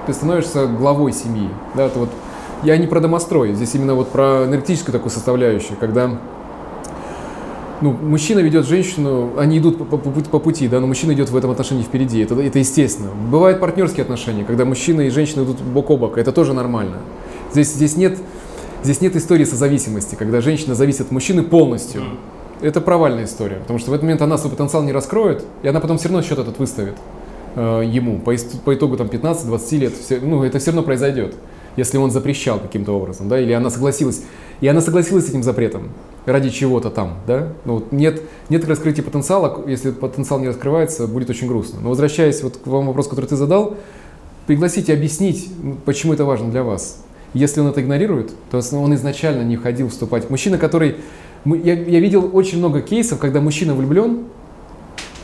[0.07, 1.49] ты становишься главой семьи.
[1.75, 2.09] Да, это вот,
[2.63, 6.19] я не про домострой, здесь именно вот про энергетическую такую составляющую, когда
[7.81, 11.37] ну, мужчина ведет женщину, они идут по, по- по пути- да, но мужчина идет в
[11.37, 13.09] этом отношении впереди, это, это естественно.
[13.31, 16.97] Бывают партнерские отношения, когда мужчина и женщина идут бок о бок, это тоже нормально.
[17.53, 18.17] Здесь, здесь, нет,
[18.83, 22.03] здесь нет истории созависимости, когда женщина зависит от мужчины полностью.
[22.61, 25.79] Это провальная история, потому что в этот момент она свой потенциал не раскроет, и она
[25.79, 26.95] потом все равно счет этот выставит
[27.55, 28.19] э, ему.
[28.19, 28.33] По,
[28.65, 31.35] по итогу там 15-20 лет, все, ну, это все равно произойдет,
[31.79, 34.21] если он запрещал каким-то образом, да, или она согласилась,
[34.61, 35.89] и она согласилась с этим запретом
[36.25, 37.53] ради чего-то там, да.
[37.65, 41.79] Ну, вот нет, нет раскрытия потенциала, если потенциал не раскрывается, будет очень грустно.
[41.81, 43.77] Но возвращаясь вот к вам вопросу, который ты задал,
[44.45, 45.49] пригласить и объяснить,
[45.85, 47.03] почему это важно для вас.
[47.33, 50.29] Если он это игнорирует, то он изначально не ходил вступать.
[50.29, 50.97] Мужчина, который...
[51.45, 54.25] Я, я видел очень много кейсов, когда мужчина влюблен,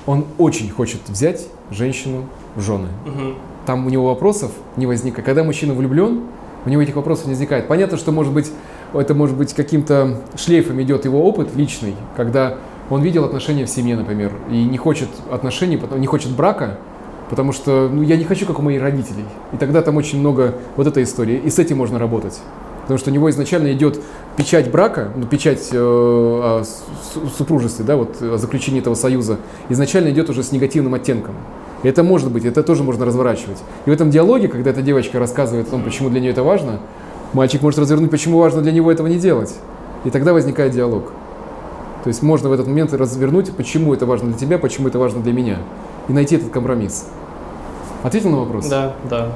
[0.05, 2.25] он очень хочет взять женщину
[2.55, 2.87] в жены.
[3.05, 3.35] Мгм.
[3.65, 5.25] Там у него вопросов не возникает.
[5.25, 6.21] Когда мужчина влюблен,
[6.65, 7.67] у него этих вопросов не возникает.
[7.67, 8.51] Понятно, что может быть,
[8.93, 12.57] это может быть каким-то шлейфом идет его опыт личный, когда
[12.89, 16.77] он видел отношения в семье, например, и не хочет отношений, не хочет брака,
[17.29, 19.25] потому что ну, я не хочу, как у моих родителей.
[19.53, 21.41] И тогда там очень много вот этой истории.
[21.43, 22.39] И с этим можно работать.
[22.83, 23.99] Потому что у него изначально идет
[24.37, 29.37] печать брака, ну, печать э, о су- супружестве, да, вот о заключении этого союза,
[29.69, 31.33] изначально идет уже с негативным оттенком.
[31.85, 33.59] И это может быть, это тоже можно разворачивать.
[33.85, 36.79] И в этом диалоге, когда эта девочка рассказывает о том, почему для нее это важно,
[37.31, 39.53] мальчик может развернуть, почему важно для него этого не делать.
[40.03, 41.11] И тогда возникает диалог.
[42.03, 45.21] То есть можно в этот момент развернуть, почему это важно для тебя, почему это важно
[45.21, 45.59] для меня.
[46.07, 47.05] И найти этот компромисс.
[48.01, 48.65] Ответил на вопрос?
[48.65, 49.29] Да, да.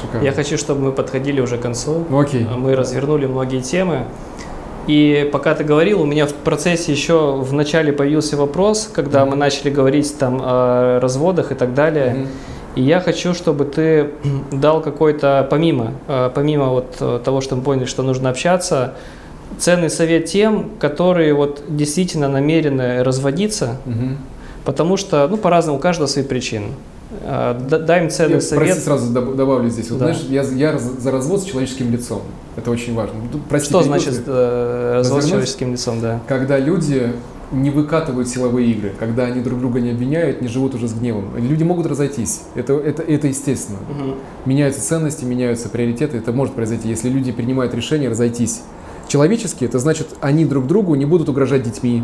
[0.00, 0.24] Шикарно.
[0.24, 2.04] Я хочу, чтобы мы подходили уже к концу.
[2.10, 2.44] Ну окей.
[2.44, 4.06] Мы развернули многие темы.
[4.86, 9.36] И пока ты говорил, у меня в процессе еще в начале появился вопрос, когда мы
[9.36, 12.14] начали говорить там о разводах и так далее.
[12.14, 12.28] Мгм.
[12.74, 14.10] И я хочу, чтобы ты
[14.50, 18.94] дал какой-то, помимо, э, помимо вот э, того, что мы поняли, что нужно общаться,
[19.58, 24.16] ценный совет тем, которые вот действительно намерены разводиться, Мгм.
[24.64, 26.68] потому что, ну, по-разному, у каждого свои причины.
[27.22, 28.64] Д- Дай им ценный Я, совет.
[28.66, 29.90] прости, сразу доб- добавлю здесь.
[29.90, 30.06] Вот, Да.
[30.12, 30.42] знаешь, я,
[30.72, 32.22] я за развод с человеческим лицом.
[32.56, 33.14] Это очень важно.
[33.30, 36.20] Тут, прости, Что значит э, развод с человеческим лицом, да?
[36.28, 37.12] Когда люди
[37.52, 41.26] не выкатывают силовые игры, когда они друг друга не обвиняют, не живут уже с гневом.
[41.36, 42.42] Люди могут разойтись.
[42.54, 43.78] Это, это, это естественно.
[44.46, 46.16] Меняются ценности, меняются приоритеты.
[46.16, 48.62] Это может произойти, если люди принимают решение разойтись.
[49.08, 52.02] Человечески это значит, они друг другу не будут угрожать детьми,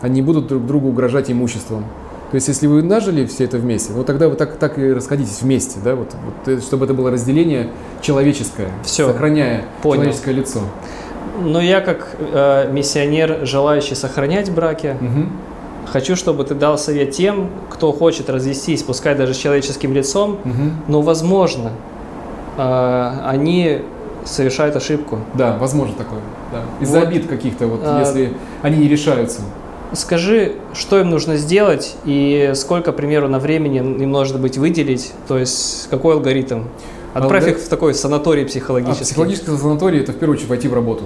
[0.00, 1.84] они не будут друг другу угрожать имуществом.
[2.30, 5.40] То есть, если вы нажили все это вместе, ну тогда вы так, так и расходитесь
[5.40, 6.14] вместе, да, вот,
[6.46, 7.68] вот, чтобы это было разделение
[8.02, 9.06] человеческое, Всё.
[9.10, 10.02] сохраняя Понял.
[10.02, 10.60] человеческое лицо.
[11.42, 15.30] Но я как э, миссионер, желающий сохранять браки, Мгм.
[15.86, 20.72] хочу, чтобы ты дал совет тем, кто хочет развестись, пускай даже с человеческим лицом, Мгм.
[20.88, 21.70] но, возможно,
[22.58, 23.82] э, они
[24.24, 25.20] совершают ошибку.
[25.32, 26.20] Да, возможно такое.
[26.52, 26.60] Да.
[26.84, 27.08] Из-за Вот.
[27.08, 28.32] обид каких-то, вот, А, если
[28.62, 29.40] они не решаются.
[29.94, 35.12] Скажи, что им нужно сделать и сколько, к примеру, на времени им может быть выделить,
[35.26, 36.64] то есть какой алгоритм?
[37.14, 39.14] Отправь Алгорит- их в такой санаторий А психологический.
[39.46, 41.04] санаторий это в первую очередь войти в работу.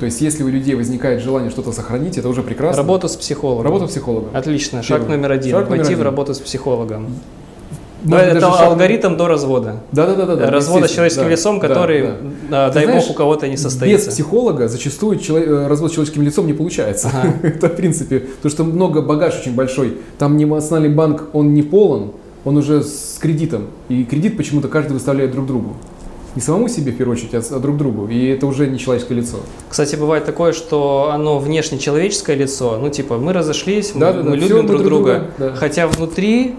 [0.00, 2.82] То есть, если у людей возникает желание что-то сохранить, это уже прекрасно.
[2.82, 3.64] Работу с психологом.
[3.64, 4.28] Работа психолога.
[4.36, 4.82] Отлично.
[4.82, 5.16] Шаг Первый.
[5.16, 5.50] номер один.
[5.52, 6.04] Шаг номер Войти в один.
[6.04, 7.14] работу с психологом.
[8.02, 9.76] Может, это даже шаг- алгоритм до развода.
[9.92, 10.50] Да, да, да, да, да.
[10.50, 12.66] Развода с человеческим да, лицом, да, который, да.
[12.66, 14.10] а, Ты дай знаешь, бог, у кого-то не Без состоится.
[14.10, 17.10] психолога зачастую чело- э, развод с человеческим лицом не получается.
[17.12, 17.34] Ага.
[17.42, 19.98] Это в принципе, потому что много багаж очень большой.
[20.18, 22.12] Там не национальный банк, он не полон,
[22.44, 23.66] он уже с кредитом.
[23.88, 25.76] И кредит почему-то каждый выставляет друг другу.
[26.36, 28.06] Не самому себе, в первую очередь, а а друг другу.
[28.06, 29.38] И это уже не человеческое лицо.
[29.68, 34.36] Кстати, бывает такое, что оно внешне человеческое лицо, ну типа мы разошлись, мы, Да-да-да, мы
[34.36, 35.56] любим друг друг друга, друга, да.
[35.56, 36.54] хотя внутри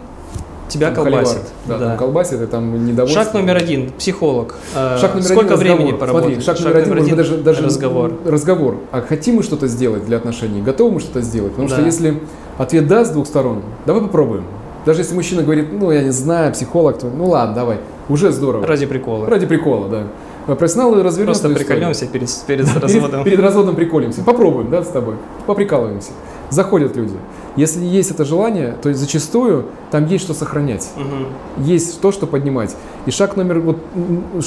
[0.72, 1.28] тебя Там колбасит.
[1.28, 1.48] холивар.
[1.68, 1.88] Да, Да.
[1.90, 3.24] там колбасит, и там недовольство.
[3.24, 4.56] Шаг номер один, психолог.
[4.76, 6.44] А, Шаг номер Сколько один времени поработать?
[6.44, 8.14] Смотри, шаг, номер один, быть, даже, даже разговор.
[8.26, 8.78] разговор.
[8.92, 10.62] А хотим мы что-то сделать для отношений?
[10.62, 11.52] Готовы мы что-то сделать?
[11.52, 11.84] Потому что Да.
[11.86, 12.20] если
[12.58, 14.46] ответ да с двух сторон, давай попробуем.
[14.86, 17.78] Даже если мужчина говорит, ну я не знаю, психолог, то ну ладно, давай.
[18.10, 18.66] Уже здорово.
[18.66, 19.28] Ради прикола.
[19.30, 20.04] Ради прикола, да.
[20.48, 23.24] А Профессионалы развернут Просто прикольнемся перед, перед Перед- разводом.
[23.24, 24.24] Перед, разводом приколимся.
[24.24, 25.16] Попробуем, да, с тобой.
[25.46, 26.12] Поприкалываемся.
[26.52, 27.16] Заходят люди.
[27.56, 31.64] Если есть это желание, то зачастую там есть что сохранять, угу.
[31.64, 32.76] есть то, что поднимать.
[33.06, 33.78] И шаг номер вот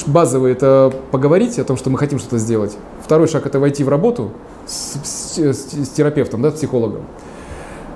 [0.05, 2.77] базовый это поговорить о том, что мы хотим что-то сделать.
[3.03, 4.31] Второй шаг это войти в работу
[4.67, 7.01] с, с, с, с терапевтом, да, с психологом.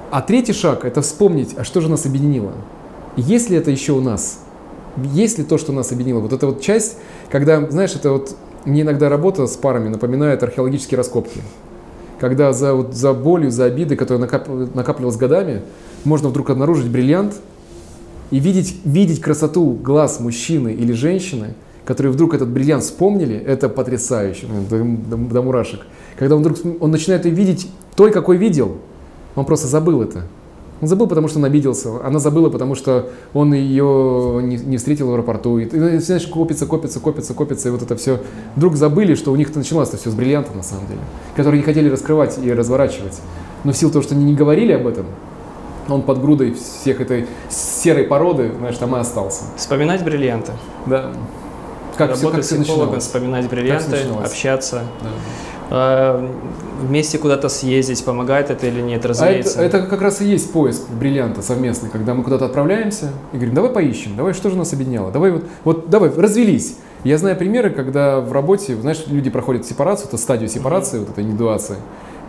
[0.10, 2.53] А третий шаг это вспомнить, а что же нас объединило.
[3.15, 4.40] Есть ли это еще у нас?
[4.98, 6.19] Есть ли то, что нас объединило?
[6.19, 6.98] Вот эта вот часть,
[7.30, 11.41] когда, знаешь, это вот мне иногда работа с парами напоминает археологические раскопки
[12.20, 15.62] когда за, вот, за болью, за обидой, которая накап, накапливалась годами,
[16.04, 17.36] можно вдруг обнаружить бриллиант
[18.32, 21.56] и видеть, видеть красоту глаз мужчины или женщины,
[21.86, 25.82] которые вдруг этот бриллиант вспомнили, это потрясающе, до, до, до мурашек.
[26.18, 28.78] Когда он вдруг он начинает ее видеть той, какой видел,
[29.36, 30.26] он просто забыл это.
[30.81, 31.89] Он забыл, потому что он обиделся.
[32.03, 35.57] Она забыла, потому что он ее не, не встретил в аэропорту.
[35.57, 37.69] И, и знаешь, копится, копится, копится, копится.
[37.69, 38.19] И вот это все.
[38.56, 41.01] Вдруг забыли, что у них началось все с бриллиантов, на самом деле.
[41.35, 43.19] Которые не хотели раскрывать и разворачивать.
[43.64, 45.06] Но в силу того, что они не говорили об этом,
[45.89, 49.43] он под грудой всех этой серой породы, знаешь, там и остался.
[49.57, 50.53] Вспоминать бриллианты.
[50.85, 51.11] Да.
[51.97, 54.84] Как Работать все, как психологом, вспоминать бриллианты, общаться.
[55.01, 55.10] Да.
[55.72, 56.28] А,
[56.82, 59.60] вместе куда-то съездить, помогает это или нет, разумеется.
[59.60, 63.36] А это, это как раз и есть поиск бриллианта совместный, когда мы куда-то отправляемся и
[63.36, 66.78] говорим, давай поищем, давай, что же нас объединяло, давай вот, вот давай, развелись.
[67.04, 71.02] Я знаю примеры, когда в работе, знаешь, люди проходят сепарацию, это стадию сепарации, mm-hmm.
[71.02, 71.76] вот этой индивидуации,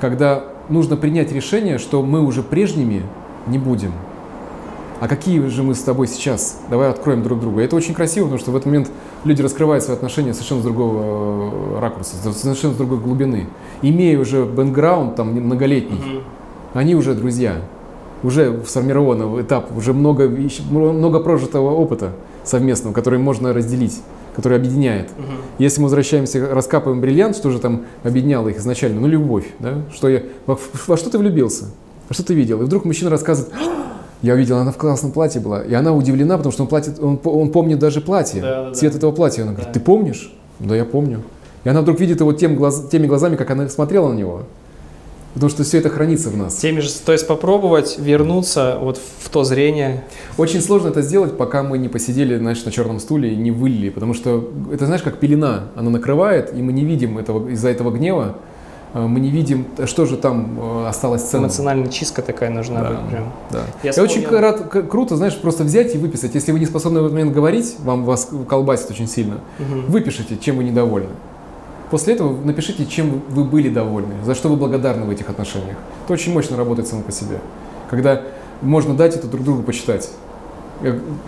[0.01, 3.03] когда нужно принять решение, что мы уже прежними
[3.47, 3.93] не будем
[5.01, 6.61] а какие же мы с тобой сейчас?
[6.69, 7.63] Давай откроем друг друга.
[7.63, 8.91] Это очень красиво, потому что в этот момент
[9.25, 13.47] люди раскрывают свои отношения совершенно с другого э, ракурса, совершенно с другой глубины.
[13.83, 16.23] Имея уже бэкграунд там многолетний, mm-hmm.
[16.75, 17.63] они уже друзья,
[18.23, 20.29] уже сформирован этап, уже много,
[20.71, 22.13] много прожитого опыта
[22.45, 24.01] совместного, который можно разделить
[24.35, 25.11] который объединяет.
[25.11, 25.27] Угу.
[25.59, 29.01] Если мы возвращаемся, раскапываем бриллиант, что же там объединяло их изначально?
[29.01, 29.83] Ну, любовь, да?
[29.93, 31.67] Что я, во, во что ты влюбился?
[32.09, 32.63] Во что ты видел?
[32.63, 33.53] И вдруг мужчина рассказывает,
[34.23, 35.63] я увидел, она в классном платье была.
[35.63, 38.93] И она удивлена, потому что он, платит, он, он помнит даже платье, да, да, цвет
[38.93, 38.99] да.
[38.99, 39.43] этого платья.
[39.43, 40.33] Она говорит, ты помнишь?
[40.59, 41.23] Да, я помню.
[41.65, 44.43] И она вдруг видит его тем глаз, теми глазами, как она смотрела на него.
[45.35, 46.57] Потому что все это хранится в нас.
[46.57, 50.03] Теми же, то есть попробовать вернуться вот в то зрение.
[50.37, 53.91] Очень сложно это сделать, пока мы не посидели, знаешь, на черном стуле и не вылили.
[53.91, 55.69] Потому что это, знаешь, как пелена.
[55.77, 58.37] Она накрывает, и мы не видим этого из-за этого гнева.
[58.95, 61.47] Э, мы не видим, что же там э, осталось ценным.
[61.47, 63.33] Эмоциональная чистка такая нужна да, быть прям.
[63.51, 63.63] Да.
[63.83, 66.35] Я, Я очень рад, круто, знаешь, просто взять и выписать.
[66.35, 69.81] Если вы не способны в этот момент говорить, вам вас колбасит очень сильно, угу.
[69.89, 71.11] выпишите, чем вы недовольны.
[71.91, 75.77] После этого напишите, чем вы были довольны, за что вы благодарны в этих отношениях.
[76.05, 77.39] Это очень мощно работает само по себе.
[77.89, 78.23] Когда
[78.63, 80.09] можно дать это друг другу почитать.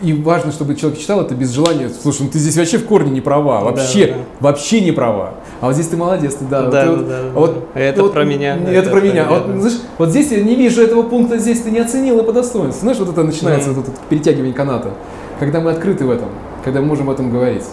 [0.00, 3.10] И важно, чтобы человек читал это без желания, слушай, ну ты здесь вообще в корне
[3.10, 4.18] не права, вообще, да, да.
[4.40, 5.34] вообще не права.
[5.60, 6.62] А вот здесь ты молодец, ты, да.
[6.68, 7.80] Да, ты, да, да, вот, да.
[7.80, 8.56] Это вот, про меня.
[8.56, 9.12] Это, это про меня.
[9.12, 9.28] меня.
[9.28, 12.32] Вот, знаешь, вот здесь я не вижу этого пункта, здесь ты не оценил и по
[12.32, 12.80] достоинству.
[12.80, 13.74] Знаешь, вот это начинается, mm.
[13.74, 14.92] вот это перетягивание каната.
[15.38, 16.28] Когда мы открыты в этом,
[16.64, 17.64] когда мы можем об этом говорить.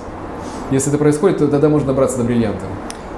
[0.71, 2.65] Если это происходит, то тогда можно добраться до бриллианта.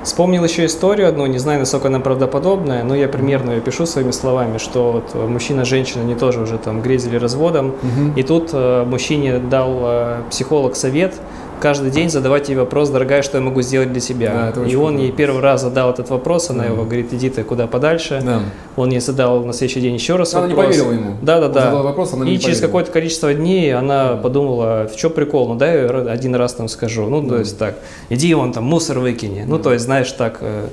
[0.03, 4.11] Вспомнил еще историю одну, не знаю, насколько она правдоподобная, но я примерно ее пишу своими
[4.11, 8.13] словами, что вот мужчина, женщина, они тоже уже там грезили разводом, угу.
[8.15, 11.13] и тут э, мужчине дал э, психолог совет,
[11.61, 14.51] каждый день задавать ей вопрос, дорогая, что я могу сделать для себя.
[14.53, 16.69] Да, и он ей первый раз задал этот вопрос, она да.
[16.71, 18.21] его говорит, иди ты куда подальше.
[18.25, 18.41] Да.
[18.75, 20.65] Он ей задал на следующий день еще раз она вопрос.
[20.65, 21.17] Она не поверила ему.
[21.21, 21.61] Да, да, да.
[21.61, 24.17] Задала вопрос, она и не через какое-то количество дней она да.
[24.17, 27.07] подумала, в чем прикол, ну дай я один раз там скажу.
[27.07, 27.29] Ну, да.
[27.29, 27.75] то есть так,
[28.09, 29.45] иди вон там мусор выкини.
[29.47, 30.39] Ну, то есть, знаешь, так...
[30.41, 30.67] Э,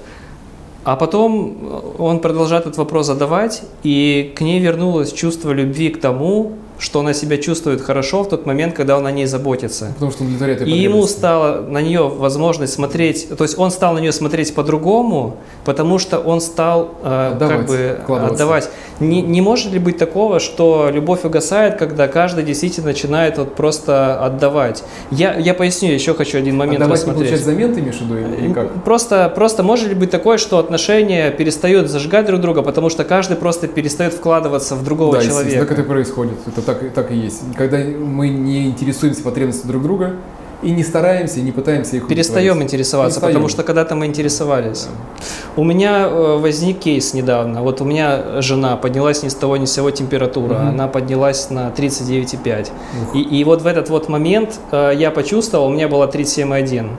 [0.85, 6.53] а потом он продолжает этот вопрос задавать, и к ней вернулось чувство любви к тому,
[6.79, 9.93] что она себя чувствует хорошо в тот момент, когда он о ней заботится.
[9.95, 13.95] Потому что он удовлетворяет И ему стало на нее возможность смотреть, то есть он стал
[13.95, 18.71] на нее смотреть по-другому, потому что он стал э, отдавать, как бы отдавать.
[19.01, 24.25] Не, не может ли быть такого, что любовь угасает, когда каждый действительно начинает вот просто
[24.25, 24.83] отдавать?
[25.11, 27.25] Я, я поясню, еще хочу один момент отдавать рассмотреть.
[27.25, 28.85] не получать замен, ты имеешь в виду, или как?
[28.85, 33.37] Просто, просто может ли быть такое, что отношения перестают зажигать друг друга, потому что каждый
[33.37, 35.61] просто перестает вкладываться в другого да, человека?
[35.61, 36.35] Да, так это происходит.
[36.47, 37.41] Это так, так и есть.
[37.57, 40.17] Когда мы не интересуемся потребностями друг друга
[40.61, 43.35] и не стараемся, и не пытаемся их Перестаем интересоваться, Перестаем.
[43.35, 44.83] потому что когда-то мы интересовались.
[44.83, 45.25] Да.
[45.57, 47.63] У меня э, возник кейс недавно.
[47.63, 50.55] Вот у меня жена поднялась ни с того ни с сего температура.
[50.55, 50.69] Угу.
[50.69, 52.69] Она поднялась на 39,5.
[53.15, 56.91] И, и вот в этот вот момент э, я почувствовал, у меня была 37,1.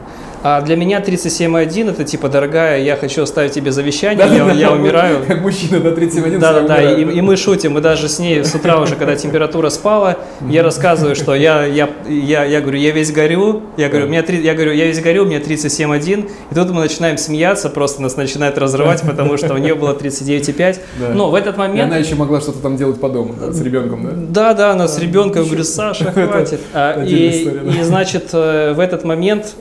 [0.42, 5.24] А для меня 37.1 это типа, дорогая, я хочу оставить тебе завещание, я, я умираю.
[5.28, 6.40] Как мужчина до 37.1.
[6.40, 6.82] Да, да, да.
[6.82, 10.18] И, и мы шутим, мы даже с ней с утра уже, когда температура спала,
[10.48, 14.24] я рассказываю, что я, я, я, я говорю, я весь горю, я говорю, у меня,
[14.28, 18.16] я говорю, я весь горю, у меня 37.1, и тут мы начинаем смеяться, просто нас
[18.16, 20.80] начинает разрывать, потому что у нее было 39,5.
[21.00, 21.10] Да.
[21.14, 21.80] Но в этот момент...
[21.80, 24.12] И она еще могла что-то там делать по дому, да, с ребенком, да?
[24.16, 26.62] Да, да, она с ребенком, я говорю, Саша, хватит.
[26.74, 27.50] А, и,
[27.80, 29.56] и, значит, э, в этот момент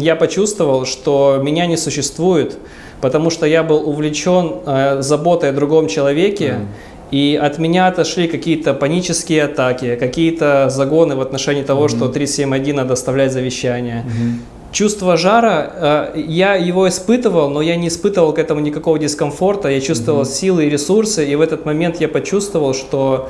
[0.00, 2.58] я почувствовал, что меня не существует,
[3.00, 6.66] потому что я был увлечен э, заботой о другом человеке, mm.
[7.10, 11.96] и от меня отошли какие-то панические атаки, какие-то загоны в отношении того, mm-hmm.
[11.96, 14.04] что 371 надо оставлять завещание.
[14.04, 14.72] Mm-hmm.
[14.72, 19.80] Чувство жара, э, я его испытывал, но я не испытывал к этому никакого дискомфорта, я
[19.80, 20.40] чувствовал mm-hmm.
[20.40, 23.28] силы и ресурсы, и в этот момент я почувствовал, что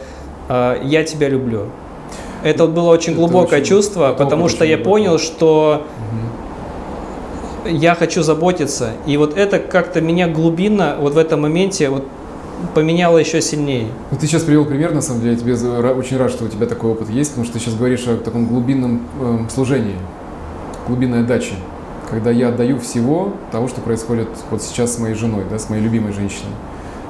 [0.48, 1.66] э, я тебя люблю.
[2.44, 5.86] Это было очень глубокое очень, чувство, потому что я понял, что
[7.64, 7.74] угу.
[7.74, 8.90] я хочу заботиться.
[9.06, 12.05] И вот это как-то меня глубинно вот в этом моменте вот
[12.74, 13.89] поменяло еще сильнее.
[14.10, 16.66] Ну, ты сейчас привел пример, на самом деле, я тебе очень рад, что у тебя
[16.66, 19.97] такой опыт есть, потому что ты сейчас говоришь о таком глубинном э, служении,
[20.86, 21.55] глубинной отдаче,
[22.10, 25.82] когда я отдаю всего того, что происходит вот сейчас с моей женой, да, с моей
[25.82, 26.52] любимой женщиной.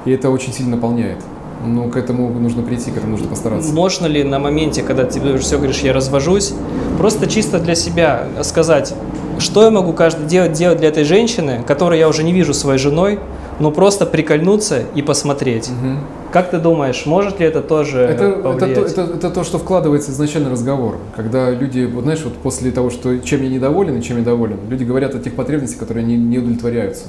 [0.05, 1.19] И это очень сильно наполняет.
[1.65, 3.73] Ну, к этому нужно прийти, к этому нужно постараться.
[3.73, 6.53] Можно ли на моменте, когда ты уже все говоришь, я развожусь,
[6.97, 8.93] просто чисто для себя сказать,
[9.39, 12.79] что я могу каждый делать, делать для этой женщины, которую я уже не вижу своей
[12.79, 13.19] женой,
[13.59, 15.69] но просто прикольнуться и посмотреть.
[15.69, 16.31] Угу.
[16.31, 20.49] Как ты думаешь, может ли это тоже это, это, это, это то, что вкладывается изначально
[20.49, 20.97] разговор.
[21.15, 24.57] Когда люди, вот знаешь, вот после того, что чем я недоволен и чем я доволен,
[24.67, 27.05] люди говорят о тех потребностях, которые не, не удовлетворяются.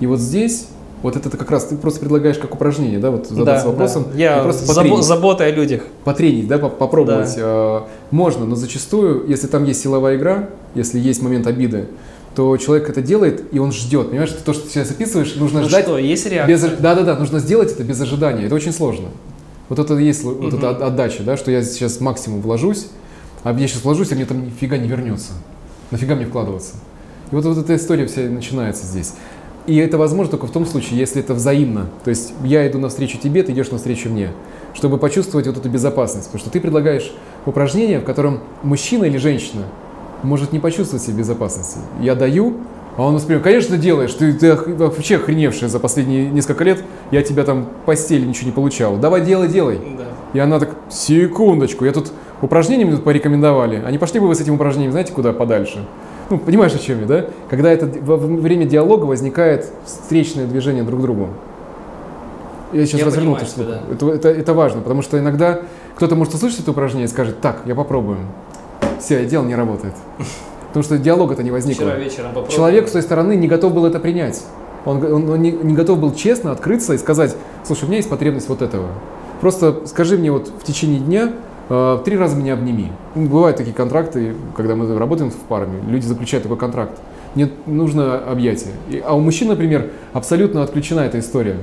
[0.00, 0.68] И вот здесь
[1.02, 4.06] вот это как раз ты просто предлагаешь как упражнение, да, вот задаться да, вопросом.
[4.12, 4.18] Да.
[4.18, 5.82] Я просто забо- забота о людях.
[6.04, 7.36] Потренить, да, попробовать.
[7.36, 7.42] Да.
[7.42, 7.80] Э,
[8.10, 11.86] можно, но зачастую, если там есть силовая игра, если есть момент обиды,
[12.34, 14.10] то человек это делает, и он ждет.
[14.10, 15.84] Понимаешь, то, что ты сейчас описываешь, нужно ну ждать.
[15.84, 16.70] что, есть реакция?
[16.70, 18.44] Без, да, да, да, нужно сделать это без ожидания.
[18.44, 19.08] Это очень сложно.
[19.68, 20.44] Вот это есть угу.
[20.44, 22.86] вот эта отдача, да, что я сейчас максимум вложусь,
[23.44, 25.32] а я сейчас вложусь, а мне там нифига не вернется.
[25.90, 26.74] Нафига мне вкладываться?
[27.30, 29.14] И вот, вот эта история вся начинается здесь.
[29.68, 31.88] И это возможно только в том случае, если это взаимно.
[32.02, 34.30] То есть я иду навстречу тебе, ты идешь навстречу мне.
[34.72, 36.28] Чтобы почувствовать вот эту безопасность.
[36.28, 37.12] Потому что ты предлагаешь
[37.44, 39.64] упражнение, в котором мужчина или женщина
[40.22, 41.80] может не почувствовать себе безопасности.
[42.00, 42.54] Я даю,
[42.96, 47.44] а он воспринимает, конечно, делаешь, ты, ты вообще охреневшая за последние несколько лет, я тебя
[47.44, 48.96] там постели ничего не получал.
[48.96, 49.78] Давай делай, делай.
[49.98, 50.04] Да.
[50.32, 53.82] И она так, секундочку, я тут упражнения мне тут порекомендовали.
[53.84, 55.84] Они пошли бы вы с этим упражнением, знаете, куда подальше?
[56.30, 57.26] Ну, понимаешь, о чем я, да?
[57.48, 61.28] Когда это во время диалога возникает встречное движение друг к другу.
[62.72, 63.66] Я сейчас я разверну эту штуку.
[63.68, 63.80] Да.
[63.90, 65.60] Это, это, это важно, потому что иногда
[65.96, 68.18] кто-то может услышать это упражнение и скажет, так, я попробую.
[69.00, 69.94] Все, дело не работает.
[70.68, 71.86] Потому что диалог это не возникло.
[71.86, 72.54] Вчера вечером попробовал.
[72.54, 74.42] Человек с той стороны не готов был это принять.
[74.84, 77.34] Он, он, он не, не готов был честно открыться и сказать,
[77.64, 78.88] слушай, у меня есть потребность вот этого.
[79.40, 81.32] Просто скажи мне вот в течение дня,
[82.04, 82.90] три раза меня обними.
[83.14, 86.98] Ну, бывают такие контракты, когда мы работаем в парами, люди заключают такой контракт.
[87.34, 88.72] Мне нужно объятие.
[89.04, 91.56] А у мужчин, например, абсолютно отключена эта история.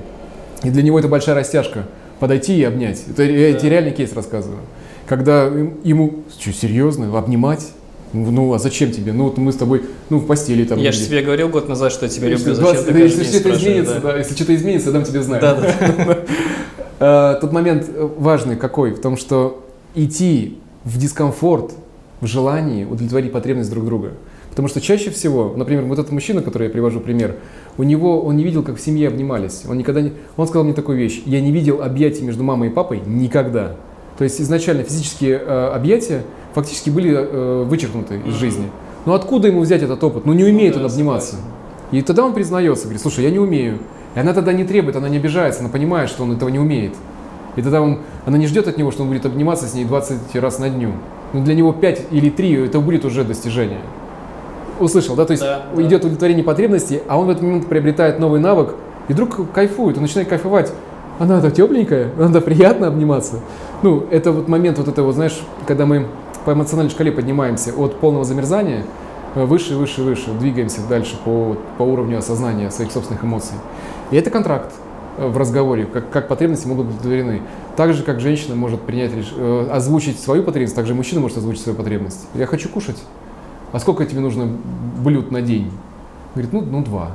[0.63, 1.85] И для него это большая растяжка.
[2.19, 3.03] Подойти и обнять.
[3.09, 3.59] Это, я да.
[3.59, 4.59] тебе реальный кейс рассказываю.
[5.07, 7.67] Когда ему, что, серьезно, обнимать?
[8.13, 9.11] Ну, а зачем тебе?
[9.11, 10.79] Ну, вот мы с тобой, ну, в постели там.
[10.79, 12.53] Я же тебе говорил год назад, что я тебя люблю.
[12.53, 14.11] Зачем 20, ты если что-то изменится, да.
[14.11, 15.41] да, если что-то изменится, я дам тебе знать.
[15.41, 16.17] Да, да.
[16.97, 18.91] Э, тот момент важный какой?
[18.91, 19.64] В том, что
[19.95, 21.73] идти в дискомфорт,
[22.21, 24.11] в желании удовлетворить потребность друг друга.
[24.49, 27.35] Потому что чаще всего, например, вот этот мужчина, который я привожу пример,
[27.77, 29.63] у него, он не видел, как в семье обнимались.
[29.67, 30.13] Он никогда не...
[30.37, 31.21] Он сказал мне такую вещь.
[31.25, 33.75] Я не видел объятий между мамой и папой никогда.
[34.17, 36.23] То есть изначально физические э, объятия
[36.53, 38.69] фактически были э, вычеркнуты из жизни.
[39.05, 40.25] Но откуда ему взять этот опыт?
[40.25, 41.35] Ну не умеет он обниматься.
[41.91, 43.79] И тогда он признается, говорит, слушай, я не умею.
[44.15, 46.93] И она тогда не требует, она не обижается, она понимает, что он этого не умеет.
[47.55, 50.35] И тогда он, она не ждет от него, что он будет обниматься с ней 20
[50.35, 50.91] раз на дню.
[51.33, 53.81] Но для него 5 или 3 это будет уже достижение.
[54.79, 55.25] Услышал, да?
[55.25, 56.07] То есть да, идет да.
[56.07, 58.75] удовлетворение потребностей, а он в этот момент приобретает новый навык
[59.07, 60.71] и вдруг кайфует, он начинает кайфовать.
[61.17, 63.39] Она то тепленькая, надо приятно обниматься.
[63.83, 66.07] Ну, это вот момент вот этого, знаешь, когда мы
[66.43, 68.83] по эмоциональной шкале поднимаемся от полного замерзания
[69.35, 73.55] э, выше, выше, выше, двигаемся дальше по, по уровню осознания своих собственных эмоций.
[74.11, 74.73] И это контракт
[75.17, 77.41] в разговоре, как, как потребности могут быть удовлетворены.
[77.75, 81.61] Так же, как женщина может принять, э, озвучить свою потребность, так же мужчина может озвучить
[81.61, 82.27] свою потребность.
[82.33, 83.01] Я хочу кушать.
[83.71, 84.47] А сколько тебе нужно
[85.03, 85.71] блюд на день?
[86.33, 87.11] Говорит, ну, ну два.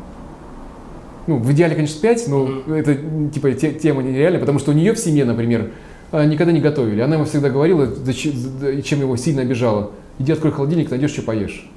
[1.27, 2.75] Ну, в идеале, конечно, пять, но mm-hmm.
[2.75, 5.71] это типа те, тема нереальная, потому что у нее в семье, например,
[6.13, 7.01] а, никогда не готовили.
[7.01, 9.93] Она ему всегда говорила, чем его сильно обижала.
[10.19, 11.71] Иди открой холодильник, найдешь, что поешь.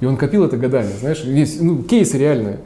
[0.00, 2.60] И он копил это годами, знаешь, есть, ну, кейсы реальные.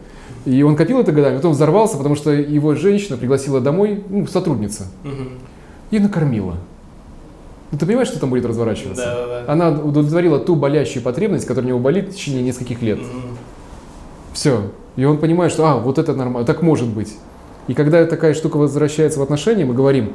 [0.45, 4.87] И он копил это годами, потом взорвался, потому что его женщина пригласила домой, ну, сотрудница,
[5.91, 6.57] и накормила.
[7.71, 9.05] Ну, ты понимаешь, что там будет разворачиваться?
[9.05, 9.53] Да, да, да.
[9.53, 13.01] Она удовлетворила ту болящую потребность, которая у него болит в течение нескольких лет.
[14.33, 14.71] Все.
[14.97, 17.15] И он понимает, что, а, вот это нормально, так может быть.
[17.67, 20.13] И когда такая штука возвращается в отношения, мы говорим,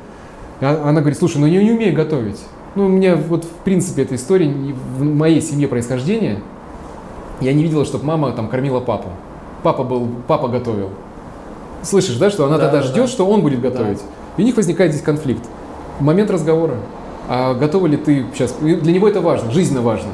[0.62, 2.40] а она говорит, слушай, ну я не умею готовить.
[2.76, 6.42] Ну, у меня вот в принципе эта история в моей семье происхождения.
[7.42, 9.10] Я не видела, чтобы мама там кормила папу.
[9.64, 10.90] Папа был, папа готовил.
[11.82, 13.08] Слышишь, да, что она Да, тогда да, ждет, да.
[13.08, 14.00] что он будет готовить.
[14.38, 15.44] И у них возникает здесь конфликт.
[16.00, 16.76] Момент разговора.
[17.28, 18.56] А готова ли ты сейчас?
[18.62, 20.10] И Для него это важно, жизненно важно.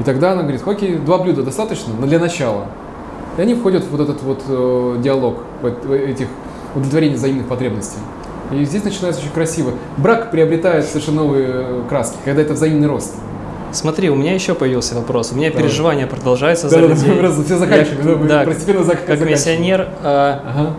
[0.00, 2.66] И тогда она говорит, окей, два блюда достаточно, но для начала.
[3.36, 6.28] И они входят в вот этот вот э, диалог, вот, этих
[6.74, 7.98] удовлетворения взаимных потребностей.
[8.52, 9.72] И здесь начинается очень красиво.
[9.96, 13.14] Брак приобретает совершенно новые э, краски, когда это взаимный рост.
[13.72, 15.32] Смотри, у меня еще появился вопрос.
[15.32, 15.64] У меня Давай.
[15.64, 17.10] переживания продолжаются за Да-да-да, людей.
[17.12, 20.74] мы просто все заканчиваем, да, мы да, постепенно зак- Как миссионер, э, Ага.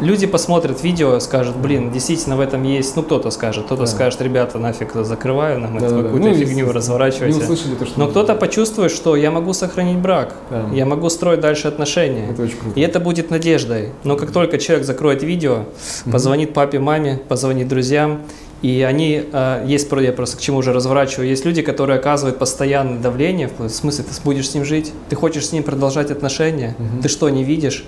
[0.00, 3.86] люди посмотрят видео, скажут, блин, действительно в этом есть, ну кто-то скажет, кто-то Да.
[3.86, 5.94] скажет, ребята, нафиг закрываю нам Да-да-да.
[5.94, 7.38] эту какую-то Ну, фигню Не разворачивайте.
[7.40, 7.98] услышали то, что...
[8.00, 10.64] Но кто-то почувствует, что я могу сохранить брак, Да.
[10.72, 12.28] я могу строить дальше отношения.
[12.30, 12.78] Это очень круто.
[12.78, 13.90] И это будет надеждой.
[14.04, 15.64] Но как только человек закроет видео,
[16.10, 18.22] позвонит папе, маме, позвонит друзьям,
[18.62, 22.98] и они, э, есть, я просто к чему уже разворачиваю, есть люди, которые оказывают постоянное
[22.98, 27.02] давление, в смысле, ты будешь с ним жить, ты хочешь с ним продолжать отношения, Мгм.
[27.02, 27.84] ты что, не видишь?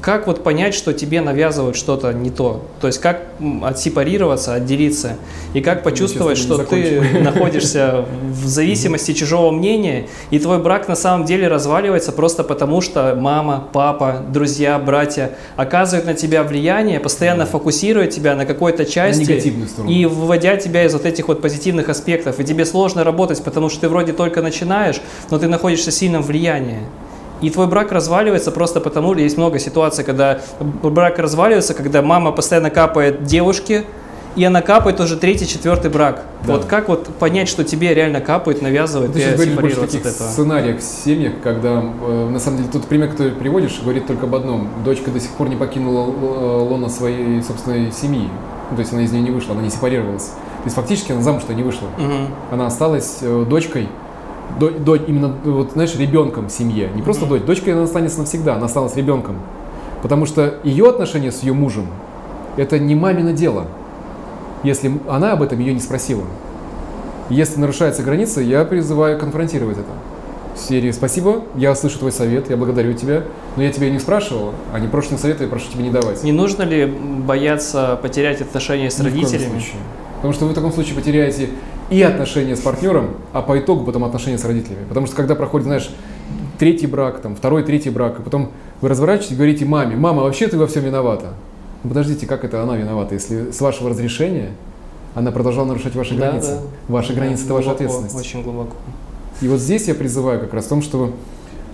[0.00, 2.64] Как вот понять, что тебе навязывают что-то не то?
[2.80, 3.22] То есть как
[3.62, 5.16] отсепарироваться, отделиться?
[5.54, 10.94] И как почувствовать, честно, что ты находишься в зависимости чужого мнения, и твой брак на
[10.94, 17.44] самом деле разваливается просто потому, что мама, папа, друзья, братья оказывают на тебя влияние, постоянно
[17.44, 19.52] фокусируют тебя на какой-то части
[19.88, 22.38] и выводя тебя из вот этих вот позитивных аспектов.
[22.38, 25.00] И тебе сложно работать, потому что ты вроде только начинаешь,
[25.30, 26.80] но ты находишься в сильном влиянии.
[27.40, 32.70] И твой брак разваливается просто потому, есть много ситуаций, когда брак разваливается, когда мама постоянно
[32.70, 33.84] капает девушке,
[34.36, 36.22] и она капает уже третий, четвертый брак.
[36.46, 36.54] Да.
[36.54, 40.28] Вот как вот понять, что тебе реально капает, навязывает, Ты и говоришь сепарироваться таких этого?
[40.28, 44.34] сценариях в семьях, когда, э, на самом деле, тот пример, который приводишь, говорит только об
[44.36, 44.68] одном.
[44.84, 48.28] Дочка до сих пор не покинула э, лона своей собственной семьи.
[48.70, 50.26] Ну, то есть она из нее не вышла, она не сепарировалась.
[50.26, 51.88] То есть фактически она замуж-то не вышла.
[51.96, 52.28] Мгм.
[52.52, 53.88] Она осталась э, дочкой,
[54.58, 56.90] до- до- именно, э, вот, знаешь, ребенком в семье.
[56.94, 57.34] Не просто Мгм.
[57.34, 59.36] дочь, дочкой она останется навсегда, она осталась ребенком.
[60.02, 61.86] Потому что ее отношения с ее мужем–
[62.56, 63.66] это не мамино дело,
[64.62, 66.24] если она об этом ее не спросила.
[67.30, 69.90] Если нарушается граница, я призываю конфронтировать это.
[70.56, 73.22] В серии «Спасибо, я слышу твой совет, я благодарю тебя,
[73.56, 76.24] но я тебя не спрашивал, а непрошенные советы я прошу тебя не давать».
[76.24, 79.50] Не нужно ли бояться потерять отношения с Ни в коем родителями?
[79.50, 79.76] случае.
[80.16, 81.50] Потому что вы в таком случае потеряете
[81.90, 84.84] и отношения с партнером, а по итогу потом отношения с родителями.
[84.88, 85.90] Потому что когда проходит, знаешь,
[86.58, 88.50] третий брак, там, второй, третий брак, и потом
[88.80, 91.28] вы разворачиваетесь и говорите маме, мама, вообще ты во всем виновата.
[91.82, 94.50] Ну, подождите, как это она виновата, если с вашего разрешения
[95.14, 96.56] она продолжала нарушать ваши Да, границы?
[96.88, 96.92] да.
[96.92, 98.16] Ваши Да, границы– это ваша ответственность.
[98.16, 98.74] Очень глубоко.
[99.40, 101.12] И вот здесь я призываю как раз в том, чтобы...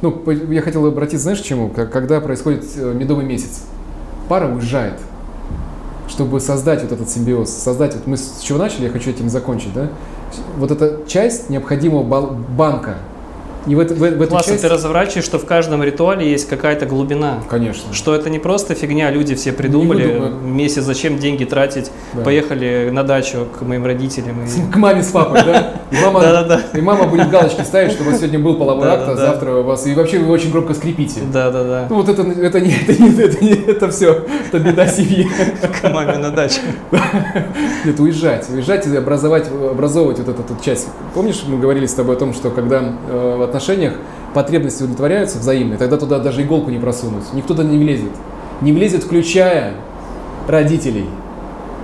[0.02, 1.70] Ну, я хотел обратиться, знаешь, к чему?
[1.70, 3.64] Когда происходит э, медовый месяц,
[4.28, 4.94] пара уезжает,
[6.08, 7.94] чтобы создать вот этот симбиоз, создать...
[7.94, 9.88] Вот мы с чего начали, я хочу этим закончить, да?
[10.56, 12.96] Вот эта часть необходимого банка.
[13.66, 14.62] И в, это- в, в эту Классно часть...
[14.62, 17.38] ты разворачиваешь, что в каждом ритуале есть какая-то глубина.
[17.48, 17.92] Конечно.
[17.94, 20.36] Что это не просто фигня, люди все придумали, выдумано.
[20.36, 22.22] вместе зачем деньги тратить, Да.
[22.22, 24.36] поехали на дачу к моим родителям.
[24.44, 25.72] и- К маме с папой, да?
[25.90, 26.78] И мама, Да-да-да.
[26.78, 29.26] и мама будет галочки ставить, что у вас сегодня был половой акт, а Да-да-да.
[29.32, 29.86] завтра у вас...
[29.86, 31.20] И вообще вы очень громко скрипите.
[31.32, 31.86] Да-да-да.
[31.88, 35.26] Ну вот это, это, не, это, не, это, не, это все, это беда семьи.
[35.80, 36.60] К маме на дачу.
[37.84, 40.88] Нет, уезжать, уезжать и образовать, образовывать вот эту, вот часть.
[41.14, 43.94] Помнишь, мы говорили с тобой о том, что когда э, отношениях
[44.34, 48.10] потребности удовлетворяются взаимные, тогда туда даже иголку не просунуть, никто туда не влезет.
[48.60, 49.74] Не влезет, включая
[50.48, 51.06] родителей.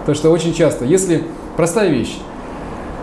[0.00, 1.22] Потому что очень часто, если,
[1.56, 2.18] простая вещь,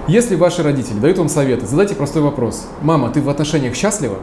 [0.08, 2.68] если ваши родители дают вам советы, задайте простой вопрос.
[2.82, 4.18] Мама, ты в отношениях счастлива?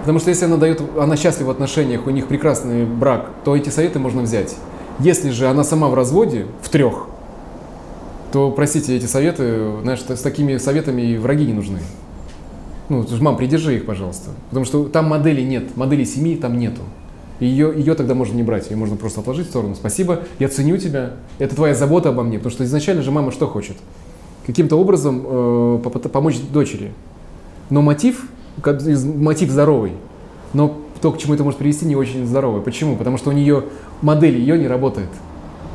[0.00, 3.68] Потому что если она дает, она счастлива в отношениях, у них прекрасный брак, то эти
[3.68, 4.56] советы можно взять.
[4.98, 7.06] Если же она сама в разводе, в трех,
[8.32, 11.78] то, простите, эти советы, знаешь, с такими советами и враги не нужны.
[12.92, 14.32] Ну, мам, придержи их, пожалуйста.
[14.50, 16.82] Потому что там модели нет, модели семьи там нету.
[17.40, 19.74] Ее, ее тогда можно не брать, ее можно просто отложить в сторону.
[19.74, 22.36] Спасибо, я ценю тебя, это твоя забота обо мне.
[22.36, 23.78] Потому что изначально же мама что хочет?
[24.46, 25.78] Каким-то образом э,
[26.12, 26.92] помочь дочери.
[27.70, 28.26] Но мотив,
[28.62, 29.92] мотив здоровый.
[30.52, 32.60] Но то, к чему это может привести, не очень здоровый.
[32.60, 32.96] Почему?
[32.96, 33.64] Потому что у нее
[34.02, 35.08] модель ее не работает.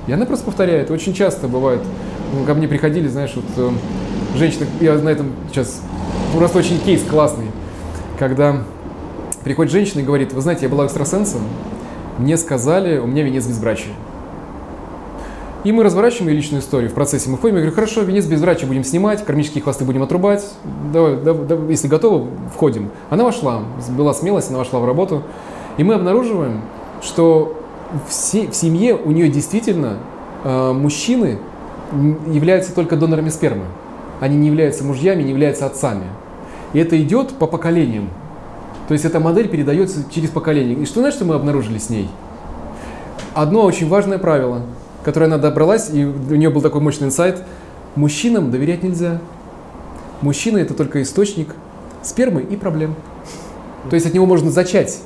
[0.06, 0.92] И она просто повторяет.
[0.92, 1.82] Очень часто бывает.
[2.46, 5.82] Ко мне приходили, знаешь, вот э, женщины, я на этом сейчас,
[6.34, 7.46] просто очень кейс классный.
[8.18, 8.64] когда
[9.44, 11.42] приходит женщина и говорит, вы знаете, я была экстрасенсом,
[12.18, 13.94] мне сказали, у меня венец безбрачия.
[15.64, 17.30] И мы разворачиваем ее личную историю в процессе.
[17.30, 20.46] Мы ходим, я говорю, хорошо, венец безбрачия будем снимать, кармические хвосты будем отрубать,
[20.92, 22.90] давай, давай, давай, если готовы, входим.
[23.10, 25.24] Она вошла, была смелость, она вошла в работу.
[25.78, 26.62] И мы обнаруживаем,
[27.02, 27.56] что
[28.08, 29.98] в, се, в семье у нее действительно
[30.44, 31.40] э, мужчины
[32.28, 33.66] являются только донорами спермы.
[34.20, 36.06] Они не являются мужьями, не являются отцами.
[36.74, 38.10] И это идет по поколениям.
[38.88, 40.78] То есть эта модель передается через поколение.
[40.78, 42.10] И что знаешь, что мы обнаружили с ней?
[43.34, 44.62] Одно очень важное правило,
[45.04, 47.44] которое она добралась, и у нее был такой мощный инсайт.
[47.96, 49.20] Мужчинам доверять нельзя.
[50.22, 51.54] Мужчина это только источник
[52.02, 52.96] спермы и проблем.
[53.90, 55.00] То есть от него можно зачать,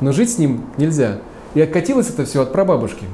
[0.00, 1.18] но жить с ним нельзя.
[1.54, 3.04] И откатилось это все от прабабушки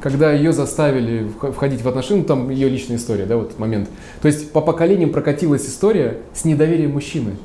[0.00, 3.88] когда ее заставили входить в отношения, ну, там ее личная история, да, вот момент.
[4.22, 7.36] То есть по поколениям прокатилась история с недоверием мужчины.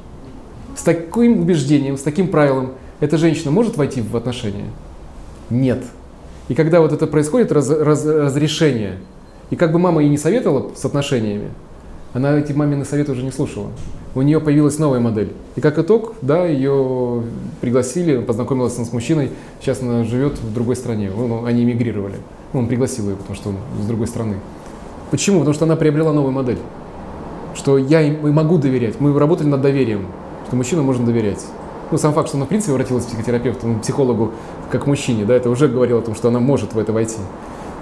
[0.76, 4.66] С таким убеждением, с таким правилом, эта женщина может войти в отношения?
[5.50, 5.84] Нет.
[6.48, 9.00] И когда вот это происходит, раз, раз, разрешение,
[9.50, 11.50] и как бы мама ей не советовала с отношениями,
[12.16, 13.68] она эти мамины советы уже не слушала.
[14.16, 15.34] У нее появилась новая модель.
[15.58, 17.24] И как итог, да, ее
[17.60, 22.16] пригласили, познакомилась она с мужчиной, сейчас она живет в другой стране, ну, они эмигрировали.
[22.54, 24.36] Ну, он пригласил ее, потому что он с другой страны.
[25.12, 25.40] Почему?
[25.40, 26.58] Потому что она приобрела новую модель.
[27.54, 29.02] Что я им могу доверять.
[29.02, 30.06] Мы работали над доверием,
[30.48, 31.46] что мужчина можно доверять.
[31.92, 34.32] Ну, сам факт, что она, в принципе, обратилась к психотерапевту, ну, психологу,
[34.72, 37.20] как мужчине, да, это уже говорило о том, что она может в это войти.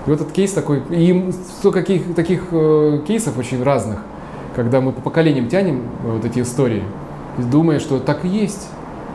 [0.07, 3.99] И вот этот кейс такой, и сто каких, таких э, кейсов очень разных,
[4.55, 6.84] когда мы по поколениям тянем э, вот эти истории,
[7.38, 8.67] думая, что так и есть.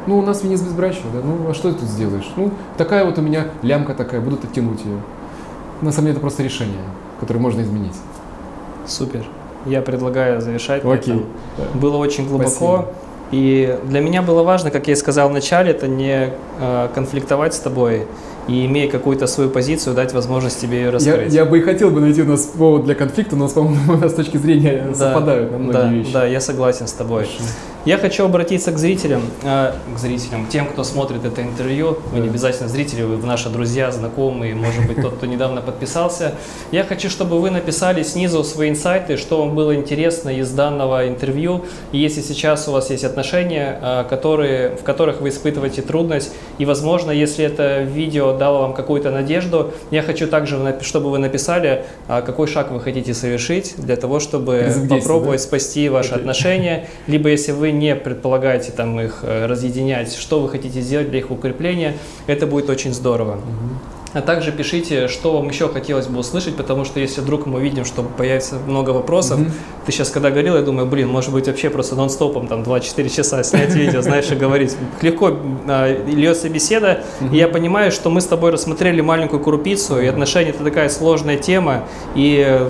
[0.06, 2.30] Ну, у нас венец безбрачия, да, ну, а что ты тут сделаешь?
[2.36, 4.96] Ну, такая вот у меня лямка такая, буду оттянуть ее.
[5.82, 6.80] На самом деле это просто решение,
[7.20, 7.94] которое можно изменить.
[8.86, 9.24] Супер.
[9.66, 10.84] Я предлагаю завершать.
[10.84, 11.26] Окей.
[11.74, 12.48] Было очень глубоко.
[12.48, 12.88] Спасибо.
[13.30, 17.54] И для меня было важно, как я и сказал в начале, это не э, конфликтовать
[17.54, 18.06] с тобой
[18.48, 21.32] и имея какую-то свою позицию, дать возможность тебе ее раскрыть.
[21.32, 23.96] Я, я бы и хотел бы найти у нас повод для конфликта, но, по-моему, у
[23.98, 26.12] нас с точки зрения да, совпадают на многие да, вещи.
[26.12, 27.24] Да, я согласен с тобой.
[27.24, 27.44] Хорошо.
[27.84, 31.98] Я хочу обратиться к зрителям, э, к зрителям, тем, кто смотрит это интервью.
[32.12, 36.34] Вы не обязательно зрители, вы наши друзья, знакомые, может быть, тот, кто недавно подписался.
[36.72, 41.64] Я хочу, чтобы вы написали снизу свои инсайты, что вам было интересно из данного интервью.
[41.92, 46.64] И если сейчас у вас есть отношения, э, которые, в которых вы испытываете трудность, и,
[46.64, 52.22] возможно, если это видео дало вам какую-то надежду, я хочу также, чтобы вы написали, э,
[52.26, 55.46] какой шаг вы хотите совершить для того, чтобы попробовать да?
[55.46, 60.80] спасти ваши отношения, либо если вы не предполагаете там их э, разъединять, что вы хотите
[60.80, 61.96] сделать для их укрепления,
[62.26, 63.38] это будет очень здорово.
[64.14, 67.84] А также пишите, что вам еще хотелось бы услышать, потому что если вдруг мы видим,
[67.84, 69.52] что появится много вопросов, mm-hmm.
[69.84, 73.42] ты сейчас когда говорил, я думаю, блин, может быть вообще просто нон-стопом там 2-4 часа
[73.42, 74.76] снять видео, знаешь, и говорить.
[75.02, 75.36] Легко
[75.66, 77.34] а, льется беседа, mm-hmm.
[77.34, 81.36] и я понимаю, что мы с тобой рассмотрели маленькую крупицу, и отношения это такая сложная
[81.36, 81.84] тема,
[82.14, 82.66] и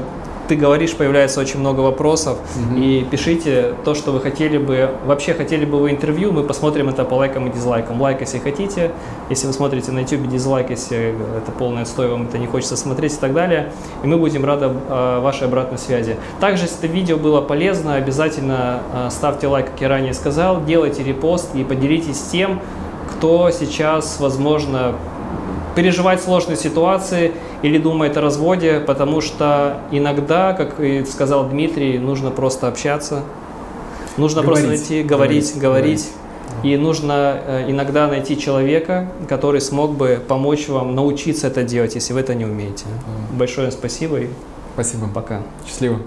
[0.49, 2.39] ты говоришь, появляется очень много вопросов.
[2.39, 2.81] Угу.
[2.81, 7.05] И пишите то, что вы хотели бы, вообще хотели бы вы интервью, мы посмотрим это
[7.05, 8.01] по лайкам и дизлайкам.
[8.01, 8.93] Лайк, если хотите.
[9.29, 13.15] Если вы смотрите на YouTube, дизлайк, если это полный отстой, вам это не хочется смотреть
[13.15, 13.73] и так далее.
[14.03, 16.17] И мы будем рады э, вашей обратной связи.
[16.41, 21.03] Также, если это видео было полезно, обязательно э, ставьте лайк, как я ранее сказал, делайте
[21.03, 22.61] репост и поделитесь тем,
[23.13, 24.95] кто сейчас, возможно,
[25.79, 27.31] переживать сложные ситуации
[27.63, 33.23] или думает о разводе, потому что иногда, как и сказал Дмитрий, нужно просто общаться,
[34.17, 35.61] нужно говорить, просто найти, говорить, говорить.
[35.61, 36.09] говорить.
[36.65, 42.13] И нужно э, иногда найти человека, который смог бы помочь вам научиться это делать, если
[42.13, 42.87] вы это не умеете.
[43.31, 44.27] Большое спасибо и
[44.75, 45.07] спасибо.
[45.15, 45.43] Пока.
[45.65, 46.01] Счастливо.